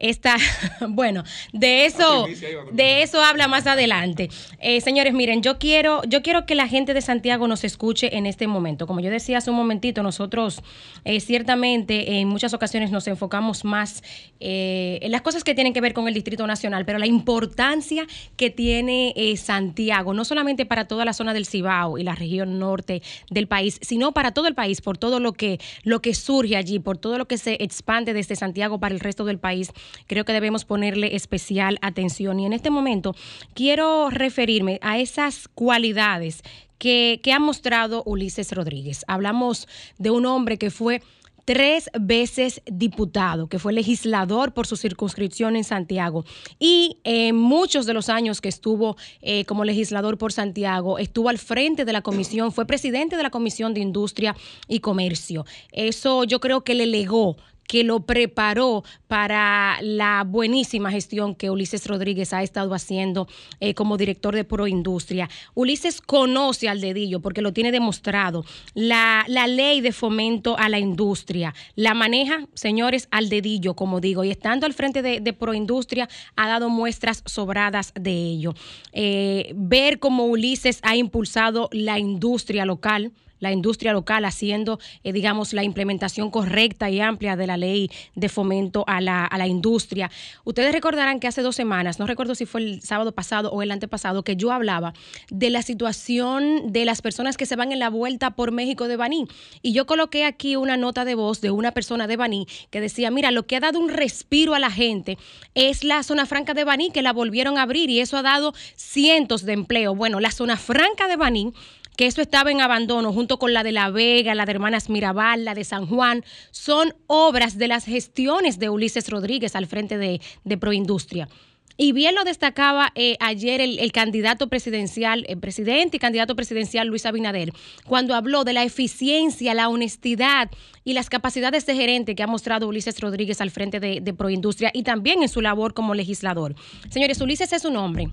[0.00, 0.36] Esta,
[0.88, 2.26] bueno, de eso,
[2.72, 4.30] de eso habla más adelante.
[4.58, 8.26] Eh, señores, miren, yo quiero, yo quiero que la gente de Santiago nos escuche en
[8.26, 8.86] este momento.
[8.86, 10.62] Como yo decía hace un momentito, nosotros
[11.04, 14.02] eh, ciertamente en muchas ocasiones nos enfocamos más
[14.40, 18.06] eh, en las cosas que tienen que ver con el Distrito Nacional, pero la importancia
[18.36, 22.58] que tiene eh, Santiago, no solamente para toda la zona del Cibao y la región
[22.58, 26.56] norte del país, sino para todo el país, por todo lo que, lo que surge
[26.56, 29.72] allí, por todo lo que se expande desde Santiago para el resto del país,
[30.06, 32.40] creo que debemos ponerle especial atención.
[32.40, 33.14] Y en este momento
[33.54, 36.42] quiero referirme a esas cualidades
[36.78, 39.04] que, que ha mostrado Ulises Rodríguez.
[39.06, 39.68] Hablamos
[39.98, 41.02] de un hombre que fue
[41.50, 46.24] tres veces diputado, que fue legislador por su circunscripción en Santiago.
[46.60, 51.38] Y en muchos de los años que estuvo eh, como legislador por Santiago, estuvo al
[51.38, 54.36] frente de la comisión, fue presidente de la Comisión de Industria
[54.68, 55.44] y Comercio.
[55.72, 57.36] Eso yo creo que le legó
[57.70, 63.28] que lo preparó para la buenísima gestión que Ulises Rodríguez ha estado haciendo
[63.60, 65.30] eh, como director de Proindustria.
[65.54, 68.44] Ulises conoce al dedillo porque lo tiene demostrado.
[68.74, 74.24] La, la ley de fomento a la industria la maneja, señores, al dedillo, como digo,
[74.24, 78.52] y estando al frente de, Proindustria ha dado muestras sobradas de ello.
[78.92, 85.52] Eh, ver cómo Ulises ha impulsado la industria local la industria local haciendo, eh, digamos,
[85.52, 90.10] la implementación correcta y amplia de la ley de fomento a la, a la industria.
[90.44, 93.70] Ustedes recordarán que hace dos semanas, no recuerdo si fue el sábado pasado o el
[93.70, 94.92] antepasado, que yo hablaba
[95.30, 98.96] de la situación de las personas que se van en la vuelta por México de
[98.96, 99.26] Baní.
[99.62, 103.10] Y yo coloqué aquí una nota de voz de una persona de Baní que decía,
[103.10, 105.18] mira, lo que ha dado un respiro a la gente
[105.54, 108.52] es la zona franca de Baní, que la volvieron a abrir y eso ha dado
[108.76, 109.96] cientos de empleos.
[109.96, 111.52] Bueno, la zona franca de Baní
[112.00, 115.44] que eso estaba en abandono junto con la de La Vega, la de Hermanas Mirabal,
[115.44, 120.56] la de San Juan, son obras de las gestiones de Ulises Rodríguez al frente de,
[120.56, 121.28] Proindustria.
[121.76, 127.04] Y bien lo destacaba eh, ayer el, candidato presidencial, el presidente y candidato presidencial Luis
[127.04, 127.52] Abinader,
[127.84, 130.50] cuando habló de la eficiencia, la honestidad
[130.84, 134.84] y las capacidades de gerente que ha mostrado Ulises Rodríguez al frente de Proindustria y
[134.84, 136.54] también en su labor como legislador.
[136.88, 138.08] Señores, Ulises es un hombre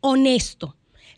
[0.00, 0.74] honesto,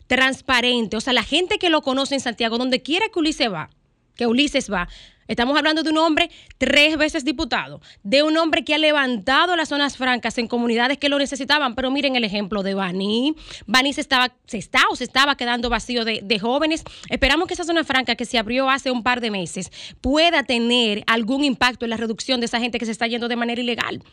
[0.07, 0.97] transparente.
[0.97, 3.69] O sea, la gente que lo conoce en Santiago, donde quiera que Ulises va,
[4.15, 4.87] que Ulises va,
[5.27, 9.69] Estamos hablando de un hombre tres veces diputado, de un hombre que ha levantado las
[9.69, 11.75] zonas francas en comunidades que lo necesitaban.
[11.75, 13.35] Pero miren el ejemplo de Baní.
[13.65, 16.83] Baní se estaba, se está o se estaba quedando vacío de, de jóvenes.
[17.09, 19.71] Esperamos que esa zona franca que se abrió hace un par de meses
[20.01, 23.35] pueda tener algún impacto en la reducción de esa gente que se está yendo de
[23.35, 24.03] manera ilegal.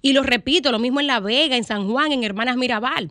[0.00, 3.10] Y lo repito, lo mismo en La Vega, en San Juan, en Hermanas Mirabal.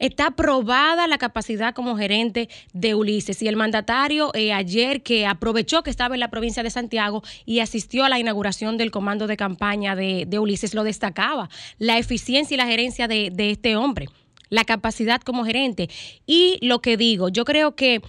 [0.00, 5.84] Está aprobada la capacidad como gerente de Ulises y el mandatario eh, ayer que aprovechó
[5.84, 9.36] que estaba en la provincia de Santiago y asistió a la inauguración del comando de
[9.36, 11.48] campaña de, de Ulises lo destacaba,
[11.78, 14.08] la eficiencia y la gerencia de, de este hombre,
[14.48, 15.88] la capacidad como gerente.
[16.26, 18.02] Y lo que digo, yo creo que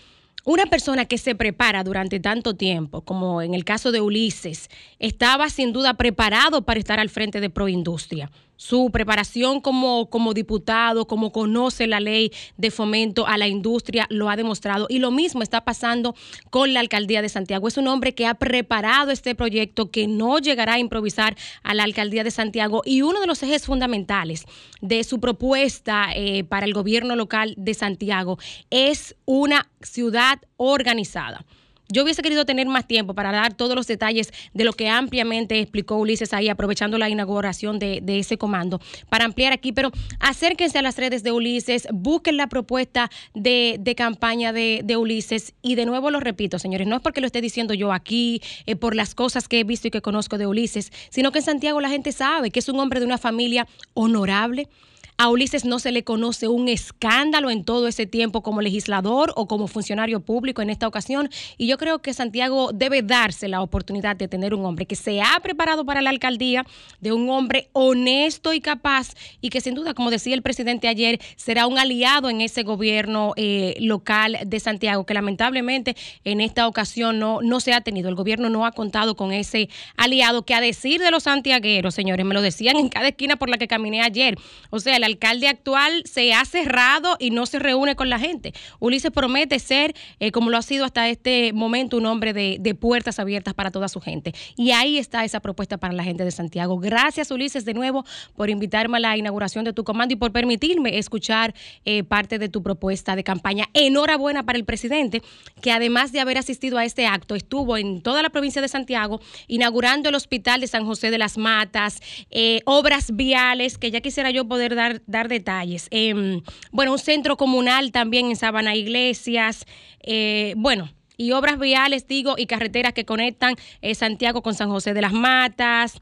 [0.44, 5.50] una persona que se prepara durante tanto tiempo, como en el caso de Ulises, estaba
[5.50, 8.32] sin duda preparado para estar al frente de Proindustria.
[8.58, 14.30] Su preparación como, como diputado, como conoce la ley de fomento a la industria, lo
[14.30, 14.88] ha demostrado.
[14.90, 16.16] Y lo mismo está pasando
[16.50, 17.68] con la alcaldía de Santiago.
[17.68, 21.84] Es un hombre que ha preparado este proyecto, que no llegará a improvisar a la
[21.84, 22.82] alcaldía de Santiago.
[22.86, 24.46] Y uno de los ejes fundamentales
[24.82, 28.38] de su propuesta eh, para el gobierno local de Santiago
[28.70, 31.46] es una ciudad organizada.
[31.90, 35.60] Yo hubiese querido tener más tiempo para dar todos los detalles de lo que ampliamente
[35.60, 38.80] explicó Ulises ahí, aprovechando la inauguración de, ese comando,
[39.10, 44.52] para ampliar aquí, pero acérquense a las redes de Ulises, busquen la propuesta de, campaña
[44.52, 45.54] de, de Ulises.
[45.62, 48.76] Y de nuevo lo repito, señores, no es porque lo esté diciendo yo aquí, eh,
[48.76, 51.82] por las cosas que he visto y que conozco de Ulises, sino que en Santiago
[51.82, 54.68] la gente sabe que es un hombre de una familia honorable,
[55.18, 59.48] a Ulises no se le conoce un escándalo en todo ese tiempo como legislador o
[59.48, 61.30] como funcionario público en esta ocasión.
[61.58, 65.22] Y yo creo que Santiago debe darse la oportunidad de tener un hombre que se
[65.22, 66.66] ha preparado para la alcaldía,
[67.00, 71.20] de un hombre honesto y capaz y que sin duda, como decía el presidente ayer,
[71.38, 77.20] será un aliado en ese gobierno eh, local de Santiago, que lamentablemente en esta ocasión
[77.20, 78.10] no, no se ha tenido.
[78.10, 82.26] El gobierno no ha contado con ese aliado que a decir de los santiagueros, señores,
[82.26, 84.38] me lo decían en cada esquina por la que caminé ayer.
[84.72, 88.54] O sea, alcalde actual se ha cerrado y no se reúne con la gente.
[88.80, 93.20] Ulises promete ser, eh, como lo ha sido hasta este momento, un hombre de, puertas
[93.20, 94.34] abiertas para toda su gente.
[94.58, 96.78] Y ahí está esa propuesta para la gente de Santiago.
[96.78, 98.04] Gracias, Ulises, de nuevo
[98.36, 101.56] por invitarme a la inauguración de tu comando y por permitirme escuchar
[101.86, 103.66] eh, parte de tu propuesta de campaña.
[103.74, 105.22] Enhorabuena para el presidente,
[105.62, 109.22] que además de haber asistido a este acto, estuvo en toda la provincia de Santiago
[109.48, 114.32] inaugurando el hospital de San José de las Matas, eh, obras viales, que ya quisiera
[114.32, 115.88] yo poder dar dar, detalles.
[115.92, 116.42] Eh,
[116.72, 119.66] bueno, un centro comunal también en Sabana Iglesias.
[120.02, 124.94] Eh, bueno, y obras viales, digo, y carreteras que conectan eh, Santiago con San José
[124.94, 125.98] de las Matas.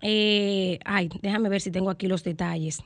[0.00, 2.82] Eh, ay, déjame ver si tengo aquí los detalles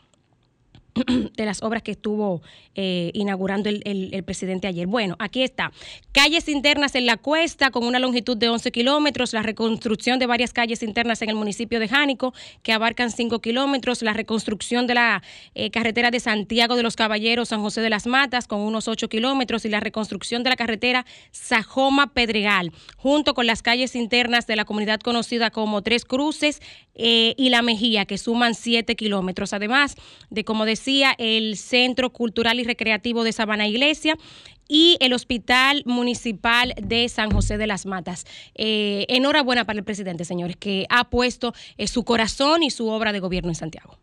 [1.36, 2.42] de las obras que estuvo
[2.74, 4.86] eh, inaugurando el, el, presidente ayer.
[4.86, 5.72] Bueno, aquí está.
[6.12, 10.52] Calles internas en la cuesta con una longitud de 11 kilómetros, la reconstrucción de varias
[10.52, 12.32] calles internas en el municipio de Jánico
[12.62, 15.22] que abarcan 5 kilómetros, la reconstrucción de la
[15.54, 19.08] eh, carretera de Santiago de los Caballeros, San José de las Matas con unos 8
[19.08, 24.56] kilómetros y la reconstrucción de la carretera Sajoma Pedregal, junto con las calles internas de
[24.56, 26.60] la comunidad conocida como Tres Cruces
[26.94, 29.52] eh, y La Mejía, que suman 7 kilómetros.
[29.52, 29.96] Además
[30.30, 30.85] de, como decía,
[31.18, 34.16] el Centro Cultural y Recreativo de Sabana Iglesia
[34.68, 38.24] y el Hospital Municipal de San José de las Matas.
[38.54, 43.12] Eh, enhorabuena para el presidente, señores, que ha puesto eh, su corazón y su obra
[43.12, 43.98] de gobierno en Santiago.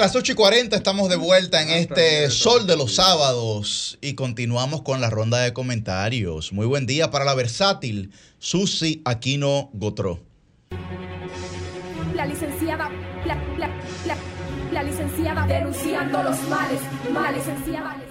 [0.00, 4.14] A las 8 y 40 estamos de vuelta en este Sol de los Sábados y
[4.14, 6.54] continuamos con la ronda de comentarios.
[6.54, 10.20] Muy buen día para la versátil Susi Aquino Gotró.
[12.14, 12.88] La licenciada,
[13.26, 13.68] la, la,
[14.06, 14.16] la,
[14.72, 16.80] la licenciada denunciando los males,
[17.12, 18.09] males, licenciada.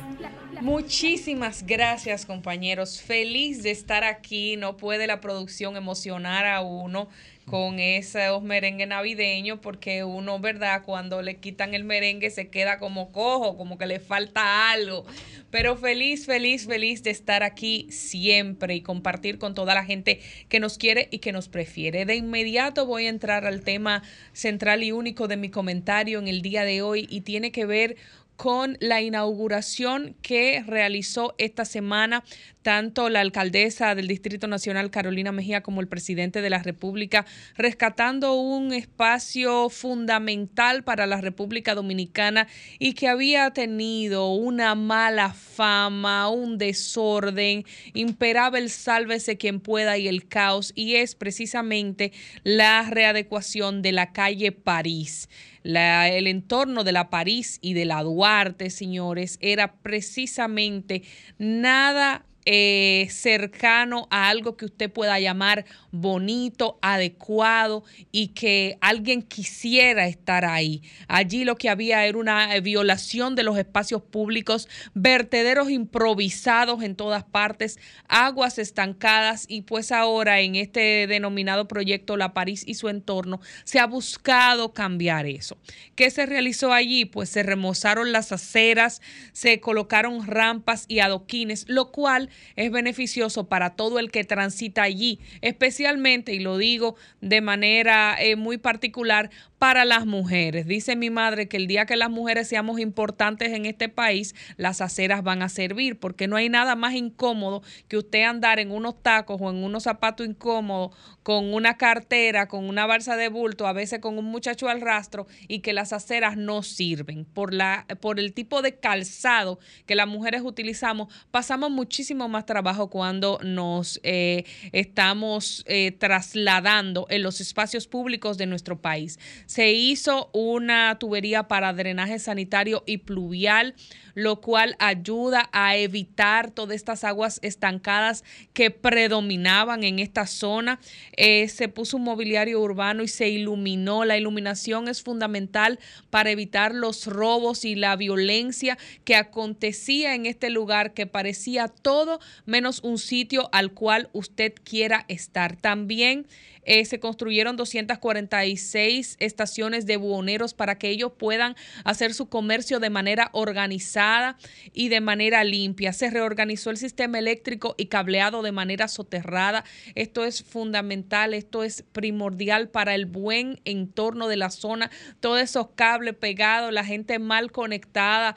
[0.62, 7.08] Muchísimas gracias compañeros, feliz de estar aquí, no puede la producción emocionar a uno
[7.46, 10.84] con esos merengue navideños porque uno, ¿verdad?
[10.86, 15.06] Cuando le quitan el merengue se queda como cojo, como que le falta algo.
[15.50, 20.60] Pero feliz, feliz, feliz de estar aquí siempre y compartir con toda la gente que
[20.60, 22.06] nos quiere y que nos prefiere.
[22.06, 24.04] De inmediato voy a entrar al tema
[24.34, 27.96] central y único de mi comentario en el día de hoy y tiene que ver
[28.40, 32.24] con la inauguración que realizó esta semana
[32.62, 37.26] tanto la alcaldesa del Distrito Nacional, Carolina Mejía, como el presidente de la República,
[37.56, 42.48] rescatando un espacio fundamental para la República Dominicana
[42.78, 50.08] y que había tenido una mala fama, un desorden, imperaba el sálvese quien pueda y
[50.08, 52.14] el caos, y es precisamente
[52.44, 55.28] la readecuación de la calle París.
[55.64, 61.04] La- el entorno de la París y de la Duarte, señores, era precisamente
[61.38, 70.08] nada eh, cercano a algo que usted pueda llamar bonito, adecuado y que alguien quisiera
[70.08, 70.82] estar ahí.
[71.08, 76.96] Allí lo que había era una eh, violación de los espacios públicos, vertederos improvisados en
[76.96, 77.78] todas partes,
[78.08, 83.78] aguas estancadas y pues ahora en este denominado proyecto La París y su entorno se
[83.78, 85.56] ha buscado cambiar eso.
[85.94, 87.06] ¿Qué se realizó allí?
[87.06, 89.04] Pues se remozaron las aceras,
[89.34, 95.20] se colocaron rampas y adoquines, lo cual es beneficioso para todo el que transita allí,
[95.42, 99.30] especialmente, y lo digo de manera eh, muy particular,
[99.60, 100.66] para las mujeres.
[100.66, 104.80] Dice mi madre que el día que las mujeres seamos importantes en este país, las
[104.80, 109.04] aceras van a servir, porque no hay nada más incómodo que usted andar en unos
[109.04, 113.74] tacos o en unos zapatos incómodos, con una cartera, con una balsa de bulto, a
[113.74, 117.26] veces con un muchacho al rastro, y que las aceras no sirven.
[117.26, 122.90] Por, la, por el tipo de calzado que las mujeres utilizamos, pasamos muchísimo más trabajo
[122.90, 129.20] cuando nos eh, estamos eh, trasladando en los espacios públicos de nuestro país.
[129.50, 133.74] Se hizo una tubería para drenaje sanitario y pluvial,
[134.14, 138.24] lo cual ayuda a evitar todas estas aguas estancadas
[138.54, 140.80] que predominaban en esta zona.
[141.18, 144.06] Eh, se puso un mobiliario urbano y se iluminó.
[144.06, 145.80] La iluminación es fundamental
[146.12, 152.20] para evitar los robos y la violencia que acontecía en este lugar que parecía todo
[152.46, 155.56] menos un sitio al cual usted quiera estar.
[155.56, 156.28] También
[156.70, 162.92] eh, se construyeron 246 estaciones de buhoneros para que ellos puedan hacer su comercio de
[162.92, 164.38] manera organizada
[164.72, 165.94] y de manera limpia.
[165.94, 169.66] Se reorganizó el sistema eléctrico y cableado de manera soterrada.
[169.96, 174.92] Esto es fundamental, esto es primordial para el buen entorno de la zona.
[175.20, 178.36] Todos esos cables pegados, la gente mal conectada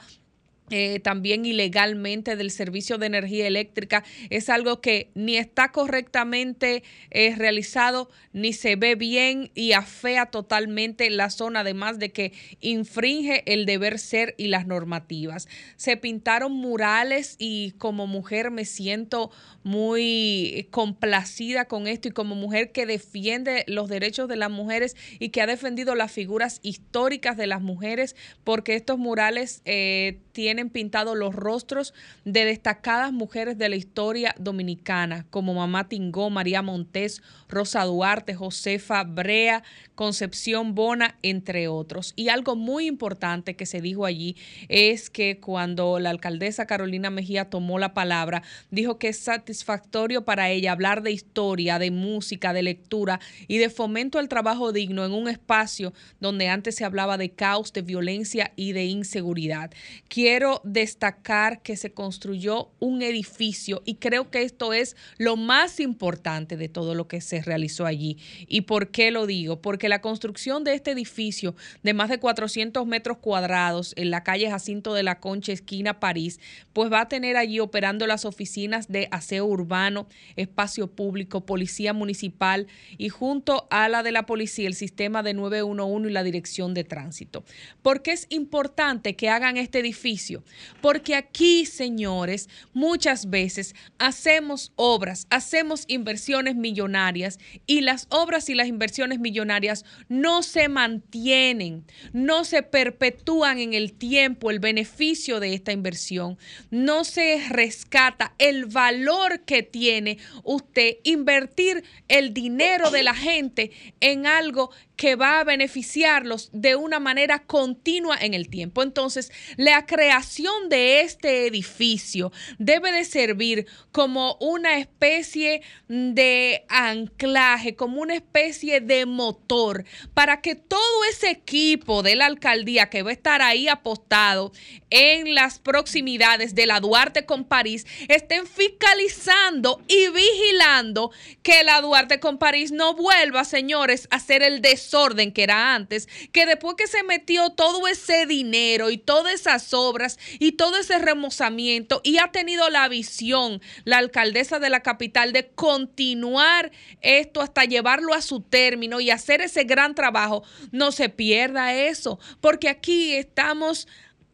[0.69, 7.35] eh, también ilegalmente del servicio de energía eléctrica es algo que ni está correctamente eh,
[7.35, 12.31] realizado ni se ve bien y afea totalmente la zona además de que
[12.61, 15.49] infringe el deber ser y las normativas.
[15.75, 19.31] Se pintaron murales y como mujer me siento
[19.63, 25.29] muy complacida con esto y como mujer que defiende los derechos de las mujeres y
[25.29, 31.17] que ha defendido las figuras históricas de las mujeres porque estos murales eh, tienen pintados
[31.17, 31.93] los rostros
[32.25, 39.03] de destacadas mujeres de la historia dominicana, como Mamá Tingó, María Montés, Rosa Duarte, Josefa
[39.03, 39.63] Brea,
[39.95, 42.13] Concepción Bona, entre otros.
[42.15, 44.35] Y algo muy importante que se dijo allí
[44.69, 50.49] es que cuando la alcaldesa Carolina Mejía tomó la palabra, dijo que es satisfactorio para
[50.49, 55.11] ella hablar de historia, de música, de lectura y de fomento al trabajo digno en
[55.11, 59.71] un espacio donde antes se hablaba de caos, de violencia y de inseguridad.
[60.07, 66.57] Quiero destacar que se construyó un edificio y creo que esto es lo más importante
[66.57, 68.17] de todo lo que se realizó allí.
[68.47, 69.61] ¿Y por qué lo digo?
[69.61, 74.49] Porque la construcción de este edificio de más de 400 metros cuadrados en la calle
[74.49, 76.39] Jacinto de la Concha, esquina París,
[76.73, 82.67] pues va a tener allí operando las oficinas de aseo urbano, espacio público, policía municipal
[82.97, 86.83] y junto a la de la policía el sistema de 911 y la dirección de
[86.83, 87.43] tránsito.
[87.81, 90.32] ¿Por qué es importante que hagan este edificio?
[90.81, 98.67] Porque aquí, señores, muchas veces hacemos obras, hacemos inversiones millonarias y las obras y las
[98.67, 105.71] inversiones millonarias no se mantienen, no se perpetúan en el tiempo el beneficio de esta
[105.71, 106.37] inversión,
[106.71, 114.25] no se rescata el valor que tiene usted invertir el dinero de la gente en
[114.25, 118.83] algo que va a beneficiarlos de una manera continua en el tiempo.
[118.83, 128.01] Entonces, la creación de este edificio debe de servir como una especie de anclaje, como
[128.01, 133.13] una especie de motor para que todo ese equipo de la alcaldía que va a
[133.13, 134.51] estar ahí apostado
[134.89, 141.11] en las proximidades de la Duarte con París estén fiscalizando y vigilando
[141.41, 146.07] que la Duarte con París no vuelva, señores, a hacer el desorden que era antes,
[146.31, 150.99] que después que se metió todo ese dinero y todas esas obras y todo ese
[150.99, 157.63] remozamiento y ha tenido la visión la alcaldesa de la capital de continuar esto hasta
[157.63, 163.13] llevarlo a su término y hacer ese gran trabajo, no se pierda eso, porque aquí
[163.13, 163.87] estamos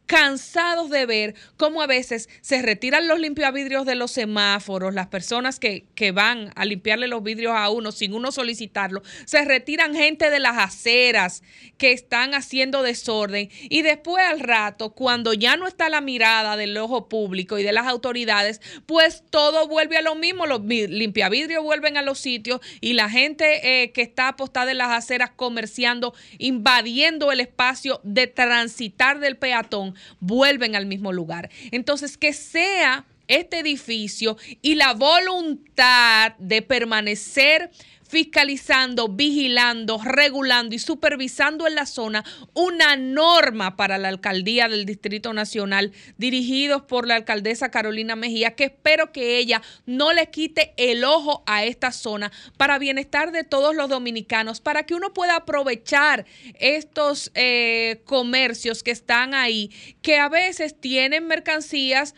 [0.09, 5.59] cansados de ver cómo a veces se retiran los limpiavidrios de los semáforos, las personas
[5.59, 10.31] que, que van a limpiarle los vidrios a uno sin uno solicitarlo, se retiran gente
[10.31, 11.43] de las aceras
[11.77, 16.75] que están haciendo desorden y después al rato, cuando ya no está la mirada del
[16.79, 21.63] ojo público y de las autoridades, pues todo vuelve a lo mismo, los vi- limpiavidrios
[21.63, 26.15] vuelven a los sitios y la gente eh, que está apostada en las aceras comerciando,
[26.39, 31.49] invadiendo el espacio de transitar del peatón, vuelven al mismo lugar.
[31.71, 37.71] Entonces, que sea este edificio y la voluntad de permanecer
[38.09, 42.25] fiscalizando, vigilando, regulando y supervisando en la zona
[42.55, 48.63] una norma para la alcaldía del Distrito Nacional dirigidos por la alcaldesa Carolina Mejía, que
[48.65, 53.75] espero que ella no le quite el ojo a esta zona para bienestar de todos
[53.75, 56.25] los dominicanos, para que uno pueda aprovechar
[56.55, 59.69] estos eh, comercios que están ahí,
[60.01, 62.15] que a veces tienen mercancías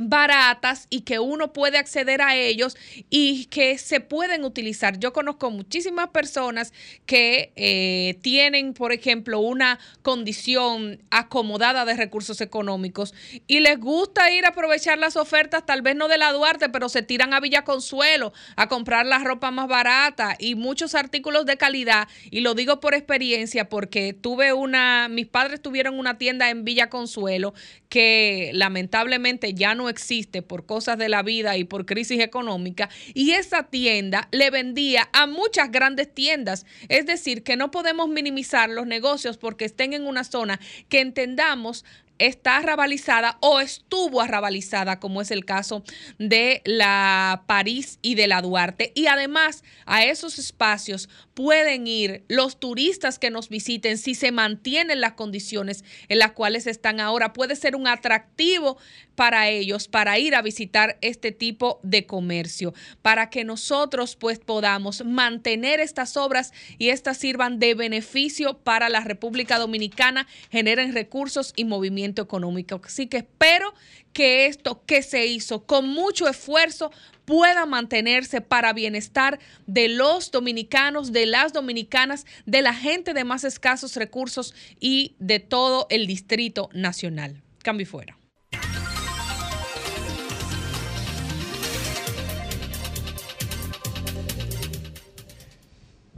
[0.00, 2.76] baratas y que uno puede acceder a ellos
[3.10, 4.98] y que se pueden utilizar.
[4.98, 6.72] Yo conozco muchísimas personas
[7.04, 13.12] que eh, tienen, por ejemplo, una condición acomodada de recursos económicos
[13.46, 16.88] y les gusta ir a aprovechar las ofertas, tal vez no de la Duarte, pero
[16.88, 21.58] se tiran a Villa Consuelo a comprar la ropa más barata y muchos artículos de
[21.58, 22.08] calidad.
[22.30, 26.88] Y lo digo por experiencia porque tuve una, mis padres tuvieron una tienda en Villa
[26.88, 27.52] Consuelo
[27.90, 33.32] que lamentablemente ya no existe por cosas de la vida y por crisis económica, y
[33.32, 36.64] esa tienda le vendía a muchas grandes tiendas.
[36.88, 41.84] Es decir, que no podemos minimizar los negocios porque estén en una zona que entendamos
[42.20, 45.82] está arrabalizada o estuvo arrabalizada, como es el caso
[46.18, 48.92] de la París y de la Duarte.
[48.94, 51.08] Y además a esos espacios
[51.40, 56.66] pueden ir los turistas que nos visiten si se mantienen las condiciones en las cuales
[56.66, 57.32] están ahora.
[57.32, 58.76] Puede ser un atractivo
[59.14, 65.02] para ellos para ir a visitar este tipo de comercio, para que nosotros pues podamos
[65.04, 71.64] mantener estas obras y estas sirvan de beneficio para la República Dominicana, generen recursos y
[71.64, 72.82] movimiento económico.
[72.84, 73.72] Así que espero
[74.12, 76.90] que esto que se hizo con mucho esfuerzo
[77.24, 83.44] pueda mantenerse para bienestar de los dominicanos, de las dominicanas, de la gente de más
[83.44, 87.42] escasos recursos y de todo el Distrito Nacional.
[87.62, 88.18] Cambio y fuera.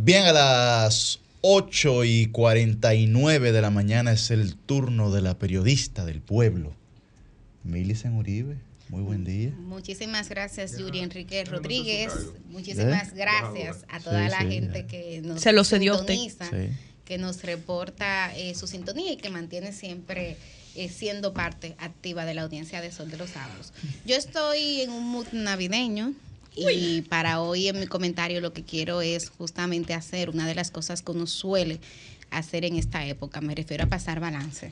[0.04, 6.04] Bien, a las 8 y 49 de la mañana es el turno de la periodista
[6.04, 6.74] del pueblo,
[7.64, 8.56] Milicen Uribe.
[8.88, 9.50] Muy buen día.
[9.58, 12.12] Muchísimas gracias, Yuri Enrique Rodríguez.
[12.50, 13.12] Muchísimas ¿Eh?
[13.14, 14.86] gracias a toda Sí, la sí, gente ya.
[14.86, 16.14] que nos Se lo cedió a usted.
[16.14, 16.74] sintoniza, Sí.
[17.06, 20.36] que nos reporta eh, su sintonía y que mantiene siempre
[20.74, 23.72] eh, siendo parte activa de la audiencia de Sol de los Sábados.
[24.04, 26.12] Yo estoy en un mood navideño.
[26.54, 30.70] Y para hoy en mi comentario lo que quiero es justamente hacer una de las
[30.70, 31.80] cosas que uno suele
[32.30, 33.40] hacer en esta época.
[33.40, 34.70] Me refiero a pasar balance.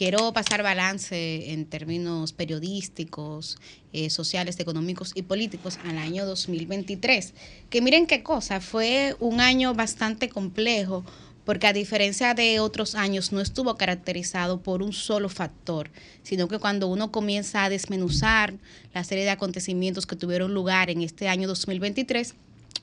[0.00, 3.58] Quiero pasar balance en términos periodísticos,
[3.92, 7.34] eh, sociales, económicos y políticos al año 2023.
[7.68, 11.04] Que miren qué cosa, fue un año bastante complejo
[11.44, 15.90] porque a diferencia de otros años no estuvo caracterizado por un solo factor,
[16.22, 18.54] sino que cuando uno comienza a desmenuzar
[18.94, 22.36] la serie de acontecimientos que tuvieron lugar en este año 2023,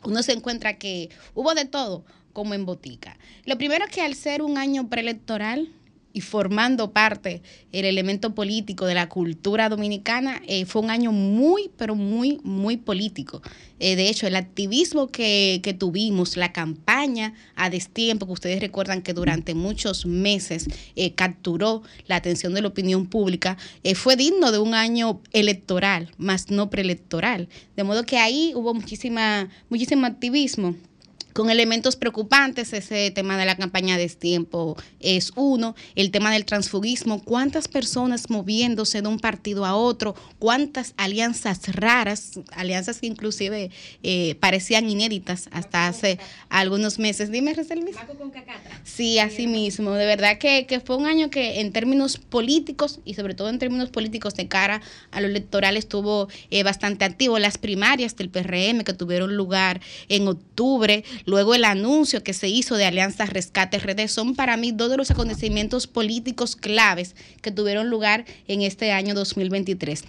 [0.03, 3.17] uno se encuentra que hubo de todo como en botica.
[3.45, 5.73] Lo primero es que al ser un año preelectoral
[6.13, 11.69] y formando parte el elemento político de la cultura dominicana, eh, fue un año muy,
[11.77, 13.41] pero muy, muy político.
[13.79, 19.01] Eh, de hecho, el activismo que, que tuvimos, la campaña a destiempo, que ustedes recuerdan
[19.01, 24.51] que durante muchos meses eh, capturó la atención de la opinión pública, eh, fue digno
[24.51, 27.49] de un año electoral, más no preelectoral.
[27.75, 30.75] De modo que ahí hubo muchísima, muchísimo activismo
[31.37, 32.73] con elementos preocupantes.
[32.73, 35.75] Ese tema de la campaña de tiempo es uno.
[35.93, 42.39] El tema del transfugismo, cuántas personas moviéndose de un partido a otro, cuántas alianzas raras,
[42.53, 43.69] alianzas que inclusive
[44.01, 46.17] eh, parecían inéditas hasta hace
[46.49, 47.31] algunos meses.
[47.31, 47.97] Dime, Reselvis.
[48.83, 49.91] Sí, así mismo.
[49.91, 53.59] De verdad que, que fue un año que en términos políticos y sobre todo en
[53.59, 54.81] términos políticos de cara
[55.11, 57.37] a lo electoral estuvo eh, bastante activo.
[57.37, 62.75] Las primarias del PRM que tuvieron lugar en octubre, luego el anuncio que se hizo
[62.75, 67.89] de Alianza Rescate RD, son para mí dos de los acontecimientos políticos claves que tuvieron
[67.89, 70.05] lugar en este año 2023.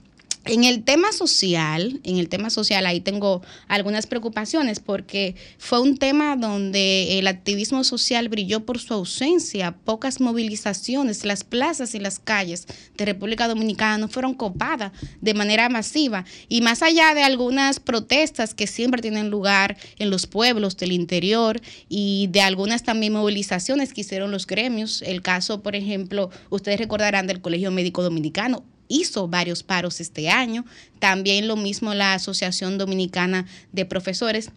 [0.48, 5.98] En el tema social, en el tema social ahí tengo algunas preocupaciones porque fue un
[5.98, 12.18] tema donde el activismo social brilló por su ausencia, pocas movilizaciones, las plazas y las
[12.18, 12.66] calles
[12.96, 16.24] de República Dominicana no fueron copadas de manera masiva.
[16.48, 21.60] Y más allá de algunas protestas que siempre tienen lugar en los pueblos del interior
[21.90, 27.26] y de algunas también movilizaciones que hicieron los gremios, el caso, por ejemplo, ustedes recordarán
[27.26, 30.64] del Colegio Médico Dominicano, hizo varios paros este año,
[30.98, 34.50] también lo mismo la Asociación Dominicana de Profesores.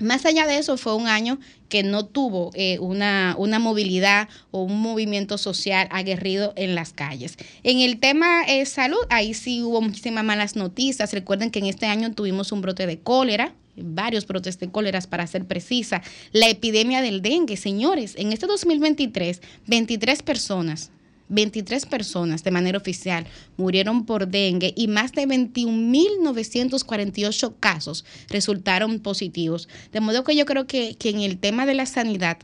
[0.00, 1.38] Más allá de eso, fue un año
[1.68, 7.36] que no tuvo eh, una, una, movilidad o un movimiento social aguerrido en las calles.
[7.62, 11.12] En el tema eh, salud, ahí sí hubo muchísimas malas noticias.
[11.12, 15.28] Recuerden que en este año tuvimos un brote de cólera, varios brotes de cólera para
[15.28, 16.02] ser precisa.
[16.32, 20.90] La epidemia del dengue, señores, en este 2023, 23 personas
[21.28, 23.26] 23 personas de manera oficial
[23.56, 29.68] murieron por dengue y más de 21.948 casos resultaron positivos.
[29.92, 32.38] De modo que yo creo que, que en el tema de la sanidad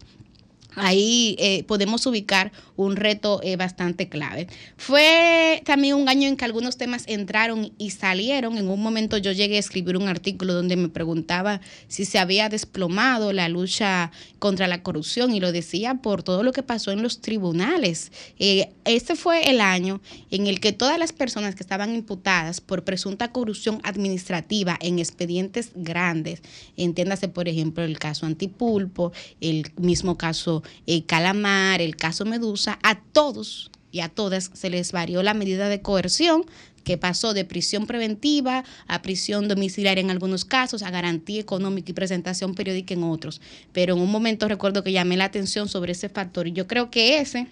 [0.76, 4.46] ahí eh, podemos ubicar un reto eh, bastante clave.
[4.76, 8.56] Fue también un año en que algunos temas entraron y salieron.
[8.56, 12.48] En un momento yo llegué a escribir un artículo donde me preguntaba si se había
[12.48, 17.02] desplomado la lucha contra la corrupción y lo decía por todo lo que pasó en
[17.02, 18.12] los tribunales.
[18.38, 22.84] Eh, este fue el año en el que todas las personas que estaban imputadas por
[22.84, 26.42] presunta corrupción administrativa en expedientes grandes,
[26.76, 30.16] entiéndase por ejemplo el caso Antipulpo, el mismo
[30.62, 35.34] caso eh, Calamar, el caso Medusa, a todos y a todas se les varió la
[35.34, 36.44] medida de coerción
[36.84, 41.94] que pasó de prisión preventiva a prisión domiciliaria en algunos casos, a garantía económica y
[41.94, 43.40] presentación periódica en otros.
[43.72, 46.90] Pero en un momento recuerdo que llamé la atención sobre ese factor y yo creo
[46.90, 47.48] que ese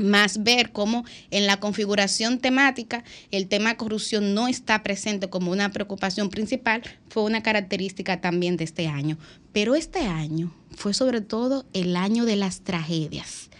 [0.00, 5.70] más ver cómo en la configuración temática el tema corrupción no está presente como una
[5.70, 9.18] preocupación principal, fue una característica también de este año.
[9.52, 13.50] Pero este año fue sobre todo el año de las tragedias.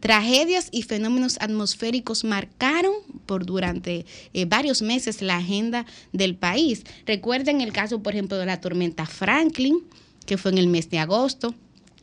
[0.00, 2.94] Tragedias y fenómenos atmosféricos marcaron
[3.26, 6.84] por durante eh, varios meses la agenda del país.
[7.04, 9.84] Recuerden el caso, por ejemplo, de la tormenta Franklin,
[10.24, 11.54] que fue en el mes de agosto,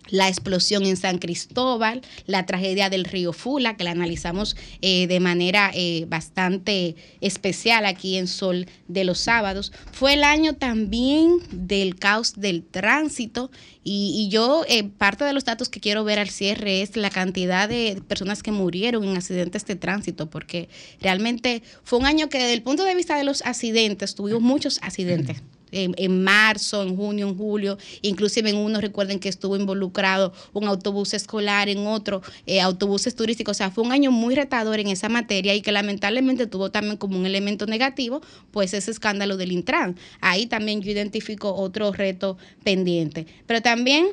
[0.10, 5.20] la explosión en San Cristóbal, la tragedia del río Fula, que la analizamos eh, de
[5.20, 9.72] manera eh, bastante especial aquí en Sol de los Sábados.
[9.92, 13.52] Fue el año también del caos del tránsito
[13.90, 17.70] y, yo, eh, parte de los datos que quiero ver al cierre es la cantidad
[17.70, 20.68] de personas que murieron en accidentes de tránsito, porque
[21.00, 24.80] realmente fue un año que desde el punto de vista de los accidentes, tuvimos muchos
[24.82, 30.34] accidentes en, en, marzo, en junio, en julio, inclusive en uno recuerden que estuvo involucrado
[30.54, 34.80] un autobús escolar, en otro eh, autobuses turísticos, o sea, fue un año muy retador
[34.80, 38.22] en esa materia y que lamentablemente tuvo también como un elemento negativo,
[38.52, 39.98] pues ese escándalo del Intran.
[40.22, 43.26] Ahí también yo identifico otro reto pendiente.
[43.46, 44.08] Pero también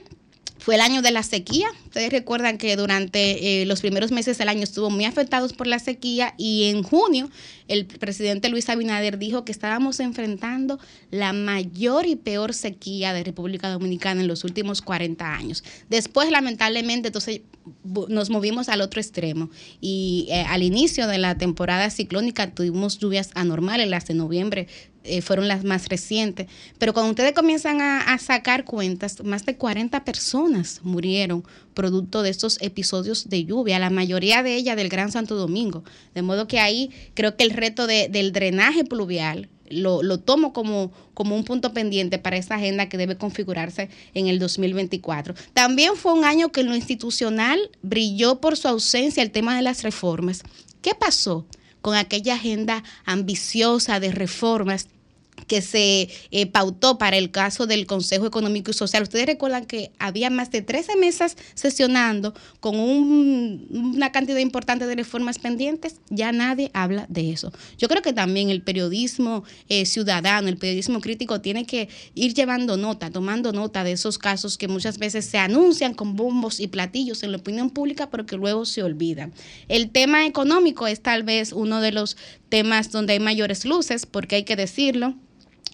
[0.58, 1.66] fue el año de la sequía.
[1.84, 5.78] Ustedes recuerdan que durante eh, los primeros meses del año estuvo muy afectados por la
[5.78, 7.30] sequía y en junio
[7.68, 10.78] el presidente Luis Abinader dijo que estábamos enfrentando
[11.10, 15.64] la mayor y peor sequía de República Dominicana en los últimos 40 años.
[15.88, 17.40] Después, lamentablemente, entonces
[17.84, 19.50] nos movimos al otro extremo
[19.80, 24.68] y eh, al inicio de la temporada ciclónica tuvimos lluvias anormales, las de noviembre
[25.04, 26.46] eh, fueron las más recientes.
[26.78, 31.44] Pero cuando ustedes comienzan a, sacar cuentas, más de 40 personas murieron
[31.74, 35.84] producto de estos episodios de lluvia, la mayoría de ellas del Gran Santo Domingo.
[36.14, 40.92] De modo que ahí creo que el reto de, del drenaje pluvial lo, tomo como,
[41.14, 45.34] como un punto pendiente para esa agenda que debe configurarse en el 2024.
[45.52, 49.62] También fue un año que en lo institucional brilló por su ausencia el tema de
[49.62, 50.42] las reformas.
[50.80, 51.46] ¿Qué pasó
[51.84, 54.88] con aquella agenda ambiciosa de reformas
[55.46, 59.02] que se eh, pautó para el caso del Consejo Económico y Social.
[59.02, 64.94] Ustedes recuerdan que había más de 13 mesas sesionando con un- una cantidad importante de
[64.94, 65.96] reformas pendientes.
[66.10, 67.52] Ya nadie habla de eso.
[67.78, 72.76] Yo creo que también el periodismo eh, ciudadano, el periodismo crítico tiene que ir llevando
[72.76, 77.22] nota, tomando nota de esos casos que muchas veces se anuncian con bombos y platillos
[77.22, 79.32] en la opinión pública, pero que luego se olvidan.
[79.68, 82.16] El tema económico es tal vez uno de los
[82.48, 85.14] temas donde hay mayores luces, porque hay que decirlo.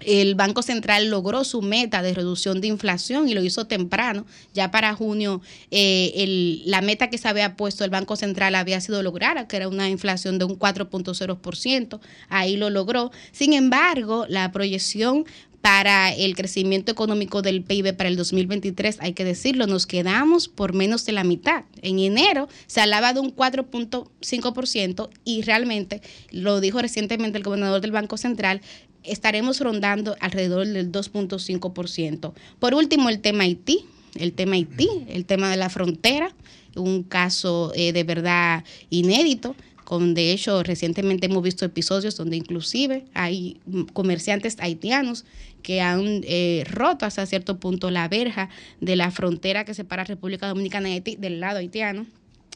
[0.05, 4.27] El Banco Central logró su meta de reducción de inflación y lo hizo temprano.
[4.55, 5.41] Ya para junio,
[5.71, 9.57] eh, el- la meta que se había puesto el Banco Central había sido lograda, que
[9.57, 12.01] era una inflación de un 4.0%.
[12.29, 13.11] Ahí lo logró.
[13.33, 15.25] Sin embargo, la proyección
[15.61, 20.73] para el crecimiento económico del PIB para el 2023, hay que decirlo, nos quedamos por
[20.73, 21.65] menos de la mitad.
[21.83, 26.01] En enero se hablaba de un 4.5% y realmente,
[26.31, 28.63] lo dijo recientemente el gobernador del Banco Central,
[29.05, 32.33] estaremos rondando alrededor del 2.5%.
[32.59, 36.35] Por último, el tema Haití, el tema Haití, el tema de la frontera,
[36.77, 39.57] un caso eh, de verdad inédito.
[39.85, 43.61] Con, de hecho, recientemente hemos visto episodios donde inclusive hay
[43.93, 45.25] comerciantes haitianos
[45.65, 48.51] que han eh, roto hasta cierto punto la verja
[48.81, 52.07] de la frontera que separa República Dominicana y Haití del lado haitiano.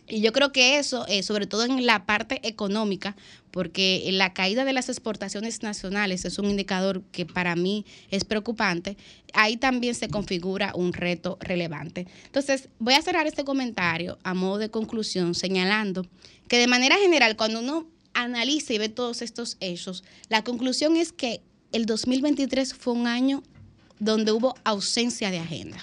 [0.07, 3.17] Y yo creo que eso, eh, sobre todo en la parte económica,
[3.51, 8.97] porque la caída de las exportaciones nacionales es un indicador que para mí es preocupante,
[9.33, 12.07] ahí también se configura un reto relevante.
[12.27, 16.07] Entonces, voy a cerrar este comentario a modo de conclusión señalando
[16.49, 21.13] que de manera general, cuando uno analiza y ve todos estos hechos, la conclusión es
[21.13, 21.41] que
[21.73, 23.43] el 2023 fue un año
[23.99, 25.79] donde hubo ausencia de agenda.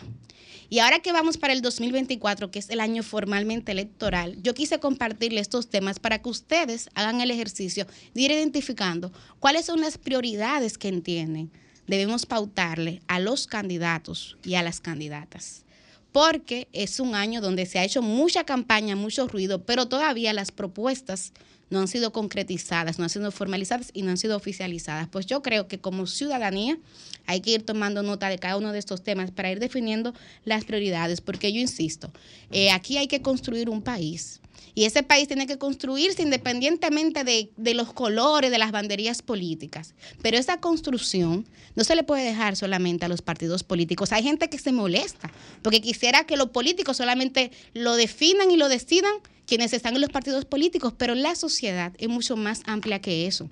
[0.71, 4.79] Y ahora que vamos para el 2024, que es el año formalmente electoral, yo quise
[4.79, 9.11] compartirle estos temas para que ustedes hagan el ejercicio de ir identificando
[9.41, 11.51] cuáles son las prioridades que entienden
[11.87, 15.65] debemos pautarle a los candidatos y a las candidatas.
[16.13, 20.51] Porque es un año donde se ha hecho mucha campaña, mucho ruido, pero todavía las
[20.51, 21.33] propuestas
[21.71, 25.07] no han sido concretizadas, no han sido formalizadas y no han sido oficializadas.
[25.07, 26.77] Pues yo creo que como ciudadanía
[27.25, 30.13] hay que ir tomando nota de cada uno de estos temas para ir definiendo
[30.45, 32.11] las prioridades, porque yo insisto,
[32.51, 34.40] eh, aquí hay que construir un país.
[34.73, 39.93] Y ese país tiene que construirse independientemente de, de los colores, de las banderías políticas.
[40.21, 44.11] Pero esa construcción no se le puede dejar solamente a los partidos políticos.
[44.11, 45.31] Hay gente que se molesta
[45.61, 49.13] porque quisiera que los políticos solamente lo definan y lo decidan
[49.45, 53.49] quienes están en los partidos políticos, pero la sociedad es mucho más amplia que eso.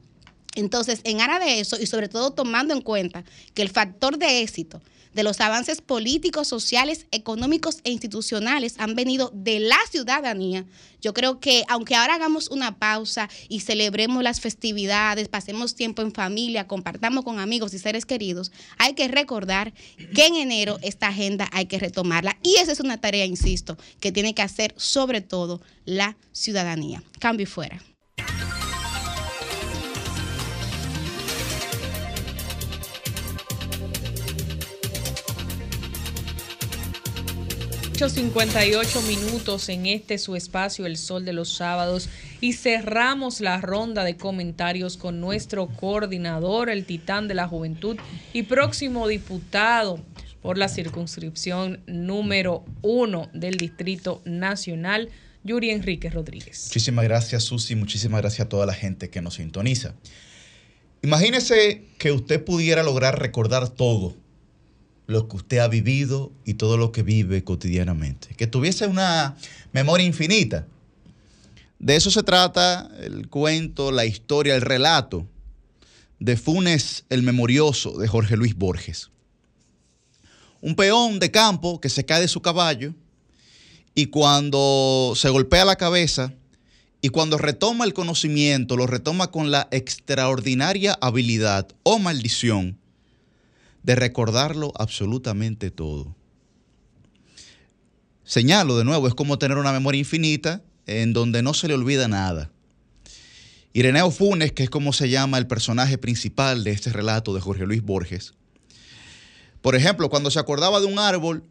[0.56, 3.24] Entonces, en aras de eso y sobre todo tomando en cuenta
[3.54, 4.82] que el factor de éxito
[5.14, 10.66] de los avances políticos, sociales, económicos e institucionales han venido de la ciudadanía.
[11.02, 16.12] Yo creo que aunque ahora hagamos una pausa y celebremos las festividades, pasemos tiempo en
[16.12, 19.74] familia, compartamos con amigos y seres queridos, hay que recordar
[20.14, 22.38] que en enero esta agenda hay que retomarla.
[22.44, 27.02] Y esa es una tarea, insisto, que tiene que hacer sobre todo la ciudadanía.
[27.20, 27.82] Cambio y fuera.
[38.08, 42.08] 58 minutos en este su espacio El Sol de los Sábados
[42.40, 47.98] y cerramos la ronda de comentarios con nuestro coordinador, el titán de la juventud
[48.32, 50.00] y próximo diputado
[50.42, 55.10] por la circunscripción número uno del Distrito Nacional,
[55.44, 56.68] Yuri Enrique Rodríguez.
[56.68, 57.76] Muchísimas gracias, Susi.
[57.76, 59.94] Muchísimas gracias a toda la gente que nos sintoniza.
[61.02, 64.16] Imagínese que usted pudiera lograr recordar todo
[65.10, 68.36] lo que usted ha vivido y todo lo que vive cotidianamente.
[68.38, 69.36] Que tuviese una
[69.74, 70.68] memoria infinita.
[71.80, 75.26] De eso se trata el cuento, la historia, el relato
[76.20, 79.10] de Funes el Memorioso de Jorge Luis Borges.
[80.62, 82.94] Un peón de campo que se cae de su caballo
[83.96, 86.34] y cuando se golpea la cabeza
[87.02, 92.79] y cuando retoma el conocimiento, lo retoma con la extraordinaria habilidad o maldición
[93.84, 96.16] de recordarlo absolutamente todo.
[98.24, 102.08] Señalo de nuevo, es como tener una memoria infinita en donde no se le olvida
[102.08, 102.52] nada.
[103.74, 107.66] Ireneo Funes, que es como se llama el personaje principal de este relato de Jorge
[107.66, 108.34] Luis Borges,
[109.62, 111.44] por ejemplo, cuando se acordaba de un árbol,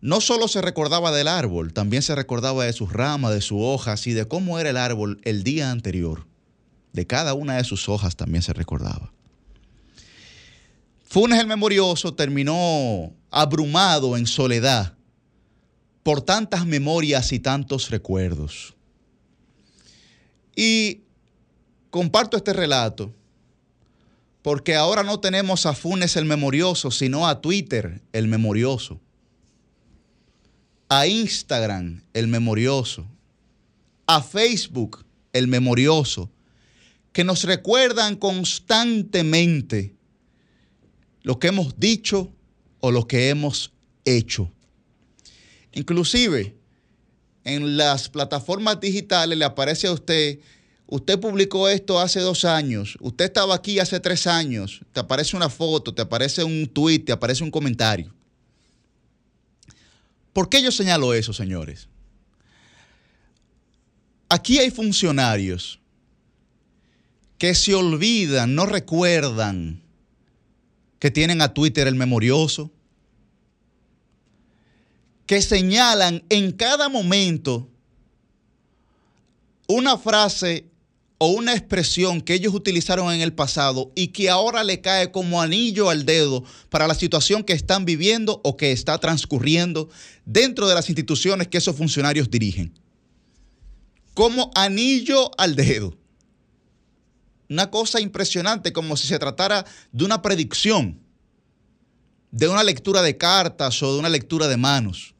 [0.00, 4.06] no solo se recordaba del árbol, también se recordaba de sus ramas, de sus hojas
[4.06, 6.26] y de cómo era el árbol el día anterior.
[6.92, 9.12] De cada una de sus hojas también se recordaba.
[11.14, 14.94] Funes el Memorioso terminó abrumado en soledad
[16.02, 18.74] por tantas memorias y tantos recuerdos.
[20.56, 21.02] Y
[21.90, 23.14] comparto este relato
[24.42, 29.00] Porque ahora no tenemos a Funes el memorioso, sino a Twitter el memorioso.
[30.88, 33.06] A Instagram el memorioso.
[34.08, 36.28] A Facebook el memorioso.
[37.12, 39.93] Que nos recuerdan constantemente
[41.24, 42.32] lo que hemos dicho
[42.78, 43.72] o lo que hemos
[44.04, 44.52] hecho.
[45.72, 46.54] Inclusive
[47.42, 50.38] en las plataformas digitales le aparece a usted,
[50.86, 55.48] usted publicó esto hace dos años, usted estaba aquí hace tres años, te aparece una
[55.48, 58.14] foto, te aparece un tweet, te aparece un comentario.
[60.34, 61.88] ¿Por qué yo señalo eso, señores?
[64.28, 65.80] Aquí hay funcionarios
[67.38, 69.83] que se olvidan, no recuerdan
[71.04, 72.72] que tienen a Twitter el memorioso,
[75.26, 77.68] que señalan en cada momento
[79.68, 80.64] una frase
[81.18, 85.42] o una expresión que ellos utilizaron en el pasado y que ahora le cae como
[85.42, 89.90] anillo al dedo para la situación que están viviendo o que está transcurriendo
[90.24, 92.72] dentro de las instituciones que esos funcionarios dirigen.
[94.14, 95.98] Como anillo al dedo.
[97.48, 100.98] Una cosa impresionante, como si se tratara de una predicción,
[102.30, 105.14] de una lectura de cartas o de una lectura de manos.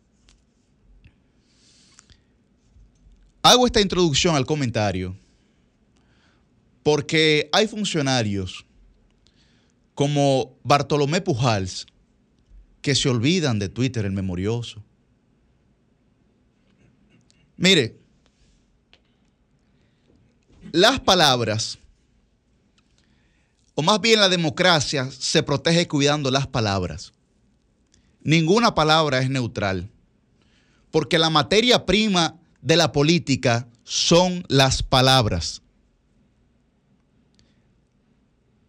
[3.43, 5.17] Hago esta introducción al comentario
[6.83, 8.65] porque hay funcionarios
[9.95, 11.87] como Bartolomé Pujals
[12.83, 14.83] que se olvidan de Twitter, el memorioso.
[17.57, 17.97] Mire,
[20.73, 21.79] las palabras,
[23.75, 27.13] o más bien la democracia, se protege cuidando las palabras.
[28.23, 29.91] Ninguna palabra es neutral,
[30.91, 35.61] porque la materia prima de la política son las palabras.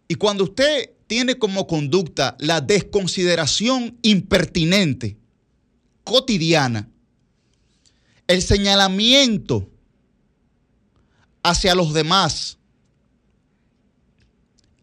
[0.07, 5.18] Y cuando usted tiene como conducta la desconsideración impertinente,
[6.03, 6.90] cotidiana,
[8.27, 9.69] el señalamiento
[11.44, 12.57] hacia los demás,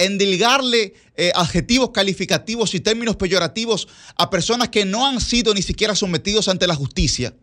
[0.05, 5.95] endilgarle eh, adjetivos calificativos y términos peyorativos a personas que no han sido ni siquiera
[5.95, 7.35] sometidos ante la justicia,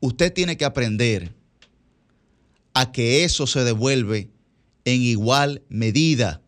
[0.00, 1.34] usted tiene que aprender
[2.74, 4.30] a que eso se devuelve
[4.84, 6.42] en igual medida.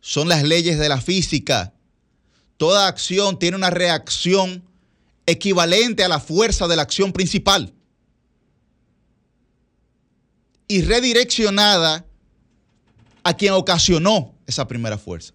[0.00, 1.74] Son las leyes de la física.
[2.56, 4.64] Toda acción tiene una reacción
[5.26, 7.74] equivalente a la fuerza de la acción principal
[10.68, 12.06] y redireccionada
[13.26, 15.34] a quien ocasionó esa primera fuerza.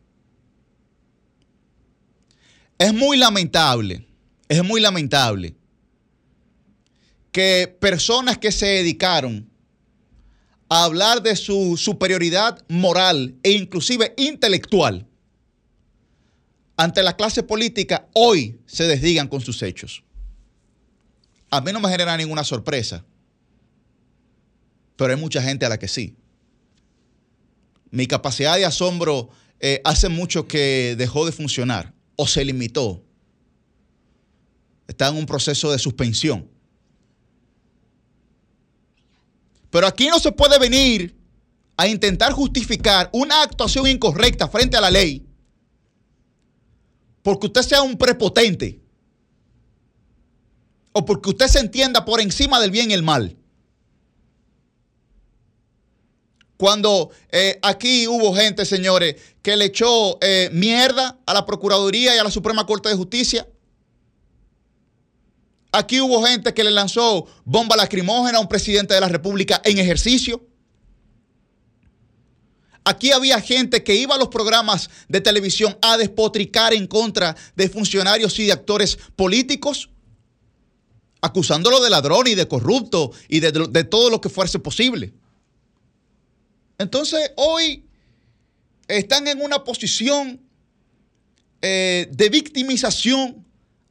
[2.77, 4.07] Es muy lamentable,
[4.47, 5.57] es muy lamentable
[7.33, 9.51] que personas que se dedicaron
[10.69, 15.05] a hablar de su superioridad moral e inclusive intelectual
[16.77, 20.01] ante la clase política hoy se desdigan con sus hechos.
[21.49, 23.03] A mí no me genera ninguna sorpresa,
[24.95, 26.15] pero hay mucha gente a la que sí.
[27.91, 33.03] Mi capacidad de asombro eh, hace mucho que dejó de funcionar o se limitó.
[34.87, 36.49] Está en un proceso de suspensión.
[39.69, 41.15] Pero aquí no se puede venir
[41.77, 45.25] a intentar justificar una actuación incorrecta frente a la ley
[47.23, 48.81] porque usted sea un prepotente
[50.91, 53.37] o porque usted se entienda por encima del bien y el mal.
[56.61, 62.19] Cuando eh, aquí hubo gente, señores, que le echó eh, mierda a la Procuraduría y
[62.19, 63.47] a la Suprema Corte de Justicia.
[65.71, 69.79] Aquí hubo gente que le lanzó bomba lacrimógena a un presidente de la República en
[69.79, 70.45] ejercicio.
[72.83, 77.69] Aquí había gente que iba a los programas de televisión a despotricar en contra de
[77.69, 79.89] funcionarios y de actores políticos,
[81.21, 85.15] acusándolo de ladrón y de corrupto y de, de todo lo que fuese posible.
[86.81, 87.85] Entonces, hoy
[88.87, 90.41] están en una posición
[91.61, 93.45] eh, de victimización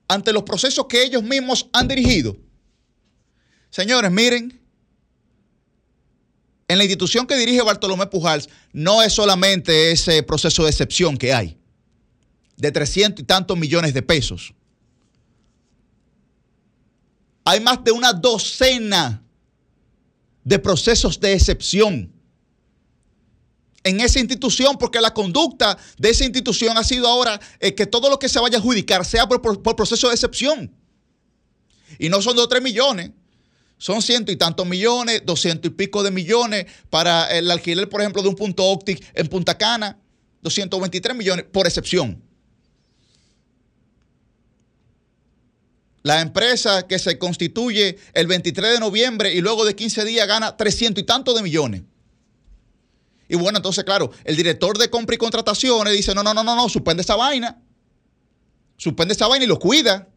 [0.09, 2.37] ante los procesos que ellos mismos han dirigido.
[3.71, 4.61] Señores, miren,
[6.67, 11.33] en la institución que dirige Bartolomé Pujals no es solamente ese proceso de excepción que
[11.33, 11.57] hay,
[12.57, 14.53] de 300 y tantos millones de pesos.
[17.45, 19.23] Hay más de una docena
[20.43, 22.20] de procesos de excepción
[23.85, 28.11] en esa institución, porque la conducta de esa institución ha sido ahora eh, que todo
[28.11, 30.75] lo que se vaya a adjudicar sea por, por, proceso de excepción.
[31.99, 33.11] Y no son dos o tres millones,
[33.79, 38.23] Son ciento y tantos millones, doscientos y pico de millones para el alquiler, por ejemplo,
[38.23, 39.99] de un punto óptico en Punta Cana,
[40.43, 42.23] 223 millones por excepción.
[46.03, 50.57] La empresa que se constituye el 23 de noviembre y luego de 15 días gana
[50.57, 51.83] 300 y tantos de millones.
[53.31, 56.57] Y bueno, entonces, claro, el director de compra y contrataciones dice, no, no, no, no,
[56.57, 57.63] no, suspende esa vaina.
[58.77, 60.09] Suspende esa vaina y lo cuida.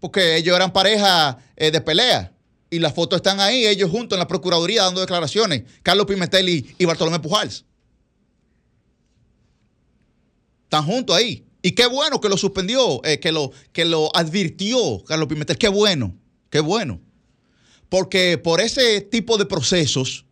[0.00, 2.32] Porque ellos eran pareja eh, de pelea.
[2.68, 5.62] Y las fotos están ahí, ellos juntos en la Procuraduría dando declaraciones.
[5.84, 7.64] Carlos Pimentel y, y Bartolomé Pujals.
[10.64, 11.46] Están juntos ahí.
[11.62, 15.56] Y qué bueno que lo suspendió, eh, que, lo, que lo advirtió Carlos Pimentel.
[15.56, 16.16] Qué bueno,
[16.50, 17.00] qué bueno.
[17.88, 20.24] Porque por ese tipo de procesos,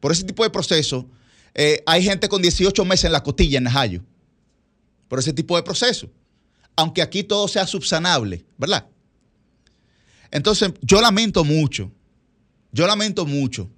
[0.00, 1.04] por ese tipo de procesos,
[1.54, 4.02] eh, hay gente con 18 meses en la costilla en Najayo.
[5.08, 6.10] Por ese tipo de procesos.
[6.76, 8.86] Aunque aquí todo sea subsanable, ¿verdad?
[10.30, 11.90] Entonces, yo lamento mucho,
[12.70, 13.68] yo lamento mucho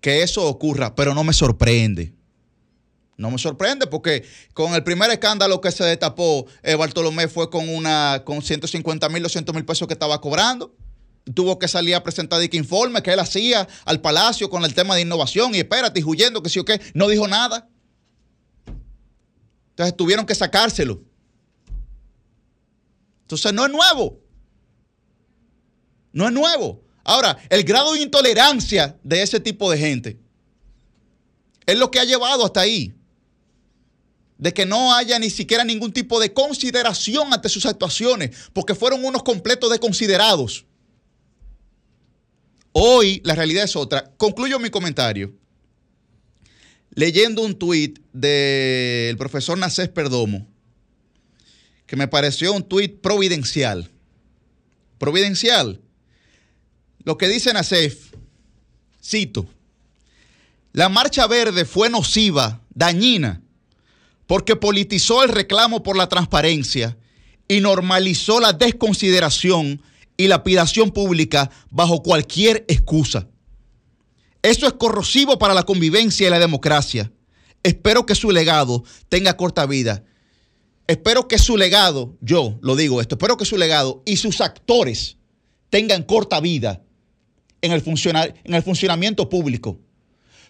[0.00, 2.12] que eso ocurra, pero no me sorprende.
[3.16, 7.68] No me sorprende porque con el primer escándalo que se destapó, eh, Bartolomé fue con
[7.68, 10.74] una con 150 mil, 200 mil pesos que estaba cobrando.
[11.34, 14.74] Tuvo que salir a presentar de que informe que él hacía al palacio con el
[14.74, 17.68] tema de innovación y espérate, y huyendo, que sí o qué, no dijo nada.
[19.70, 21.02] Entonces tuvieron que sacárselo.
[23.22, 24.20] Entonces no es nuevo.
[26.12, 26.82] No es nuevo.
[27.02, 30.20] Ahora, el grado de intolerancia de ese tipo de gente
[31.66, 32.94] es lo que ha llevado hasta ahí.
[34.38, 39.04] De que no haya ni siquiera ningún tipo de consideración ante sus actuaciones, porque fueron
[39.04, 40.65] unos completos desconsiderados.
[42.78, 44.12] Hoy la realidad es otra.
[44.18, 45.32] Concluyo mi comentario
[46.90, 50.46] leyendo un tuit del profesor Nacés Perdomo,
[51.86, 53.90] que me pareció un tuit providencial.
[54.98, 55.80] Providencial.
[57.02, 58.12] Lo que dice Nacef,
[59.02, 59.46] cito,
[60.74, 63.40] la marcha verde fue nociva, dañina,
[64.26, 66.98] porque politizó el reclamo por la transparencia
[67.48, 69.80] y normalizó la desconsideración
[70.16, 73.28] y lapidación pública bajo cualquier excusa.
[74.42, 77.12] Eso es corrosivo para la convivencia y la democracia.
[77.62, 80.04] Espero que su legado tenga corta vida.
[80.86, 85.16] Espero que su legado, yo lo digo esto, espero que su legado y sus actores
[85.68, 86.82] tengan corta vida
[87.60, 87.82] en el,
[88.44, 89.80] en el funcionamiento público.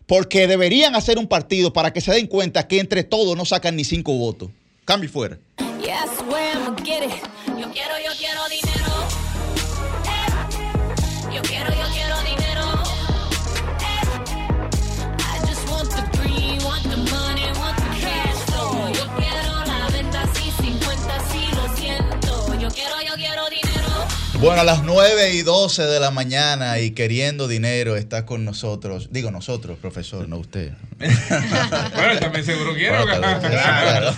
[0.05, 3.77] Porque deberían hacer un partido para que se den cuenta que entre todos no sacan
[3.77, 4.51] ni cinco votos.
[4.85, 5.39] Cambio y fuera.
[7.59, 8.36] Yo quiero, yo quiero
[24.41, 29.09] Bueno, a las 9 y 12 de la mañana y queriendo dinero está con nosotros.
[29.11, 30.73] Digo nosotros, profesor, no usted.
[31.95, 32.97] Bueno, también seguro quiere.
[32.97, 34.15] Bueno, tal vez, claro.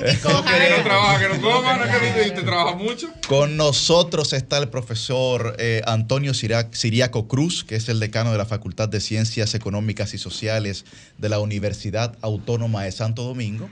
[0.00, 1.84] Que no trabaja, que no coma, ¿no?
[1.84, 3.08] que usted trabaja mucho.
[3.28, 8.46] Con nosotros está el profesor eh, Antonio Siriaco Cruz, que es el decano de la
[8.46, 10.84] Facultad de Ciencias Económicas y Sociales
[11.18, 13.70] de la Universidad Autónoma de Santo Domingo.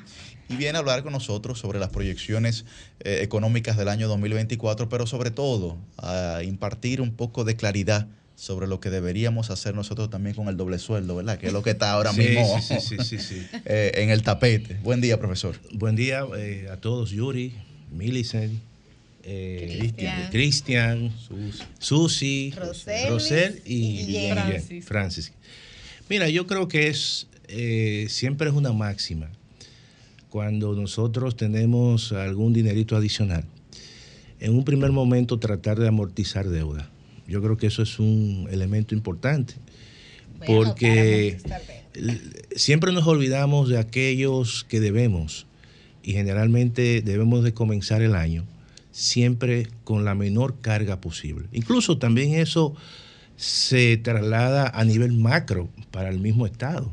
[0.49, 2.65] Y viene a hablar con nosotros sobre las proyecciones
[3.01, 8.69] eh, económicas del año 2024, pero sobre todo a impartir un poco de claridad sobre
[8.69, 11.39] lo que deberíamos hacer nosotros también con el doble sueldo, ¿verdad?
[11.39, 13.47] Que es lo que está ahora Sí, mismo sí, sí, sí, sí.
[13.65, 14.77] eh, en el tapete.
[14.83, 15.57] Buen día, profesor.
[15.73, 17.55] Buen día eh, a todos, Yuri,
[17.91, 18.61] Millicent,
[19.25, 21.13] eh, Cristian.
[21.79, 24.35] Susi, Rosel y, Guillén.
[24.35, 24.85] Francis.
[24.85, 25.33] Francis.
[26.09, 29.31] Mira, yo creo que es eh, siempre es una máxima
[30.31, 33.45] cuando nosotros tenemos algún dinerito adicional.
[34.41, 36.91] En un primer momento tratar de amortizar deuda.
[37.27, 39.55] Yo creo que eso es un elemento importante
[40.47, 41.39] porque
[42.55, 45.47] siempre nos olvidamos de aquellos que debemos
[46.03, 48.45] y generalmente debemos de comenzar el año
[48.93, 51.47] siempre con la menor carga posible.
[51.53, 52.75] Incluso también eso
[53.37, 56.93] se traslada a nivel macro para el mismo Estado,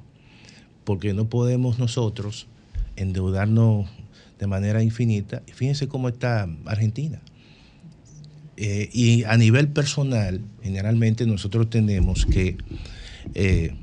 [0.83, 2.47] porque no podemos nosotros
[2.95, 3.89] endeudarnos
[4.39, 5.43] de manera infinita.
[5.53, 7.21] Fíjense cómo está Argentina.
[8.57, 12.57] Eh, y a nivel personal, generalmente nosotros tenemos que
[13.33, 13.73] eh,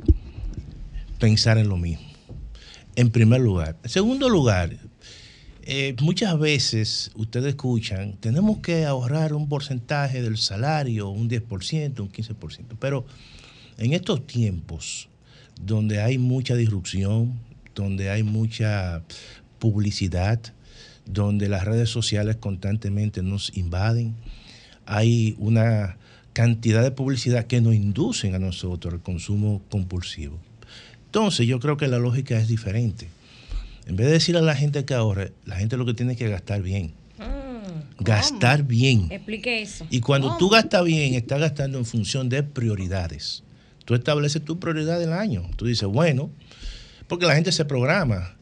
[1.19, 2.07] pensar en lo mismo.
[2.97, 3.77] En primer lugar.
[3.83, 4.77] En segundo lugar,
[5.65, 12.11] eh, muchas veces ustedes escuchan, tenemos que ahorrar un porcentaje del salario, un 10%, un
[12.11, 13.07] 15%, pero
[13.79, 15.09] en estos tiempos
[15.61, 17.39] donde hay mucha disrupción,
[17.75, 19.03] donde hay mucha
[19.59, 20.41] publicidad,
[21.07, 24.15] donde las redes sociales constantemente nos invaden,
[24.87, 25.97] hay una
[26.33, 30.39] cantidad de publicidad que nos inducen a nosotros al consumo compulsivo.
[31.07, 33.09] Entonces yo creo que la lógica es diferente.
[33.87, 36.29] En vez de decirle a la gente que ahorre, la gente lo que tiene que
[36.29, 36.93] gastar bien.
[37.99, 39.09] Gastar bien.
[39.11, 39.87] Explique eso.
[39.91, 43.43] Y cuando tú gastas bien, estás gastando en función de prioridades.
[43.85, 45.49] Tú estableces tu prioridad del año.
[45.57, 46.31] Tú dices, bueno,
[47.13, 48.39] porque la gente se programa.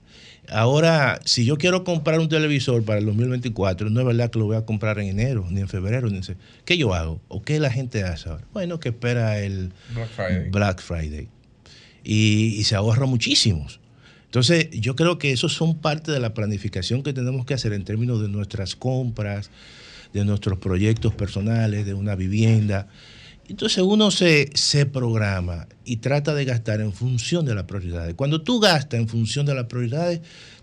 [0.48, 4.44] Ahora, si yo quiero comprar un televisor para el 2024, no es verdad que lo
[4.44, 6.36] voy a comprar en enero, ni en febrero, ni en...
[6.64, 7.20] ¿Qué yo hago?
[7.26, 8.44] ¿O qué la gente hace ahora?
[8.52, 10.50] Bueno, que espera el Black Friday.
[10.50, 11.28] Black Friday.
[12.04, 13.80] Y, y se ahorra muchísimos.
[14.26, 17.82] Entonces, yo creo que esos son parte de la planificación que tenemos que hacer en
[17.82, 19.50] términos de nuestras compras,
[20.12, 22.86] de nuestros proyectos personales, de una vivienda.
[23.50, 28.14] Entonces uno se, se programa y trata de gastar en función de las prioridades.
[28.14, 30.20] Cuando tú gastas en función de las prioridades,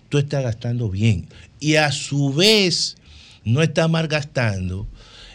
[0.07, 1.27] tú estás gastando bien.
[1.59, 2.95] Y a su vez,
[3.43, 4.87] no estás malgastando,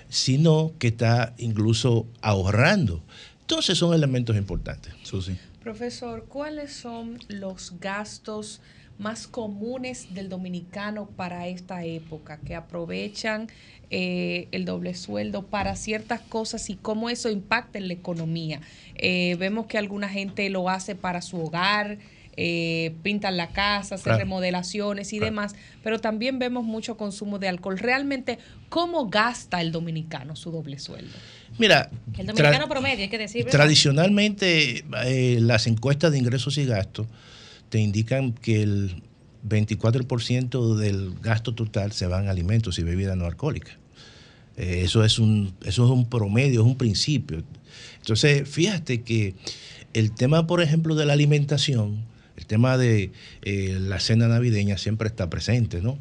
[0.08, 3.02] sino que está incluso ahorrando.
[3.42, 4.94] Entonces son elementos importantes.
[5.02, 5.36] Susi.
[5.62, 8.62] Profesor, ¿cuáles son los gastos
[8.98, 13.48] más comunes del dominicano para esta época, que aprovechan
[13.94, 18.60] eh, el doble sueldo para ciertas cosas y cómo eso impacta en la economía?
[18.96, 21.98] Eh, vemos que alguna gente lo hace para su hogar,
[22.34, 24.20] eh, pintan la casa, hacen Claro.
[24.20, 27.78] remodelaciones y demás, pero también vemos mucho consumo de alcohol.
[27.78, 28.38] Realmente,
[28.70, 31.12] ¿cómo gasta el dominicano su doble sueldo?
[31.58, 33.44] Mira, El dominicano promedio, hay que decir.
[33.44, 33.58] ¿verdad?
[33.58, 37.06] Tradicionalmente, eh, las encuestas de ingresos y gastos
[37.68, 39.02] te indican que el
[39.46, 43.76] 24% del gasto total se van a alimentos y bebidas no alcohólicas.
[44.56, 47.42] Eh, eso, es un, eso es un promedio, es un principio.
[47.98, 49.34] Entonces, fíjate que
[49.94, 52.04] el tema, por ejemplo, de la alimentación,
[52.36, 53.12] el tema de
[53.42, 55.98] eh, la cena navideña siempre está presente, ¿no?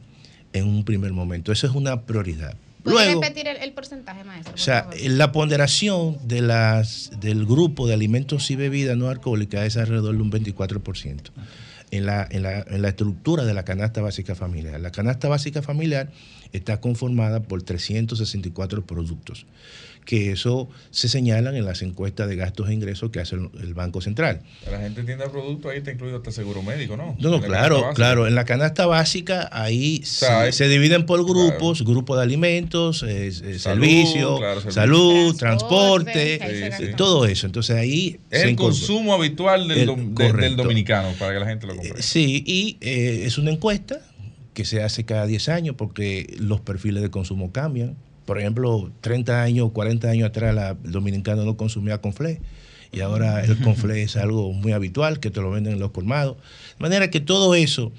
[0.53, 1.51] En un primer momento.
[1.51, 2.55] Eso es una prioridad.
[2.83, 4.55] ¿Puede repetir el, el porcentaje, maestro?
[4.55, 4.97] o sea, favor?
[5.01, 10.21] la ponderación de las, del grupo de alimentos y bebidas no alcohólicas es alrededor de
[10.21, 11.29] un 24%
[11.91, 14.79] en la, en, la, en la estructura de la canasta básica familiar.
[14.79, 16.09] La canasta básica familiar
[16.53, 19.45] está conformada por 364 productos,
[20.05, 23.75] que eso se señalan en las encuestas de gastos e ingresos que hace el, el
[23.75, 24.41] Banco Central.
[24.71, 27.15] La gente entiende el producto, ahí está incluido hasta seguro médico, ¿no?
[27.19, 28.25] No, no, claro, claro.
[28.27, 33.03] En la canasta básica ahí sea, se, hay- se dividen por grupos, grupo de alimentos,
[33.03, 34.71] eh, eh, Salud, servicio, claro, servicio.
[34.81, 37.45] salud, Transporte, eh, todo eso.
[37.45, 38.75] Entonces ahí Es se el incorpora.
[38.79, 42.01] consumo habitual del, El- dom- de- del dominicano, para que la gente lo compre.
[42.01, 44.01] Sí, y eh, es una encuesta
[44.53, 47.95] que se hace cada 10 años porque los perfiles de consumo cambian.
[48.25, 52.39] Por ejemplo, 30 años, 40 años atrás la- el dominicano no consumía conflé
[52.91, 56.37] y ahora el conflé es algo muy habitual que te lo venden en los colmados.
[56.77, 57.91] De manera que todo eso,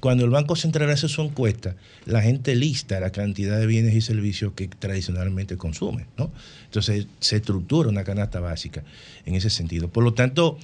[0.00, 1.74] cuando el Banco Central hace su encuesta,
[2.04, 6.06] la gente lista la cantidad de bienes y servicios que tradicionalmente consume.
[6.16, 6.30] ¿no?
[6.66, 8.84] Entonces se estructura una canasta básica
[9.24, 9.88] en ese sentido.
[9.88, 10.58] Por lo tanto,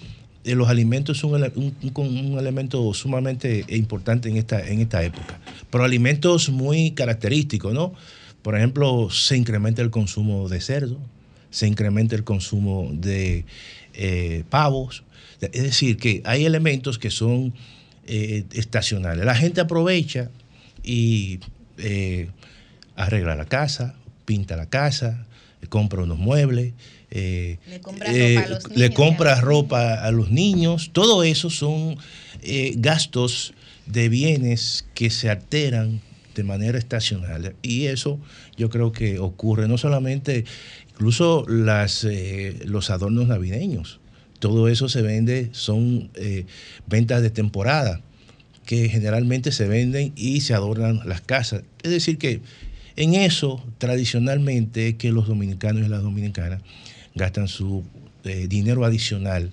[0.44, 5.38] los alimentos son un, un- elemento sumamente importante en esta, en esta época.
[5.70, 7.92] Pero alimentos muy característicos, ¿no?
[8.42, 10.98] Por ejemplo, se incrementa el consumo de cerdo,
[11.50, 13.44] se incrementa el consumo de
[13.94, 15.04] eh, pavos.
[15.40, 17.54] Es decir, que hay elementos que son
[18.06, 19.24] eh, estacionales.
[19.24, 20.30] La gente aprovecha
[20.82, 21.38] y
[21.78, 22.30] eh,
[22.96, 23.94] arregla la casa,
[24.24, 25.26] pinta la casa,
[25.68, 26.72] compra unos muebles,
[27.14, 30.90] eh, Le compra eh, ropa a los le niños, compra ropa a los niños.
[30.92, 31.98] Todo eso son
[32.42, 33.52] eh, gastos
[33.84, 36.00] de bienes que se alteran
[36.34, 37.54] de manera estacional.
[37.60, 38.18] Y eso
[38.56, 40.46] yo creo que ocurre no solamente,
[40.90, 44.00] incluso las, eh, los adornos navideños.
[44.38, 46.10] Todo eso se vende, son
[46.88, 48.00] ventas de temporada
[48.64, 51.62] que generalmente se venden y se adornan las casas.
[51.82, 52.40] Es decir, que
[52.96, 56.60] en eso tradicionalmente es que los dominicanos y las dominicanas
[57.14, 57.84] gastan su
[58.24, 59.52] eh, dinero adicional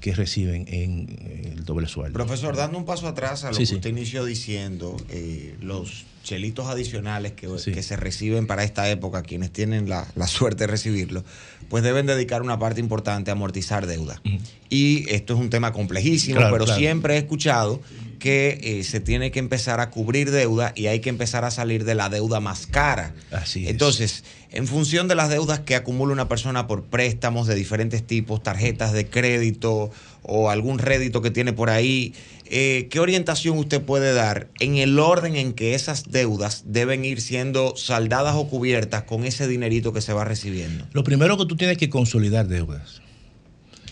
[0.00, 2.12] que reciben en el doble sueldo.
[2.12, 3.74] Profesor, dando un paso atrás a lo Sí, que sí.
[3.74, 7.72] usted inició diciendo, eh, los chelitos adicionales que, Sí.
[7.72, 11.24] que se reciben para esta época, quienes tienen la, la suerte de recibirlo,
[11.68, 14.22] pues deben dedicar una parte importante a amortizar deuda.
[14.70, 16.78] Y esto es un tema complejísimo, Claro, pero claro.
[16.78, 17.80] siempre he escuchado
[18.22, 21.84] que eh, se tiene que empezar a cubrir deuda y hay que empezar a salir
[21.84, 23.16] de la deuda más cara.
[23.32, 23.70] Así es.
[23.70, 24.22] Entonces,
[24.52, 28.92] en función de las deudas que acumula una persona por préstamos de diferentes tipos, tarjetas
[28.92, 29.90] de crédito
[30.22, 32.14] o algún rédito que tiene por ahí,
[32.46, 37.20] eh, ¿qué orientación usted puede dar en el orden en que esas deudas deben ir
[37.20, 40.86] siendo saldadas o cubiertas con ese dinerito que se va recibiendo?
[40.92, 43.02] Lo primero que tú tienes que consolidar deudas.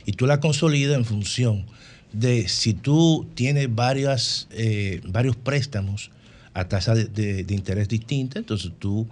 [0.06, 1.66] Y tú la consolidas en función
[2.12, 6.10] de si tú tienes varias, eh, varios préstamos
[6.54, 7.04] a tasa de,
[7.44, 9.06] de- interés distinta, entonces tú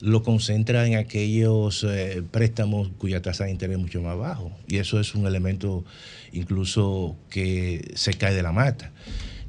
[0.00, 4.50] lo concentra en aquellos eh, préstamos cuya tasa de interés es mucho más bajo.
[4.66, 5.84] Y eso es un elemento
[6.32, 8.90] incluso que se cae de la mata.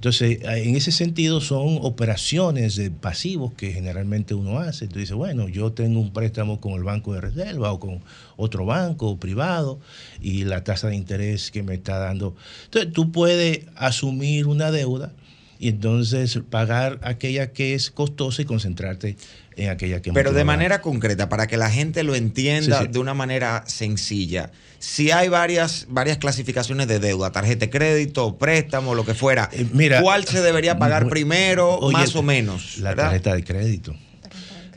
[0.02, 4.88] Entonces, eh, en ese sentido son operaciones de pasivos que generalmente uno hace.
[4.88, 8.02] Tú dices, bueno, yo tengo un préstamo con el banco de reserva o con
[8.36, 9.80] otro banco privado
[10.20, 12.36] y la tasa de interés que me está dando.
[12.66, 15.14] Entonces, tú puedes asumir una deuda
[15.60, 19.18] y entonces pagar aquella que es costosa y concentrarte
[19.56, 22.86] en aquella que es Pero de manera concreta, para que la gente lo entienda Sí,
[22.88, 22.92] sí.
[22.92, 24.52] de una manera sencilla.
[24.82, 29.68] Si hay varias, varias clasificaciones de deuda, tarjeta de crédito, préstamo, lo que fuera, Eh,
[29.72, 32.80] mira, ¿cuál se debería pagar primero, Oye, más o menos?
[32.80, 33.04] La ¿verdad?
[33.06, 33.96] tarjeta de crédito.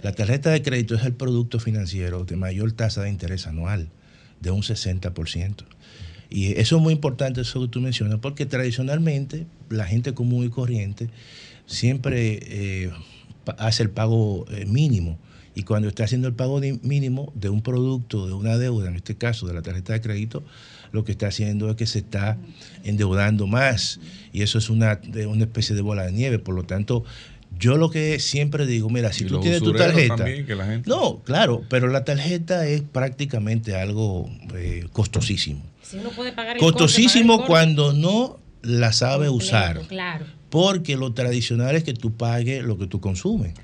[0.03, 3.89] La tarjeta de crédito es el producto financiero de mayor tasa de interés anual,
[4.41, 5.65] de un 60%.
[6.29, 10.51] Y eso es muy importante, eso que tú mencionas, porque tradicionalmente la gente común y
[10.51, 11.09] corriente
[11.65, 12.91] siempre eh,
[13.57, 15.19] hace el pago eh, mínimo.
[15.55, 18.97] Y cuando está haciendo el pago de- mínimo de un producto, de una deuda, en
[18.97, 20.43] este caso de la tarjeta de crédito,
[20.93, 22.37] lo que está haciendo es que se está
[22.85, 24.01] endeudando más.
[24.33, 25.01] Y eso es una,
[25.41, 26.39] especie de bola de nieve.
[26.39, 27.05] Por lo tanto,
[27.59, 30.17] yo lo que siempre digo, mira, si Y tú tienes tu tarjeta.
[30.17, 35.63] también, que la gente- No, claro, pero la tarjeta es prácticamente algo eh, costosísimo.
[35.83, 37.51] Si uno puede pagar el corte, Costosísimo pagar el corte.
[37.51, 39.81] cuando no la sabe usar.
[39.83, 40.27] Claro.
[40.55, 43.55] Porque lo tradicional es que tú pagues lo que tú consumes.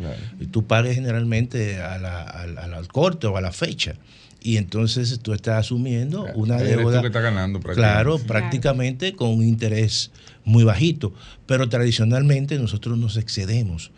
[0.41, 3.95] Y Tú pagues generalmente a la- al, al- al corte o a la fecha.
[4.43, 7.01] Y entonces tú estás asumiendo una Ahí eres tú deuda.
[7.03, 8.27] que estás ganando Claro, prácticamente.
[8.27, 10.11] prácticamente con un interés
[10.45, 11.15] muy bajito.
[11.47, 13.93] Pero tradicionalmente nosotros nos excedemos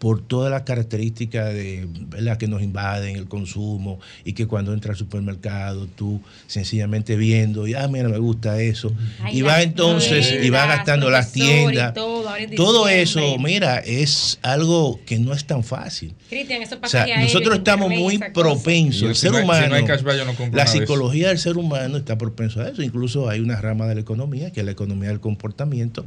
[0.00, 2.38] por todas las características de ¿verdad?
[2.38, 7.74] que nos invaden el consumo y que cuando entras al supermercado tú sencillamente viendo y
[7.74, 11.94] ah mira me gusta eso Ay, y va las entonces y va gastando las tiendas.
[11.94, 16.14] todo, eso mira es algo que no es tan fácil.
[16.28, 19.08] Cristian, eso o pasa sea, nosotros estamos muy propensos.
[19.08, 21.98] El ser si humano, no hay cashback, yo no compro la psicología del ser humano
[21.98, 22.82] está propenso a eso.
[22.82, 26.04] Incluso hay una rama de la economía, que es la economía del comportamiento,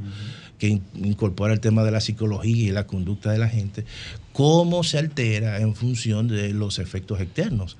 [0.64, 3.84] que in- incorpora el tema de la psicología y la conducta de la gente,
[4.32, 7.76] cómo se altera en función de los efectos externos.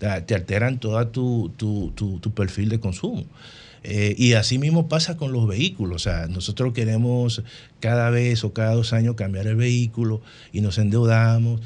[0.00, 3.24] Te alteran todo tu, tu- tu- tu perfil de consumo.
[3.84, 5.94] Eh, y así mismo pasa con los vehículos.
[5.94, 7.42] O sea, nosotros queremos
[7.78, 10.20] cada vez o cada dos años cambiar el vehículo
[10.52, 11.60] y nos endeudamos.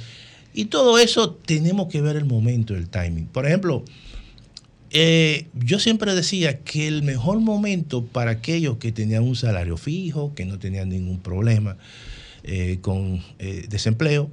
[0.53, 3.25] Y todo eso tenemos que ver el momento, el timing.
[3.27, 3.85] Por ejemplo,
[4.91, 10.35] eh, yo siempre decía que el mejor momento para aquellos que tenían un salario fijo,
[10.35, 11.77] que no tenían ningún problema
[12.45, 14.31] eh, con eh, desempleo,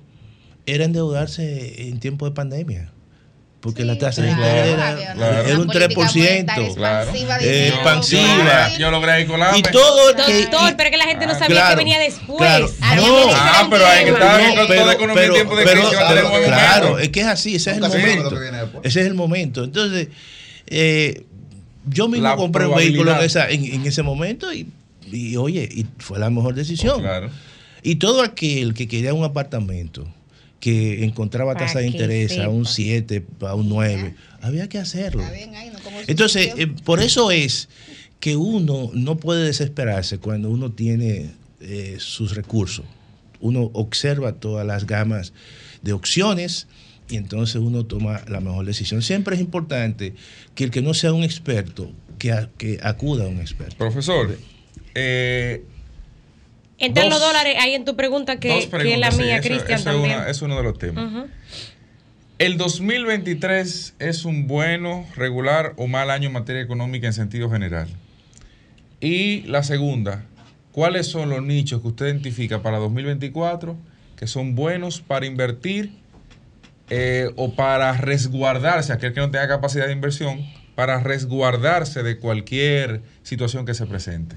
[0.66, 2.92] era endeudarse en tiempo de pandemia.
[3.62, 5.42] Porque la tasa de claro, interés era, claro.
[5.48, 5.96] era un Una política 3%.
[5.96, 8.78] monetaria expansiva de eh, expansiva.
[8.78, 9.58] Yo logré ahí colarme.
[9.58, 12.00] Y todo el que- Doctor, pero es que la gente no sabía Claro, que venía
[12.00, 12.38] después.
[12.38, 12.70] claro.
[12.96, 13.28] No.
[13.34, 16.44] Ah, pero hay que estar con toda la economía en tiempo de pero- crisis, pero-.
[16.46, 18.40] Claro, es que es así, ese es el momento.
[18.84, 19.64] Ese es el momento.
[19.64, 20.10] Entonces,
[20.68, 21.24] eh,
[21.90, 23.26] yo mismo La compré un vehículo en, probabilidad.
[23.26, 24.68] esa- en- en ese momento y,
[25.12, 26.96] y, oye, y fue la mejor decisión.
[26.98, 27.30] Oh, claro.
[27.84, 30.08] Y todo aquel que quería un apartamento
[30.60, 32.76] que encontraba Pa' tasa de interés a un sepa.
[32.76, 35.24] 7, a un 9, había que hacerlo.
[36.08, 37.70] Entonces, eh, por eso es
[38.20, 41.32] que uno no puede desesperarse cuando uno tiene
[41.62, 42.86] eh, sus recursos.
[43.40, 45.34] Uno observa todas las gamas
[45.84, 46.66] de opciones
[47.10, 49.02] y entonces uno toma la mejor decisión.
[49.02, 50.14] Siempre es importante
[50.56, 53.76] que el que no sea un experto, que, a- que acuda a un experto.
[53.78, 54.38] Profesor,
[54.96, 55.64] eh,
[56.78, 58.70] Entran los dólares ahí en tu pregunta que, es
[59.00, 60.18] la sí, mía, Cristian, eso es también.
[60.18, 61.26] una- es uno de los temas.
[62.38, 67.88] ¿El 2023 es un bueno, regular o mal año en materia económica en sentido general?
[69.00, 70.26] Y la segunda,
[70.74, 73.78] ¿cuáles son los nichos que usted identifica para 2024
[74.18, 75.92] que son buenos para invertir
[76.90, 80.40] eh, o para resguardarse, aquel que no tenga capacidad de inversión,
[80.76, 84.36] para resguardarse de cualquier situación que se presente?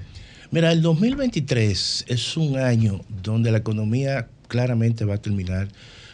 [0.51, 5.67] Mira, el 2023 es un año donde la economía claramente va a terminar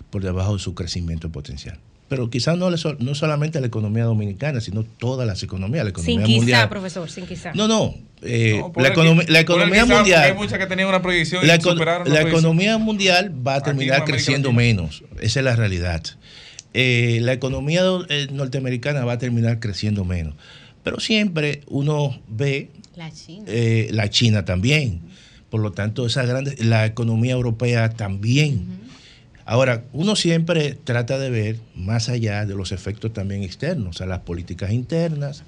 [0.09, 1.79] por debajo de su crecimiento potencial.
[2.07, 6.26] Pero quizás no, no solamente la economía dominicana, sino todas las economías, la Sin economía
[6.26, 6.69] quizá, mundial.
[6.69, 7.52] profesor, sin quizá.
[7.53, 7.95] No, no.
[8.22, 8.90] eh, No, la,
[9.40, 10.23] economía quizá, mundial.
[10.23, 12.30] Hay muchas que tenían una proyección y La, eco- superaron la proyección.
[12.30, 14.61] economía mundial va a terminar creciendo Latina.
[14.64, 15.03] menos.
[15.19, 16.03] Esa es la realidad.
[16.76, 20.36] Eh, la economía do- eh, norteamericana va a terminar creciendo menos.
[20.84, 23.45] Pero siempre uno ve La China.
[23.48, 25.02] eh, la China también.
[25.49, 28.84] Por lo tanto, esa grande, la economía europea también.
[29.45, 34.19] Ahora, uno siempre trata de ver más allá de los efectos también externos, a las
[34.22, 35.43] políticas internas.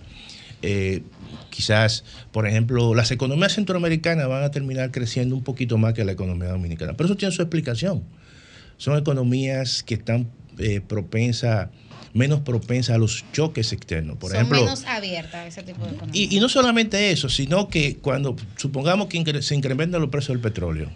[0.61, 1.01] Eh,
[1.49, 6.11] quizás, por ejemplo, las economías centroamericanas van a terminar creciendo un poquito más que la
[6.11, 6.93] economía dominicana.
[6.93, 8.03] Pero eso tiene su explicación.
[8.77, 10.29] Son economías que están
[10.59, 11.71] eh, propensa,
[12.13, 14.17] menos propensa a los choques externos.
[14.17, 16.13] Por Son ejemplo, menos abiertas a ese tipo de economía.
[16.13, 20.41] y, y no solamente eso, sino que cuando supongamos que se incrementan los precios del
[20.41, 20.91] petróleo,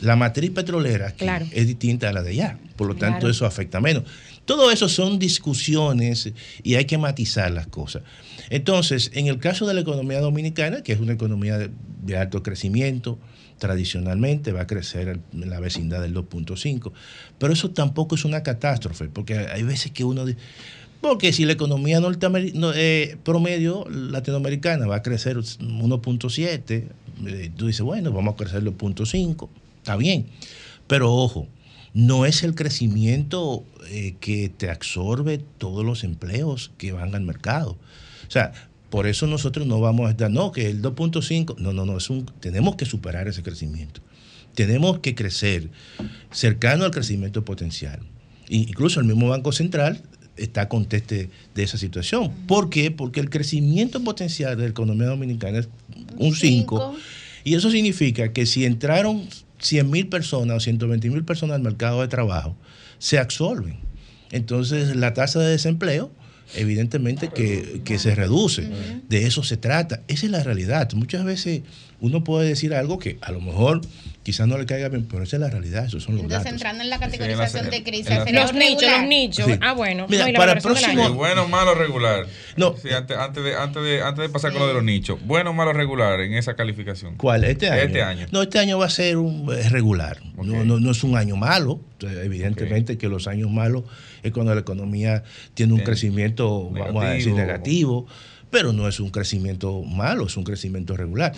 [0.00, 1.46] la matriz petrolera aquí Claro.
[1.52, 2.58] es distinta a la de allá.
[2.76, 4.04] Por lo tanto, eso afecta menos.
[4.44, 6.32] Todo eso son discusiones
[6.62, 8.02] y hay que matizar las cosas.
[8.50, 11.70] Entonces, en el caso de la economía dominicana, que es una economía de,
[12.02, 13.18] de alto crecimiento,
[13.58, 16.92] tradicionalmente va a crecer en la vecindad del 2.5,
[17.38, 20.38] pero eso tampoco es una catástrofe, porque hay veces que uno dice,
[21.00, 22.10] porque si la economía no,
[22.74, 26.88] eh, promedio latinoamericana va a crecer 1.7,
[27.26, 29.48] eh, tú dices, bueno, vamos a crecer 2.5,
[29.86, 30.26] está bien.
[30.88, 31.46] Pero ojo,
[31.94, 37.78] no es el crecimiento eh, que te absorbe todos los empleos que van al mercado.
[38.26, 38.52] O sea,
[38.90, 42.10] por eso nosotros no vamos a estar, no, que el 2.5, no, no, no, es
[42.10, 44.00] un, tenemos que superar ese crecimiento.
[44.56, 45.70] Tenemos que crecer
[46.32, 48.00] cercano al crecimiento potencial.
[48.48, 50.02] Incluso el mismo Banco Central
[50.36, 52.32] está conteste de esa situación.
[52.48, 52.90] ¿Por qué?
[52.90, 55.68] Porque el crecimiento potencial de la economía dominicana es
[56.18, 56.96] un 5.
[57.44, 59.28] Y eso significa que si entraron
[59.66, 62.56] 100 mil personas o 120 mil personas al mercado de trabajo,
[62.98, 63.78] se absorben.
[64.30, 66.10] Entonces la tasa de desempleo,
[66.54, 68.68] evidentemente que, que se reduce.
[69.08, 70.02] De eso se trata.
[70.08, 70.90] Esa es la realidad.
[70.94, 71.62] Muchas veces
[72.00, 73.80] uno puede decir algo que a lo mejor
[74.26, 76.52] quizás no le caiga bien, pero esa es la realidad, esos son los Entonces, datos.
[76.52, 79.46] entrando en la categorización de crisis, en la- sería Los nichos, los nichos.
[79.46, 79.52] Sí.
[79.62, 80.06] Ah, bueno.
[80.08, 82.26] Mira, No, y la para el próximo- bueno, malo, regular.
[82.56, 82.74] No.
[82.76, 85.20] Sí, antes, antes, de, antes, de, antes de pasar con lo de los nichos.
[85.24, 87.14] Bueno, malo, regular en esa calificación.
[87.18, 87.44] ¿Cuál?
[87.44, 87.82] ¿Este año?
[87.82, 88.26] Este año.
[88.32, 90.18] No, este año va a ser un, es regular.
[90.42, 91.80] No, no, no es un año malo.
[92.00, 93.84] Evidentemente que los años malos
[94.22, 95.22] es cuando la economía
[95.54, 98.06] tiene un crecimiento, vamos a decir, negativo,
[98.50, 101.32] pero no es un crecimiento malo, es un crecimiento regular.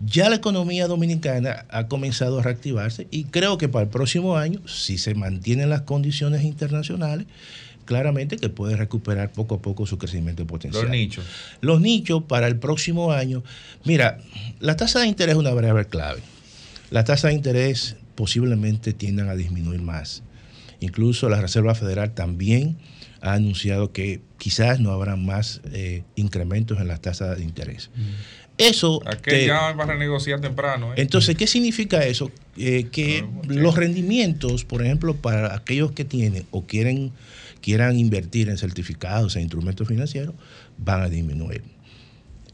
[0.00, 4.60] Ya la economía dominicana ha comenzado a reactivarse y creo que para el próximo año,
[4.66, 7.26] si se mantienen las condiciones internacionales,
[7.84, 10.84] claramente que puede recuperar poco a poco su crecimiento potencial.
[10.84, 11.24] Los nichos.
[11.60, 13.42] Los nichos para el próximo año.
[13.84, 14.18] Mira,
[14.60, 16.20] la tasa de interés es una variable clave.
[16.90, 20.22] Las tasas de interés posiblemente tiendan a disminuir más.
[20.80, 22.78] Incluso la Reserva Federal también
[23.20, 27.90] ha anunciado que quizás no habrá más eh, incrementos en las tasas de interés.
[28.58, 30.92] Eso Aquel te- ya va a renegociar temprano.
[30.92, 30.96] ¿eh?
[30.98, 32.30] entonces, ¿qué significa eso?
[32.56, 37.12] Eh, que los rendimientos, por ejemplo, para aquellos que tienen o quieren
[37.60, 40.34] quieran invertir en certificados e instrumentos financieros,
[40.76, 41.62] van a disminuir.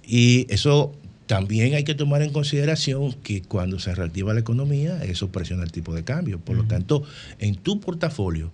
[0.06, 0.94] Y eso
[1.26, 5.72] también hay que tomar en consideración que cuando se reactiva la economía, eso presiona el
[5.72, 6.38] tipo de cambio.
[6.38, 7.02] Por lo tanto,
[7.40, 8.52] en tu portafolio,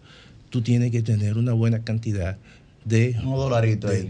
[0.49, 2.39] tú tienes que tener una buena cantidad
[2.87, 4.07] de, Un dolarito de ahí.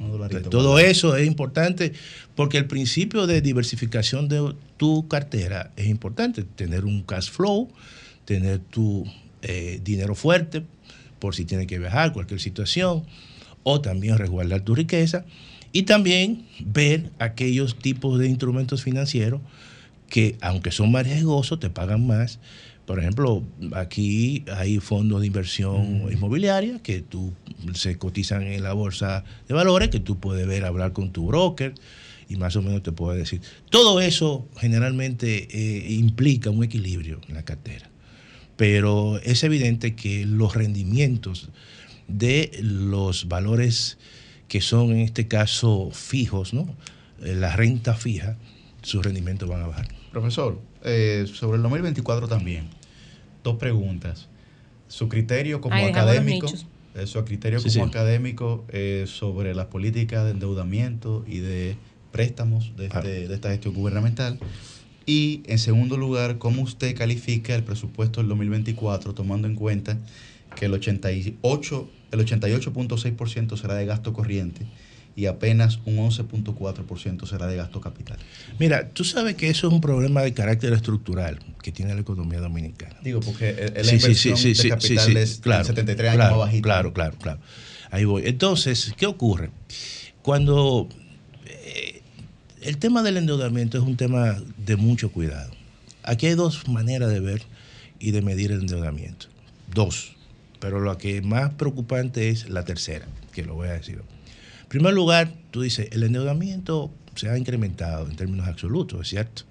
[0.00, 1.92] Entonces, todo eso es importante
[2.34, 6.44] porque el principio de diversificación de tu cartera es importante.
[6.44, 7.68] Tener un cash flow,
[8.24, 9.04] tener tu
[9.42, 10.62] eh, dinero fuerte
[11.18, 13.04] por si tienes que viajar, cualquier situación,
[13.62, 15.24] o también resguardar tu riqueza
[15.72, 19.40] y también ver aquellos tipos de instrumentos financieros
[20.08, 22.38] que, aunque son más riesgosos, te pagan más.
[22.86, 23.42] Por ejemplo,
[23.72, 27.32] aquí hay fondos de inversión inmobiliaria que tú
[27.74, 31.74] se cotizan en la bolsa de valores, que tú puedes ver, hablar con tu broker
[32.28, 33.40] y más o menos te puede decir.
[33.70, 37.90] Todo eso generalmente eh, implica un equilibrio en la cartera.
[38.56, 41.48] Pero es evidente que los rendimientos
[42.08, 43.98] de los valores
[44.48, 46.74] que son en este caso fijos, ¿no?
[47.22, 48.36] Eh, La renta fija,
[48.82, 49.88] sus rendimientos van a bajar.
[50.12, 52.68] Profesor, eh, sobre el 2024 también,
[53.46, 54.28] dos preguntas.
[54.88, 56.48] Su criterio como Ay, académico,
[56.94, 57.88] eh, su criterio Sí, como sí.
[57.90, 61.76] académico eh, sobre las políticas de endeudamiento y de
[62.12, 64.38] préstamos de, este- de esta gestión gubernamental.
[65.06, 69.96] Y en segundo lugar, ¿cómo usted califica el presupuesto del 2024 tomando en cuenta
[70.56, 74.66] que el 88, el 88.6% será de gasto corriente
[75.16, 78.18] y apenas un 11.4% será de gasto capital?
[78.58, 82.38] Mira, tú sabes que eso es un problema de carácter estructural que tiene la economía
[82.38, 82.96] dominicana.
[83.02, 86.46] Digo, porque el- Sí, sí, inversión sí, de capital es claro, 73 años claro, más
[86.46, 86.62] bajita.
[86.62, 87.40] Claro, claro, claro.
[87.90, 88.24] Ahí voy.
[88.26, 89.50] Entonces, ¿qué ocurre?
[90.22, 90.88] Cuando
[91.46, 92.02] eh,
[92.60, 95.50] el tema del endeudamiento es un tema de mucho cuidado.
[96.02, 97.42] Aquí hay dos maneras de ver
[97.98, 99.26] y de medir el endeudamiento.
[99.72, 100.12] Dos.
[100.60, 104.00] Pero lo que más preocupante es la tercera, que lo voy a decir.
[104.66, 109.42] En primer lugar, tú dices, el endeudamiento se ha incrementado en términos absolutos, es cierto.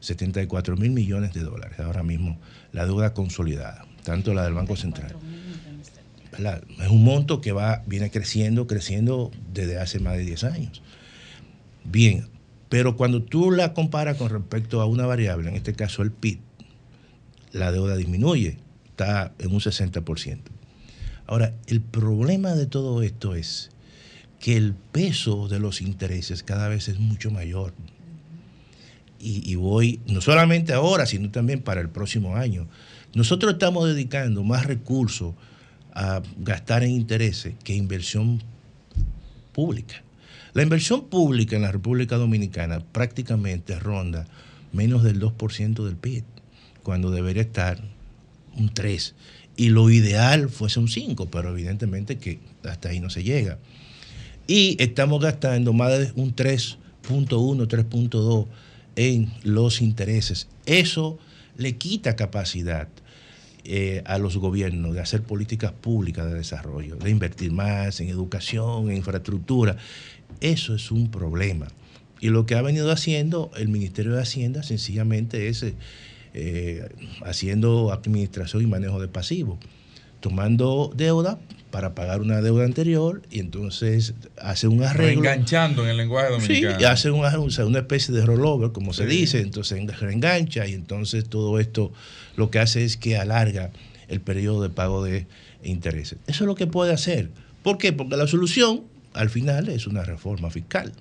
[0.00, 2.38] 74 mil millones de dólares ahora mismo
[2.72, 5.14] la deuda consolidada, tanto la del Banco Central.
[6.32, 6.62] ¿verdad?
[6.80, 10.82] Es un monto que va, viene creciendo, creciendo desde hace más de 10 años.
[11.84, 12.28] Bien,
[12.70, 16.40] pero cuando tú la comparas con respecto a una variable, en este caso el PIB,
[17.52, 18.56] la deuda disminuye,
[18.88, 20.38] está en un 60%.
[21.26, 23.70] Ahora, el problema de todo esto es
[24.44, 27.72] que el peso de los intereses cada vez es mucho mayor.
[29.18, 32.68] Y, voy, no solamente ahora, sino también para el próximo año.
[33.14, 35.34] Nosotros estamos dedicando más recursos
[35.94, 38.42] a gastar en intereses que inversión
[39.54, 40.02] pública.
[40.52, 44.26] La inversión pública en la República Dominicana prácticamente ronda
[44.74, 46.24] menos del 2% del PIB,
[46.82, 47.80] cuando debería estar
[48.58, 49.14] un 3%.
[49.56, 53.58] Y lo ideal fuese un 5%, pero evidentemente que hasta ahí no se llega.
[54.46, 56.76] Y estamos gastando más de un 3.1,
[57.66, 58.46] 3.2
[58.96, 60.48] en los intereses.
[60.66, 61.18] Eso
[61.56, 62.88] le quita capacidad
[63.64, 68.90] eh, a los gobiernos de hacer políticas públicas de desarrollo, de invertir más en educación,
[68.90, 69.76] en infraestructura.
[70.40, 71.68] Eso es un problema.
[72.20, 75.74] Y lo que ha venido haciendo el Ministerio de Hacienda sencillamente es eh,
[76.34, 76.88] eh,
[77.24, 79.58] haciendo administración y manejo de pasivos,
[80.20, 81.38] tomando deuda
[81.74, 85.22] para pagar una deuda anterior y entonces hace un arreglo.
[85.22, 86.76] Reenganchando en el lenguaje dominicano.
[86.76, 89.88] Sí, y hace una, o sea, una especie de rollover, como se dice, entonces en-
[89.88, 91.92] reengancha y entonces todo esto
[92.36, 93.72] lo que hace es que alarga
[94.06, 95.26] el periodo de pago de
[95.64, 96.16] intereses.
[96.28, 97.30] Eso es lo que puede hacer.
[97.64, 97.92] ¿Por qué?
[97.92, 98.82] Porque la solución
[99.12, 100.92] al final es una reforma fiscal.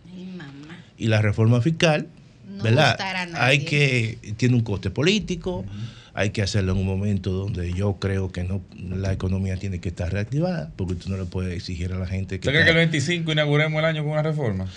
[0.98, 2.08] Y la reforma fiscal,
[2.50, 2.98] No ¿verdad?
[3.36, 5.66] Hay que, tiene un coste político,
[6.16, 9.90] hay que hacerlo en un momento donde yo creo que no la economía tiene que
[9.90, 12.48] estar reactivada, porque tú no le puedes exigir a la gente que...
[12.48, 14.68] ¿Usted cree que el 25 inauguremos el año con una reforma?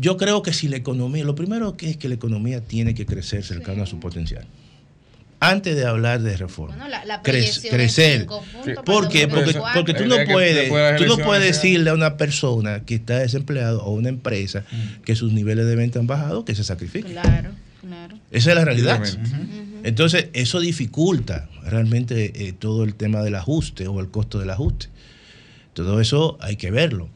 [0.00, 3.06] yo creo que si la economía, lo primero que es que la economía tiene que
[3.06, 4.44] crecer cercano a su potencial.
[5.38, 6.74] Antes de hablar de reforma.
[6.74, 8.26] Bueno, la- la crecer.
[8.26, 9.28] ¿Por qué?
[9.28, 9.72] Porque, 2024.
[9.80, 10.68] porque tú no puedes,
[10.98, 14.64] tú no puedes decirle a una persona que está desempleado o a una empresa
[15.04, 17.12] que sus niveles de venta han bajado que se sacrifique.
[17.12, 18.16] Claro, claro.
[18.32, 19.00] Esa es la realidad.
[19.00, 19.63] Efectivamente.
[19.84, 24.86] Entonces, eso dificulta realmente eh, todo el tema del ajuste o el costo del ajuste.
[25.74, 27.08] Todo eso hay que verlo.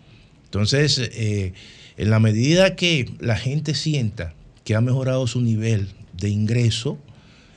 [0.45, 1.55] Entonces, eh,
[1.97, 4.35] en la medida que la gente sienta
[4.65, 6.99] que ha mejorado su nivel de ingreso,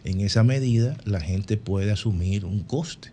[0.03, 3.11] en esa medida la gente puede asumir un coste.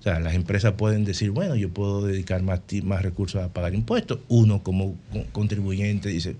[0.00, 3.74] O sea, las empresas pueden decir, bueno, yo puedo dedicar más, más recursos a pagar
[3.74, 4.18] impuestos.
[4.28, 6.36] Uno como co- contribuyente dice,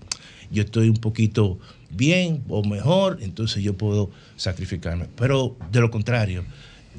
[0.51, 1.59] yo estoy un poquito
[1.97, 5.07] bien o mejor, entonces yo puedo sacrificarme.
[5.17, 6.45] Pero de lo contrario,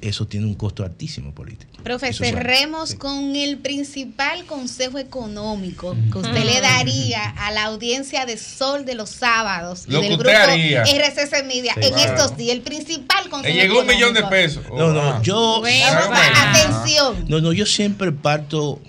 [0.02, 1.72] eso tiene un costo altísimo político.
[1.84, 2.30] Profe, Eso sí.
[2.30, 8.86] cerremos con el principal consejo económico que usted le daría a la audiencia de Sol
[8.86, 10.84] de los sábados Lo del grupo haría.
[10.84, 12.14] RCC Media Sí, en claro.
[12.14, 12.56] estos días.
[12.58, 14.64] El principal consejo Le llegó un millón de pesos.
[14.70, 15.22] No, no, Ah.
[15.24, 15.60] yo...
[15.62, 17.26] Bueno, pa- atención.
[17.28, 18.80] No, no, yo siempre parto,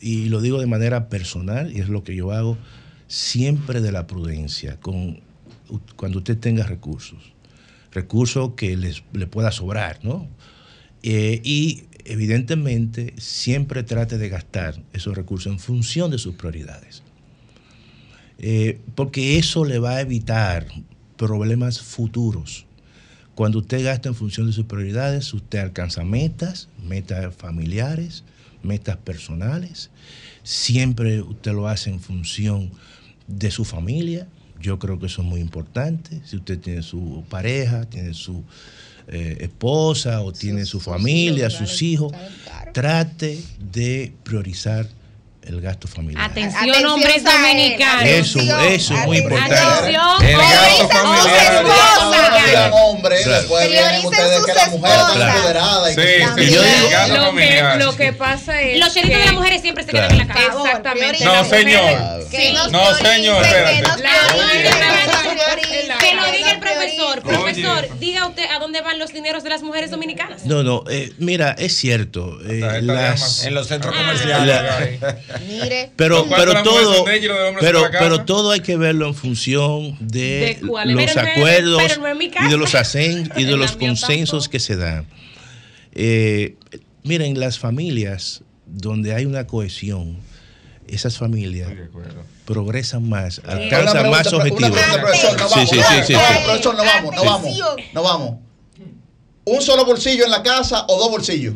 [0.00, 2.56] y lo digo de manera personal, y es lo que yo hago,
[3.14, 5.20] siempre de la prudencia, con,
[5.94, 7.32] cuando usted tenga recursos,
[7.92, 10.28] recursos que les, le pueda sobrar, ¿no?
[11.04, 17.04] Eh, y evidentemente siempre trate de gastar esos recursos en función de sus prioridades.
[18.38, 20.66] Eh, porque eso le va a evitar
[21.16, 22.66] problemas futuros.
[23.36, 28.24] Cuando usted gasta en función de sus prioridades, usted alcanza metas, metas familiares,
[28.64, 29.90] metas personales.
[30.42, 32.72] Siempre usted lo hace en función
[33.26, 34.28] de su familia.
[34.60, 36.20] Yo creo que eso es muy importante.
[36.24, 38.44] Si usted tiene su pareja, tiene su
[39.08, 42.12] eh, esposa o tiene su familia, sus hijos,
[42.72, 43.38] trate
[43.72, 44.88] de priorizar
[45.46, 46.24] el gasto familiar.
[46.30, 48.04] Atención, hombres dominicanos.
[48.04, 49.54] Eso, eso es muy importante.
[49.54, 52.44] Atención, El gasto hombres familiar.
[52.50, 53.38] Sean hombres, Claro.
[53.40, 55.34] después vienen Prioricen ustedes sus que la mujer está esposas.
[55.36, 55.90] empoderada.
[55.90, 59.18] y Sí, que- sí, Yo sí, digo- Lo que, lo que pasa es Los chelitos
[59.18, 60.08] de las mujeres siempre se Claro.
[60.08, 60.46] quedan en la casa.
[60.64, 61.24] Exactamente.
[61.24, 61.98] No, señor.
[62.70, 63.42] No, señor,
[66.00, 67.22] que lo diga el profesor.
[67.22, 70.44] Profesor, diga usted a dónde van los dineros de las mujeres dominicanas.
[70.44, 72.38] No, no, eh, mira, es cierto.
[72.46, 72.60] eh.
[73.44, 73.98] En los centros Ah.
[73.98, 75.00] comerciales.
[75.40, 77.04] Mire, pero, pero todo,
[77.60, 82.74] pero, pero todo hay que verlo en función de, los acuerdos no y de los
[82.74, 85.06] asen- y de los consensos que se dan.
[85.92, 86.56] Eh,
[87.02, 90.18] miren, las familias donde hay una cohesión,
[90.88, 91.70] esas familias
[92.44, 94.70] progresan más, alcanzan pregunta, más objetivos.
[94.70, 96.14] pregunta, profesor, no Sí, vamos, sí, sí,
[96.44, 97.58] profesor, no vamos, no vamos,
[97.92, 98.34] no vamos.
[99.46, 101.54] ¿Un solo bolsillo en la casa o dos bolsillos?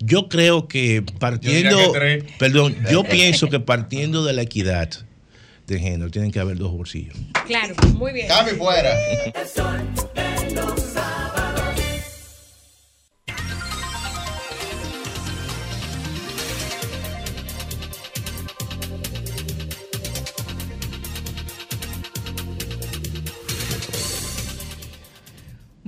[0.00, 4.88] Yo creo que partiendo, Yo que perdón, yo pienso que partiendo de la equidad
[5.66, 7.14] de género tienen que haber dos bolsillos.
[7.46, 8.26] Claro, muy bien.
[8.26, 8.94] Cambio fuera.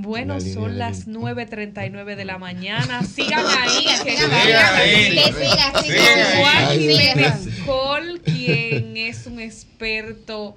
[0.02, 3.04] Bueno, La son las 9.39 de la mañana.
[3.04, 3.86] Sigan ahí.
[4.04, 4.16] que.
[6.40, 7.64] Juan sigan.
[7.64, 10.56] Col, quien es un experto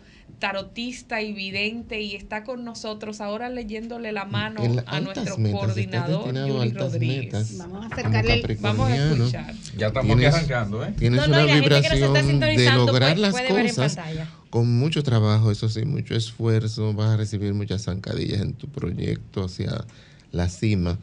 [0.49, 5.59] tarotista y vidente y está con nosotros ahora leyéndole la mano la- a nuestro metas,
[5.59, 7.23] coordinador Yuri Rodríguez.
[7.25, 7.57] metas.
[7.57, 9.55] Vamos a acercarle el- vamos a escuchar.
[9.75, 10.93] Ya estamos Tienes- arrancando, ¿eh?
[10.99, 13.19] Tienes No, no, una y la gente que nos está vibración de sintonizando, lograr pues,
[13.21, 14.29] las puede ver en cosas pantalla.
[14.51, 16.93] con mucho trabajo, eso sí, mucho esfuerzo.
[16.93, 19.83] Vas a recibir muchas zancadillas en tu proyecto hacia
[20.31, 20.99] la cima.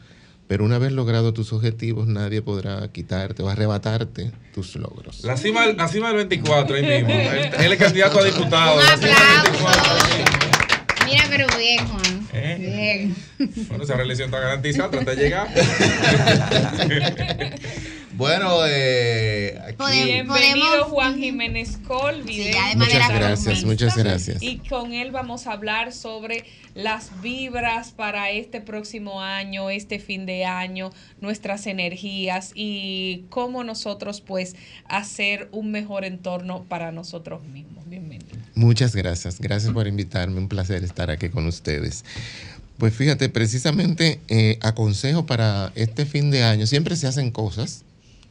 [0.52, 5.24] Pero una vez logrado tus objetivos, nadie podrá quitarte o arrebatarte tus logros.
[5.24, 7.08] La cima, la cima del 24, ahí mismo.
[7.14, 8.78] Él, él es candidato a diputado.
[8.78, 9.46] Un La cima del aplauso.
[9.46, 10.36] 24, ahí mismo.
[11.06, 12.28] Mira, pero bien, Juan.
[12.34, 13.08] ¿Eh?
[13.38, 13.56] Bien.
[13.68, 15.48] Bueno, esa reelección está garantizada, trata de llegar.
[18.14, 24.42] Bueno, eh, aquí- Bienvenido Juan Jiménez Col, vidente Muchas gracias, muchas gracias.
[24.42, 30.26] Y con él vamos a hablar sobre las vibras para este próximo año, este fin
[30.26, 37.88] de año, nuestras energías y cómo nosotros pues hacer un mejor entorno para nosotros mismos.
[37.88, 38.26] Bienvenido.
[38.54, 42.04] Muchas gracias, gracias por invitarme, un placer estar aquí con ustedes.
[42.76, 47.84] Pues fíjate, precisamente eh, aconsejo para este fin de año, siempre se hacen cosas,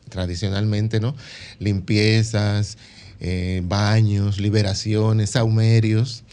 [0.09, 1.15] tradicionalmente, ¿no?
[1.59, 2.77] Limpiezas,
[3.19, 6.23] eh, baños, liberaciones, saumerios,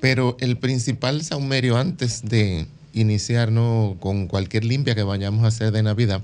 [0.00, 3.96] pero el principal saumerio antes de iniciar ¿no?
[4.00, 6.22] con cualquier limpia que vayamos a hacer de Navidad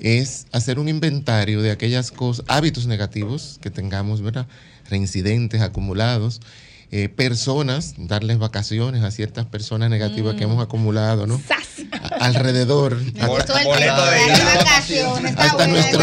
[0.00, 4.46] es hacer un inventario de aquellas cosas, hábitos negativos que tengamos, ¿verdad?
[4.88, 6.40] Reincidentes acumulados,
[6.92, 11.40] eh, personas, darles vacaciones a ciertas personas negativas que hemos acumulado, ¿no?
[11.92, 13.00] A- Alrededor.
[13.20, 13.60] hasta-
[15.36, 16.00] hasta nuestro,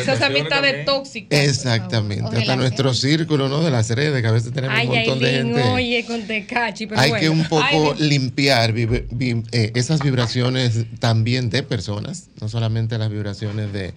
[0.00, 1.42] Esa es amistad de tóxica.
[1.42, 3.62] exactamente, hasta nuestro círculo, ¿no?
[3.62, 5.62] De las redes, que a veces tenemos Ay, un montón de gente.
[5.64, 7.20] oye, con Tecachi, pero Hay bueno.
[7.22, 9.06] que un poco Ay, limpiar vive-
[9.52, 13.94] eh, esas vibraciones también de personas, no solamente las vibraciones de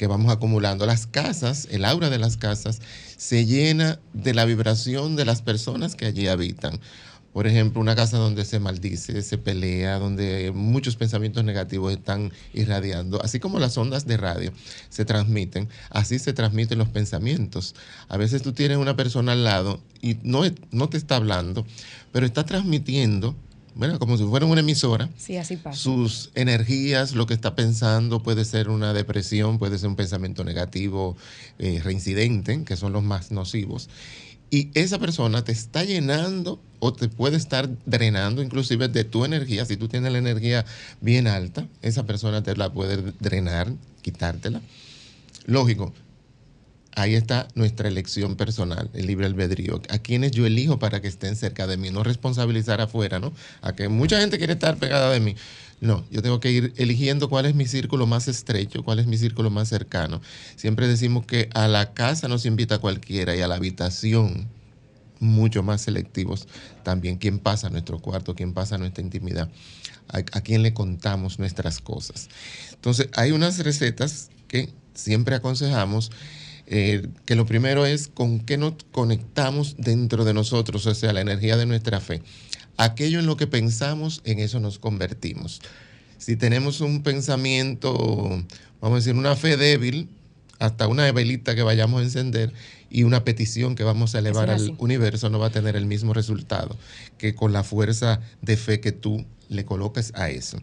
[0.00, 0.86] que vamos acumulando.
[0.86, 2.80] Las casas, el aura de las casas,
[3.18, 6.80] se llena de la vibración de las personas que allí habitan.
[7.34, 13.22] Por ejemplo, una casa donde se maldice, se pelea, donde muchos pensamientos negativos están irradiando,
[13.22, 14.54] así como las ondas de radio
[14.88, 17.74] se transmiten, así se transmiten los pensamientos.
[18.08, 21.66] A veces tú tienes una persona al lado y no, no te está hablando,
[22.10, 23.36] pero está transmitiendo,
[23.74, 25.78] bueno, como si fuera una emisora, Sí, así pasa.
[25.78, 31.16] sus energías, lo que está pensando, puede ser una depresión, puede ser un pensamiento negativo
[31.58, 33.88] eh, reincidente, que son los más nocivos.
[34.52, 39.64] Y esa persona te está llenando o te puede estar drenando inclusive de tu energía.
[39.64, 40.64] Si tú tienes la energía
[41.00, 44.60] bien alta, esa persona te la puede drenar, quitártela.
[45.46, 45.92] Lógico,
[46.94, 49.80] ahí está nuestra elección personal, el libre albedrío.
[49.90, 53.32] A quienes yo elijo para que estén cerca de mí, no responsabilizar afuera, ¿no?
[53.62, 55.36] A que mucha gente quiere estar pegada de mí.
[55.80, 59.16] No, yo tengo que ir eligiendo cuál es mi círculo más estrecho, cuál es mi
[59.16, 60.20] círculo más cercano.
[60.56, 64.48] Siempre decimos que a la casa nos invita cualquiera y a la habitación
[65.20, 66.48] mucho más selectivos
[66.82, 67.16] también.
[67.16, 68.34] ¿Quién pasa a nuestro cuarto?
[68.34, 69.48] ¿Quién pasa a nuestra intimidad?
[70.08, 72.28] ¿A, a quién le contamos nuestras cosas?
[72.74, 76.10] Entonces, hay unas recetas que siempre aconsejamos
[76.72, 81.20] eh, que lo primero es con qué nos conectamos dentro de nosotros, o sea, la
[81.20, 82.22] energía de nuestra fe.
[82.76, 85.60] Aquello en lo que pensamos, en eso nos convertimos.
[86.18, 87.92] Si tenemos un pensamiento,
[88.80, 90.10] vamos a decir, una fe débil,
[90.60, 92.52] hasta una velita que vayamos a encender
[92.88, 96.14] y una petición que vamos a elevar al universo no va a tener el mismo
[96.14, 96.76] resultado
[97.18, 100.58] que con la fuerza de fe que tú le coloques a eso.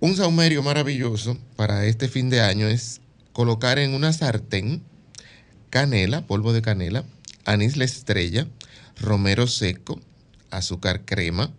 [0.00, 3.01] Un saumerio maravilloso para este fin de año es
[3.32, 4.82] colocar en una sartén
[5.70, 7.04] canela, polvo de canela,
[7.44, 8.46] anís la estrella,
[9.00, 10.00] romero seco,
[10.50, 11.50] azúcar crema,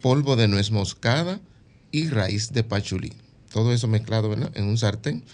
[0.00, 1.40] polvo de nuez moscada
[1.90, 3.12] y raíz de pachulí.
[3.52, 5.24] Todo eso mezclado en un sartén.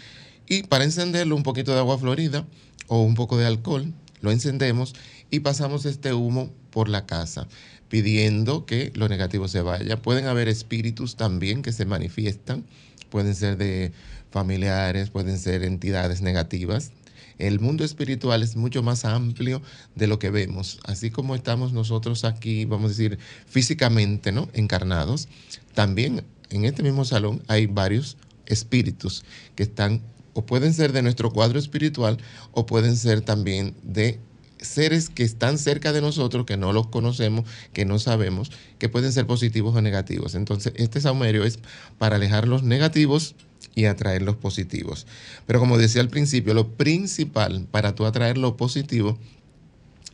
[0.48, 2.46] Y para encenderlo un poquito de agua florida
[2.86, 4.94] o un poco de alcohol, lo encendemos
[5.30, 7.46] y pasamos este humo por la casa,
[7.88, 10.00] pidiendo que lo negativo se vaya.
[10.00, 12.64] Pueden haber espíritus también que se manifiestan,
[13.10, 13.92] pueden ser de
[14.34, 16.90] familiares, pueden ser entidades negativas.
[17.38, 19.62] El mundo espiritual es mucho más amplio
[19.94, 20.80] de lo que vemos.
[20.84, 24.48] Así como estamos nosotros aquí, vamos a decir, físicamente, ¿no?
[24.52, 25.28] Encarnados,
[25.72, 31.30] también en este mismo salón hay varios espíritus que están o pueden ser de nuestro
[31.30, 32.18] cuadro espiritual
[32.50, 34.18] o pueden ser también de
[34.58, 39.12] seres que están cerca de nosotros, que no los conocemos, que no sabemos, que pueden
[39.12, 40.34] ser positivos o negativos.
[40.34, 41.60] Entonces, este saumerio es
[41.98, 43.36] para alejar los negativos
[43.74, 45.06] y atraer los positivos.
[45.46, 49.18] Pero como decía al principio, lo principal para tú atraer lo positivo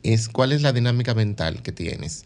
[0.02, 2.24] es cuál es la dinámica mental que tienes.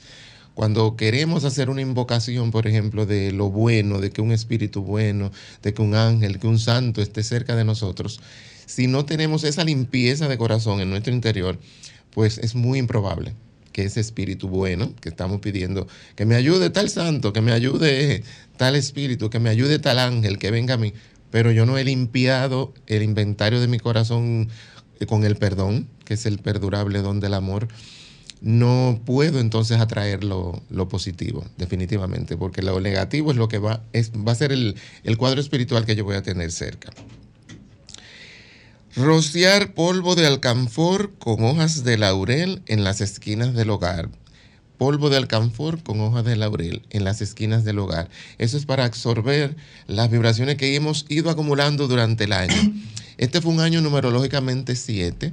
[0.55, 5.33] Cuando queremos hacer una invocación, por ejemplo, de lo bueno, de que un espíritu bueno,
[5.63, 8.21] de que un ángel, que un santo esté cerca de nosotros,
[8.67, 11.59] si no tenemos esa limpieza de corazón en nuestro interior,
[12.11, 13.35] pues es muy improbable
[13.73, 18.23] que ese espíritu bueno que estamos pidiendo, que me ayude tal santo, que me ayude
[18.57, 20.95] tal espíritu, que me ayude tal ángel, que venga a mí,
[21.35, 24.49] pero yo no he limpiado el inventario de mi corazón
[25.01, 27.67] eh, con el perdón, que es el perdurable don del amor,
[28.41, 34.13] no puedo entonces atraer lo, positivo, definitivamente, porque lo negativo es lo que va, es,
[34.13, 36.93] va a ser el, el cuadro espiritual que yo voy a tener cerca.
[38.95, 44.09] Rociar polvo de alcanfor con hojas de laurel en las esquinas del hogar.
[44.79, 48.09] Polvo de alcanfor con hojas de laurel en las esquinas del hogar.
[48.39, 52.55] Eso es para absorber las vibraciones que hemos ido acumulando durante el año.
[53.17, 55.33] Este fue un año numerológicamente 7.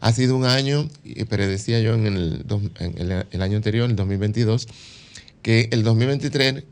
[0.00, 2.44] Ha sido un año, y predecía yo en el,
[2.78, 4.66] en el- el año anterior, el 2022,
[5.42, 6.64] que el 2023,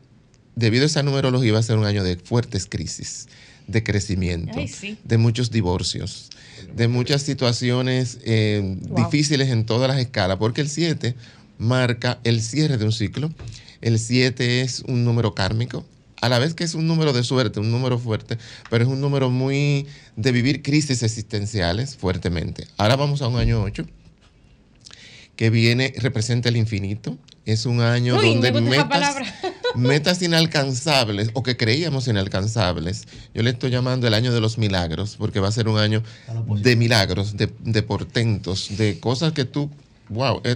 [0.55, 3.27] debido a esa numerología, iba a ser un año de fuertes crisis,
[3.67, 4.97] de crecimiento, Ay, sí.
[5.03, 6.29] de muchos divorcios,
[6.75, 9.05] de muchas situaciones eh, Wow.
[9.05, 11.13] difíciles en todas las escalas, porque el 7
[11.57, 13.31] marca el cierre de un ciclo.
[13.81, 15.85] El 7 es un número kármico,
[16.23, 18.37] a la vez que es un número de suerte, un número fuerte,
[18.69, 22.65] pero es un número muy de vivir crisis existenciales fuertemente.
[22.77, 23.85] Ahora vamos a un año 8
[25.35, 27.17] que viene, representa el infinito.
[27.45, 29.17] Es un año Uy, donde me metas,
[29.75, 33.05] metas inalcanzables o que creíamos inalcanzables.
[33.33, 36.03] Yo le estoy llamando el año de los milagros, porque va a ser un año
[36.61, 39.69] de milagros, de, de portentos, de cosas que tú,
[40.07, 40.55] wow, eh,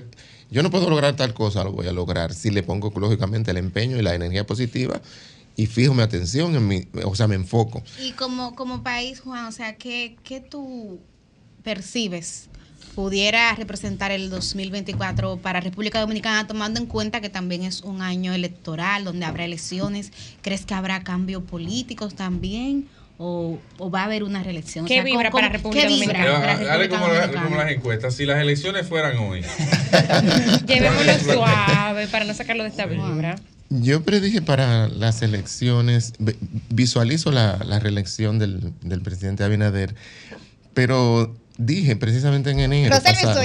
[0.49, 3.57] yo no puedo lograr tal cosa, lo voy a lograr si le pongo lógicamente el
[3.57, 5.01] empeño y la energía positiva
[5.55, 7.83] y fijo mi atención en mi, o sea, me enfoco.
[7.99, 10.99] Y como, como país, Juan, o sea, ¿qué, qué tú
[11.63, 12.47] percibes
[12.93, 18.33] pudiera representar el 2024 para República Dominicana, tomando en cuenta que también es un año
[18.33, 20.11] electoral donde habrá elecciones?
[20.41, 22.87] ¿Crees que habrá cambios políticos también?
[23.19, 24.85] ¿O, o va a haber una reelección?
[24.85, 27.19] O ¿Qué sea, vibra ¿cómo- para cómo- República ¿qué vibra para Dale República como, la-
[27.21, 27.43] Dominicana?
[27.45, 28.13] como las encuestas.
[28.15, 29.41] Si las elecciones fueran hoy.
[30.67, 33.35] Llevémoslo suave para no sacarlo de esta vibra.
[33.69, 36.35] Yo predije para las elecciones, vi-
[36.69, 39.93] visualizo la, la reelección del, del presidente Abinader,
[40.73, 43.41] pero dije precisamente en enero pasado eso?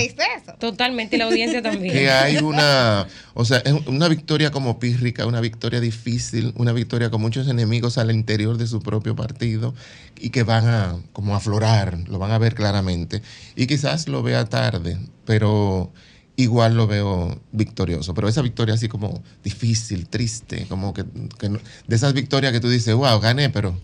[0.58, 1.92] Totalmente, y la audiencia también.
[1.92, 7.10] que hay una, o sea, es una victoria como pírrica, una victoria difícil, una victoria
[7.10, 9.74] con muchos enemigos al interior de su propio partido
[10.20, 13.22] y que van a como aflorar, lo van a ver claramente.
[13.56, 15.92] Y quizás lo vea tarde, pero
[16.36, 18.14] igual lo veo victorioso.
[18.14, 21.04] Pero esa victoria así como difícil, triste, como que,
[21.38, 23.76] que no- de esas victorias que tú dices, wow, gané, pero...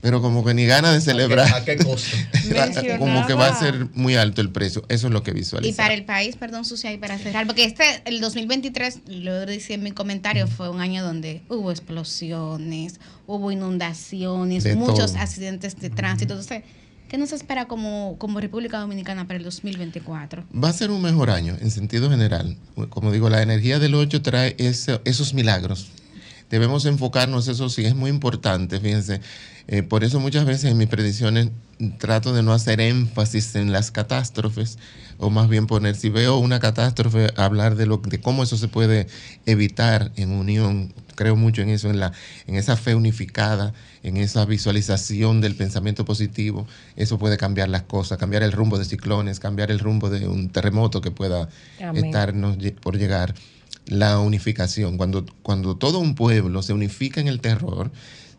[0.00, 1.52] Pero como que ni gana de celebrar.
[1.54, 2.16] ¿A qué costo?
[2.98, 4.82] como que va a ser muy alto el precio.
[4.88, 5.76] Eso es lo que Y visualizo.
[5.76, 9.82] para el país, perdón, Sucia, y para cerrar, porque este, el 2023, lo decía en
[9.82, 15.22] mi comentario, fue un año donde hubo explosiones, hubo inundaciones, De muchos todo.
[15.22, 16.32] accidentes de tránsito.
[16.34, 16.62] Entonces,
[17.08, 20.44] ¿qué nos espera como, como República Dominicana para el 2024?
[20.52, 22.56] Va a ser un mejor año en sentido general.
[22.88, 25.88] Como digo, la energía del 8 trae ese- esos milagros.
[26.48, 29.20] Debemos enfocarnos, eso sí es muy importante, fíjense.
[29.72, 31.50] Eh, por eso muchas veces en mis predicciones
[31.98, 34.78] trato de no hacer énfasis en las catástrofes,
[35.16, 38.66] o más bien poner, si veo una catástrofe, hablar de, lo, de cómo eso se
[38.66, 39.06] puede
[39.46, 40.92] evitar en unión.
[41.14, 42.12] Creo mucho en eso, en, la,
[42.48, 46.66] en esa fe unificada, en esa visualización del pensamiento positivo.
[46.96, 50.48] Eso puede cambiar las cosas, cambiar el rumbo de ciclones, cambiar el rumbo de un
[50.50, 51.48] terremoto que pueda
[51.80, 52.06] Amén.
[52.06, 53.34] estarnos por llegar.
[53.86, 57.90] La unificación, cuando, cuando todo un pueblo se unifica en el terror,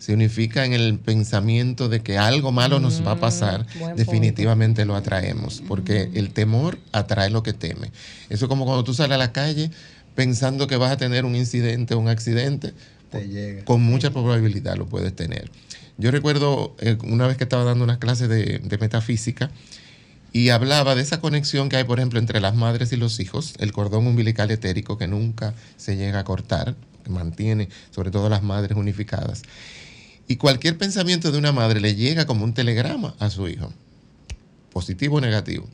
[0.02, 3.96] se unifica en el pensamiento de que algo malo nos va a pasar, Mm, buen
[3.96, 7.92] definitivamente lo atraemos, porque el temor atrae lo que teme.
[8.28, 9.70] Eso es como cuando tú sales a la calle
[10.16, 12.74] pensando que vas a tener un incidente o un accidente,
[13.64, 15.52] con mucha probabilidad lo puedes tener.
[16.00, 19.52] Yo recuerdo eh, una vez que estaba dando unas clases de, de metafísica
[20.34, 23.54] y hablaba de esa conexión que hay, por ejemplo, entre las madres y los hijos,
[23.60, 26.74] el cordón umbilical etérico que nunca se llega a cortar,
[27.04, 29.44] que mantiene sobre todo las madres unificadas.
[30.32, 33.74] Y cualquier pensamiento de una madre le llega como un telegrama a su hijo,
[34.72, 35.68] positivo o negativo.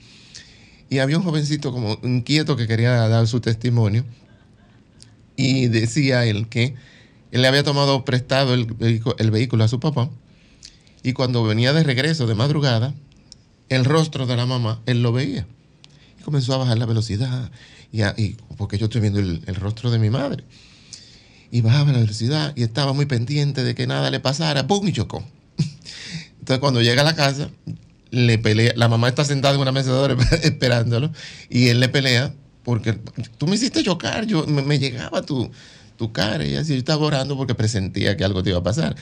[0.89, 4.03] Y había un jovencito como inquieto que quería dar su testimonio
[5.35, 6.73] y decía él que
[7.31, 8.75] él le había tomado prestado el,
[9.19, 10.09] el vehículo a su papá
[11.03, 12.95] y cuando venía de regreso de madrugada,
[13.69, 15.45] el rostro de la mamá, él lo veía.
[16.19, 17.51] Y comenzó a bajar la velocidad,
[17.91, 20.43] y, y- porque yo estoy viendo el rostro de mi madre.
[21.51, 24.87] Y bajaba la velocidad y estaba muy pendiente de que nada le pasara, ¡pum!
[24.87, 25.23] y chocó.
[26.39, 27.49] Entonces cuando llega a la casa,
[28.11, 31.11] le pelea, la mamá está sentada en una mecedora esperándolo,
[31.49, 32.93] y él le pelea porque
[33.37, 35.49] tú me hiciste chocar, yo me, me llegaba tu,
[35.97, 38.95] tu cara y así yo estaba orando porque presentía que algo te iba a pasar.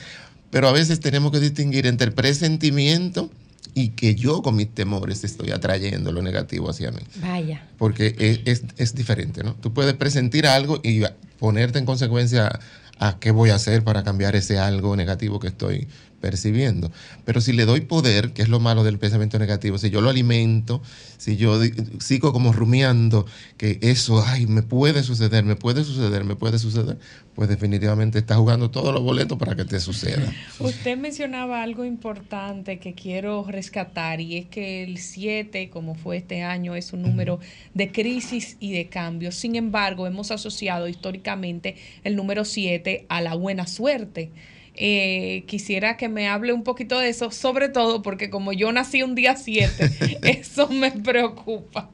[0.50, 3.28] Pero a veces tenemos que distinguir entre el presentimiento
[3.74, 7.00] y que yo con mis temores estoy atrayendo lo negativo hacia mí.
[7.20, 7.66] Vaya.
[7.76, 9.54] Porque es, es- es diferente, ¿no?
[9.54, 11.02] Tú puedes presentir algo y
[11.38, 12.58] ponerte en consecuencia
[12.98, 15.88] a qué voy a hacer para cambiar ese algo negativo que estoy
[16.20, 16.90] percibiendo.
[17.24, 20.10] Pero si le doy poder, que es lo malo del pensamiento negativo, si yo lo
[20.10, 20.82] alimento,
[21.18, 21.60] si yo
[22.00, 26.98] sigo como rumiando que eso, ay, me puede suceder, me puede suceder, me puede suceder,
[27.34, 30.32] pues definitivamente está jugando todos los boletos para que te suceda.
[30.58, 36.42] Usted mencionaba algo importante que quiero rescatar y es que el 7, como fue este
[36.42, 37.40] año, es un número
[37.74, 39.34] de crisis y de cambios.
[39.34, 44.30] Sin embargo, hemos asociado históricamente el número 7 a la buena suerte.
[44.76, 49.02] Eh, quisiera que me hable un poquito de eso, sobre todo porque como yo nací
[49.02, 51.90] un día 7, eso me preocupa.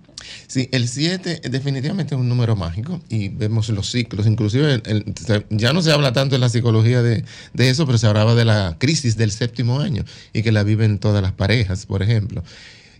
[0.46, 5.04] Sí, el 7 definitivamente es un número mágico y vemos los ciclos, inclusive el-
[5.50, 8.44] ya no se habla tanto en la psicología de, de eso, pero se hablaba de
[8.44, 12.44] la crisis del séptimo año y que la viven todas las parejas, por ejemplo.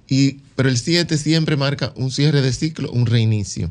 [0.09, 3.69] Y, pero el 7 siempre marca un cierre de ciclo, un reinicio.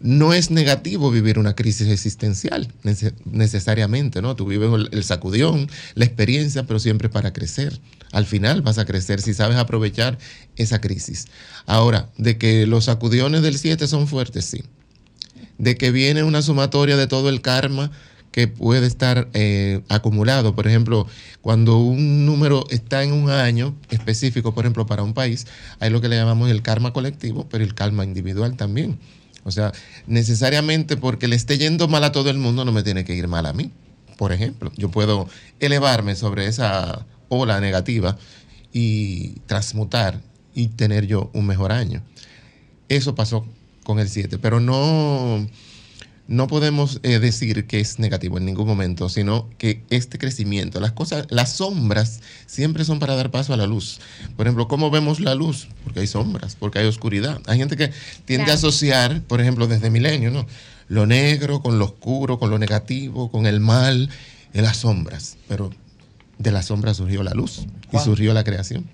[0.00, 4.34] No es negativo vivir una crisis existencial nece- necesariamente, ¿no?
[4.34, 7.78] Tú vives el, el sacudión, la experiencia, pero siempre para crecer.
[8.12, 10.18] Al final vas a crecer si sabes aprovechar
[10.56, 11.26] esa crisis.
[11.66, 14.62] Ahora, de que los sacudiones del 7 son fuertes, sí.
[15.58, 17.90] De que viene una sumatoria de todo el karma
[18.32, 20.54] que puede estar eh, acumulado.
[20.54, 21.06] Por ejemplo,
[21.42, 25.46] cuando un número está en un año específico, por ejemplo, para un país,
[25.78, 28.98] hay lo que le llamamos el karma colectivo, pero el karma individual también.
[29.44, 29.72] O sea,
[30.06, 33.28] necesariamente porque le esté yendo mal a todo el mundo, no me tiene que ir
[33.28, 33.70] mal a mí.
[34.16, 35.28] Por ejemplo, yo puedo
[35.60, 38.18] elevarme sobre esa ola negativa
[38.72, 40.20] y transmutar
[40.54, 42.02] y tener yo un mejor año.
[42.88, 43.46] Eso pasó
[43.84, 45.46] con el 7, pero no,
[46.30, 50.92] no podemos eh, decir que es negativo en ningún momento, sino que este crecimiento, las
[50.92, 53.98] cosas, las sombras siempre son para dar paso a la luz.
[54.36, 55.66] Por ejemplo, ¿cómo vemos la luz?
[55.82, 57.40] Porque hay sombras, porque hay oscuridad.
[57.46, 57.90] Hay gente que
[58.26, 58.52] tiende Claro.
[58.52, 60.46] a asociar, por ejemplo, desde milenio, ¿no?
[60.86, 64.08] Lo negro con lo oscuro, con lo negativo, con el mal,
[64.52, 65.36] en las sombras.
[65.48, 65.72] Pero
[66.38, 68.88] de las sombras surgió la luz y surgió la creación.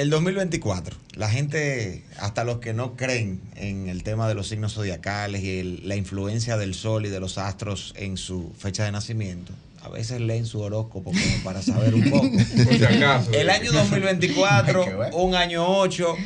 [0.00, 4.72] El 2024, la gente, hasta los que no creen en el tema de los signos
[4.72, 8.92] zodiacales y el- la influencia del sol y de los astros en su fecha de
[8.92, 12.30] nacimiento, a veces leen su horóscopo como para saber un poco.
[12.64, 13.30] Por si acaso.
[13.32, 15.10] El año 2024, Hay que ver.
[15.12, 16.16] un año 8,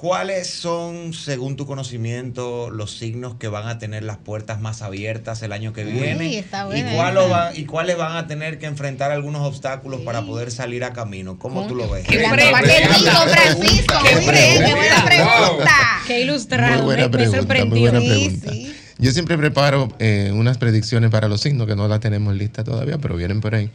[0.00, 5.42] ¿cuáles son, según tu conocimiento, los signos que van a tener las puertas más abiertas
[5.42, 6.38] el año que Uy, viene?
[6.38, 7.20] está ¿Y, buena cuál esa.
[7.22, 10.94] lo va- ¿Y cuáles van a tener que enfrentar algunos obstáculos para poder salir a
[10.94, 11.38] camino?
[11.38, 12.06] ¿Cómo tú lo ves?
[12.06, 12.62] Qué pregunta.
[12.62, 13.94] Qué rico, Francisco.
[14.02, 15.76] Muy bien, qué buena pregunta.
[16.06, 16.76] Qué ilustrado.
[16.76, 18.52] Muy buena me- me pregunta, muy buena pregunta.
[18.98, 22.96] Yo siempre preparo eh, unas predicciones para los signos que no las tenemos listas todavía,
[22.98, 23.70] pero vienen por ahí.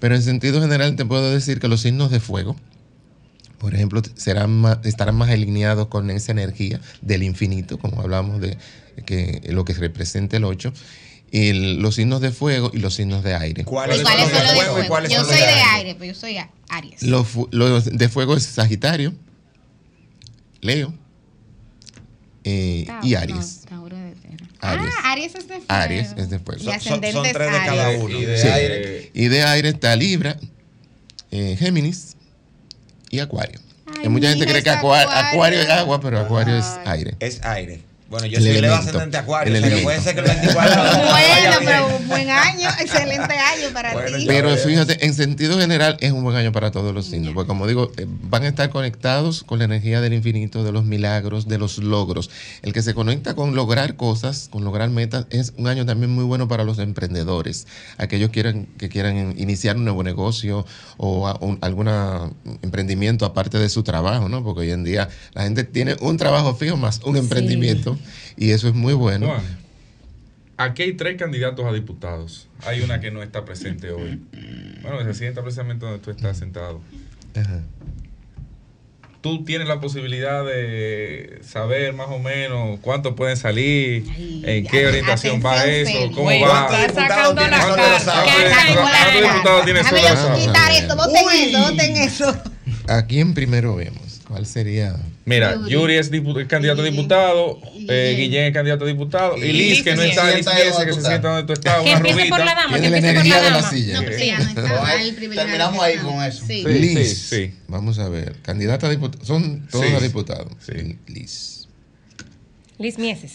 [0.00, 2.56] Pero en sentido general te puedo decir que los signos de fuego,
[3.58, 8.56] por ejemplo, serán más- estarán más alineados con esa energía del infinito, como hablamos de
[9.06, 10.72] que lo que representa el 8.
[11.30, 13.60] el- los signos de fuego y los signos de aire.
[13.60, 15.08] ¿Y cuáles son los de fuego?
[15.08, 16.38] Yo soy de aire, pero yo soy
[16.70, 17.02] Aries.
[17.02, 17.26] Los,
[17.84, 19.12] de fuego es Sagitario,
[20.62, 20.94] Leo
[22.44, 23.60] eh, Tauro, y no, Aries.
[23.68, 24.46] Tauro de tierra.
[24.60, 24.94] Aries.
[25.04, 25.64] Ah, Aries es de fuego.
[25.68, 26.64] Aries es de fuego.
[26.64, 28.10] Y ascendente es Aries.
[28.10, 28.48] Y de Sí.
[28.48, 29.10] aire.
[29.12, 30.38] Y de aire está Libra,
[31.30, 32.16] eh, Géminis
[33.10, 33.60] y Acuario.
[34.08, 35.28] Mucha gente cree que Acua- Acuario.
[35.30, 37.16] Acuario es agua, pero Acuario es aire.
[37.20, 37.80] Es aire.
[38.10, 40.26] Bueno, yo El soy Leo ascendente acuario, el o sea que puede ser que el
[40.26, 44.24] 24 Bueno, pero buen año, excelente año para ti.
[44.26, 47.66] Pero fíjate, en sentido general es un buen año para todos los signos, porque como
[47.66, 51.58] digo, eh, van a estar conectados con la energía del infinito, de los milagros, de
[51.58, 52.30] los logros.
[52.62, 56.24] El que se conecta con lograr cosas, con lograr metas, es un año también muy
[56.24, 57.66] bueno para los emprendedores.
[57.98, 60.64] Aquellos quieran, que quieran iniciar un nuevo negocio
[60.96, 61.28] o
[61.60, 61.90] algún
[62.62, 64.42] emprendimiento aparte de su trabajo, ¿no?
[64.42, 67.97] Porque hoy en día la gente tiene un trabajo fijo más un emprendimiento
[68.36, 69.26] y eso es muy bueno.
[69.26, 69.42] Juan,
[70.56, 72.48] aquí hay tres candidatos a diputados.
[72.64, 74.20] Hay una que no está presente hoy.
[74.82, 76.80] Bueno, que se sienta precisamente donde tú estás sentado.
[77.34, 77.62] Ajá.
[79.20, 84.04] Tú tienes la posibilidad de saber más o menos cuántos pueden salir,
[84.44, 86.68] en qué orientación va eso, cómo va.
[86.68, 90.28] ¿Cuántos diputados tiene ¿Cuántos diputados tiene Déjame eso?
[90.28, 92.42] yo quitar esto, voten eso, voten eso.
[92.86, 94.20] ¿A quién primero vemos?
[94.28, 94.96] ¿Cuál sería?
[95.28, 99.82] Mira, Yuri es dipu- candidato a diputado, eh, Guillén es candidato a diputado, y Liz,
[99.82, 102.36] que no está, Liz Piensa, que se sienta donde tú estás, Que una empiece rubita.
[102.36, 103.70] por la dama, que Tiene la empiece por energía la de la dama.
[103.70, 103.92] silla.
[103.94, 105.02] No, pero no está.
[105.02, 106.44] el privilegio Terminamos ahí con eso.
[106.46, 106.62] Sí.
[106.66, 107.08] Sí, Liz.
[107.18, 107.54] sí, sí.
[107.68, 108.36] Vamos a ver.
[108.42, 109.24] Candidata a diputado.
[109.24, 109.94] Son todos Sí.
[109.94, 110.48] a diputado.
[110.64, 110.98] Sí.
[111.08, 111.68] Liz.
[112.78, 113.32] Liz Mieses.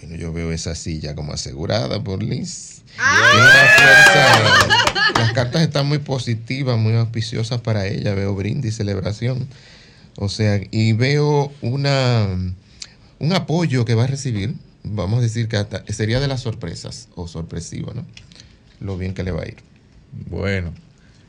[0.00, 2.69] Bueno, yo veo esa silla como asegurada por Liz.
[5.18, 8.14] Las cartas están muy positivas, muy auspiciosas para ella.
[8.14, 9.48] Veo brindis, celebración.
[10.16, 12.26] O sea, y veo una
[13.18, 14.54] un apoyo que va a recibir.
[14.82, 18.04] Vamos a decir que hasta- sería de las sorpresas o sorpresivo, ¿no?
[18.80, 19.56] Lo bien que le va a ir.
[20.28, 20.72] Bueno.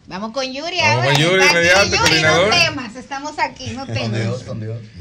[0.07, 1.13] Vamos con Yuri Vamos ahora.
[1.13, 4.45] con Yuri, inmediato, Yuri, no temas, estamos aquí, no temas.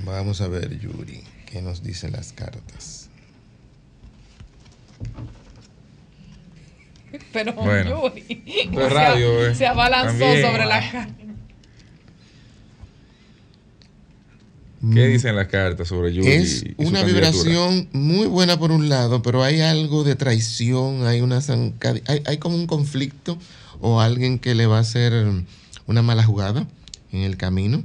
[0.05, 3.09] Vamos a ver, Yuri, qué nos dicen las cartas.
[7.33, 8.09] Pero Bueno.
[8.09, 9.55] Yuri Pero se, radio, eh.
[9.55, 10.43] se abalanzó También.
[10.47, 11.09] sobre la cara.
[14.95, 16.27] ¿Qué dicen las cartas sobre Yuri?
[16.27, 21.21] Es y una vibración muy buena por un lado, pero hay algo de traición, hay
[21.21, 21.41] una
[22.25, 23.37] hay como un conflicto
[23.83, 25.13] o alguien que le va a hacer
[25.87, 26.67] una mala jugada
[27.13, 27.85] en el camino.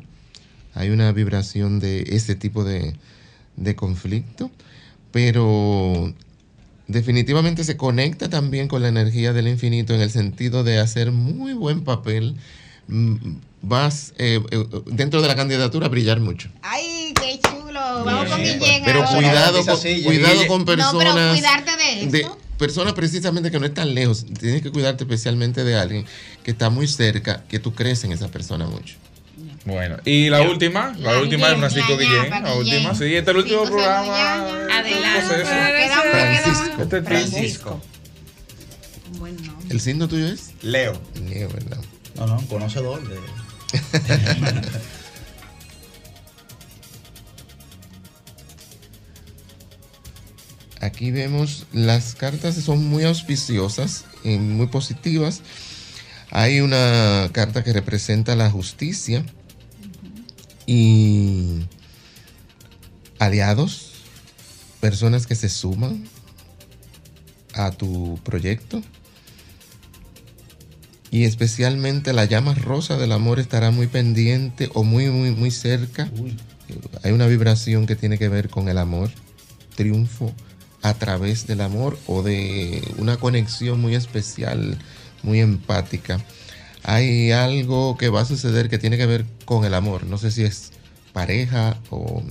[0.74, 2.96] Hay una vibración de ese tipo de,
[3.58, 4.50] de conflicto,
[5.12, 6.14] pero
[6.88, 11.54] definitivamente se conecta también con la energía del infinito en el sentido de hacer muy
[11.54, 12.36] buen papel.
[12.88, 13.16] mm,
[13.68, 16.50] Vas eh, eh, dentro de la candidatura a brillar mucho.
[16.62, 18.04] Ay, qué chulo.
[18.06, 19.18] Vamos con Guillén Pero ahora.
[19.18, 21.16] cuidado, con, cuidado con No, personas.
[21.16, 22.12] pero cuidarte de eso.
[22.12, 22.28] de
[22.60, 24.24] personas precisamente que no están lejos.
[24.40, 26.06] Tienes que cuidarte especialmente de alguien
[26.44, 28.98] que está muy cerca, que tú crees en esa persona mucho.
[29.66, 32.30] Bueno, y la última, la, La última es Guillén, Francisco Guillén.
[32.30, 32.96] La última, Guillén.
[32.96, 34.68] sí, este es el último programa.
[34.72, 35.46] Adelante.
[36.12, 36.82] Francisco.
[36.84, 37.82] Este es Francisco.
[39.18, 39.58] Bueno.
[39.68, 40.52] ¿El signo tuyo es?
[40.62, 41.02] Leo.
[41.28, 41.80] Leo, ¿verdad?
[42.16, 43.16] No, no, conocedor de.
[50.80, 55.42] Aquí vemos las cartas son muy auspiciosas y muy positivas.
[56.30, 59.26] Hay una carta que representa la justicia
[60.66, 61.66] y
[63.20, 63.92] aliados,
[64.80, 66.06] personas que se suman
[67.54, 68.82] a tu proyecto.
[71.12, 76.12] Y especialmente la llama rosa del amor estará muy pendiente o muy, muy, muy cerca.
[77.04, 79.10] Hay una vibración que tiene que ver con el amor,
[79.76, 80.34] triunfo
[80.82, 84.78] a través del amor o de una conexión muy especial,
[85.24, 86.20] muy empática.
[86.88, 90.06] Hay algo que va a suceder que tiene que ver con el amor.
[90.06, 90.72] No sé si es
[91.14, 92.22] pareja o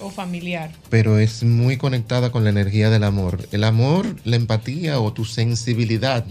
[0.00, 0.70] O familiar.
[0.90, 3.48] pero es muy conectada con la energía del amor.
[3.52, 6.24] El amor, la empatía o tu sensibilidad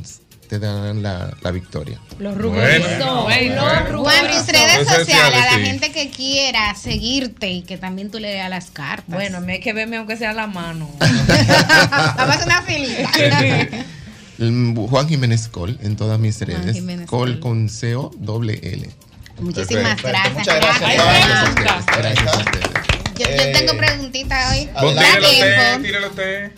[0.47, 1.99] te darán la, la victoria.
[2.17, 3.23] Los ruboritos.
[3.23, 5.65] Bueno, Los Juan, tus redes Redes sociales, a la sí.
[5.65, 9.13] gente que quiera seguirte y que también tú le leas las cartas.
[9.15, 10.89] Bueno, mí hay que verme aunque sea la mano.
[10.99, 13.09] Vamos a hacer una filita.
[14.40, 16.74] Mm, Juan Jiménez Col en todas mis redes.
[16.76, 18.90] Jiménez Col con C-O doble L.
[19.40, 20.34] Muchísimas gracias.
[20.34, 20.95] Muchas gracias.
[20.95, 21.56] Gracias.
[21.56, 21.98] Gracias a ustedes.
[21.98, 22.69] Gracias a ustedes.
[23.19, 24.69] Yo, yo tengo preguntita hoy.
[24.82, 25.01] Vos Da
[25.82, 26.51] tírelo usted.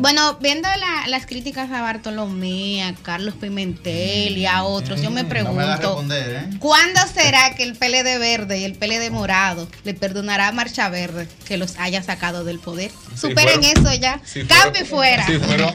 [0.00, 5.22] Bueno, viendo la- las críticas a Bartolomé, a Carlos Pimentel y a otros, yo me
[5.22, 6.50] No me hagas pregunto, ¿eh?
[6.58, 11.26] ¿cuándo será que el PLD verde y el PLD morado le perdonará a Marcha Verde
[11.46, 12.90] que los haya sacado del poder?
[13.18, 14.20] Superen fueron- eso ya.
[14.24, 15.26] si Cambio fueron- fuera.
[15.26, 15.74] si fueron-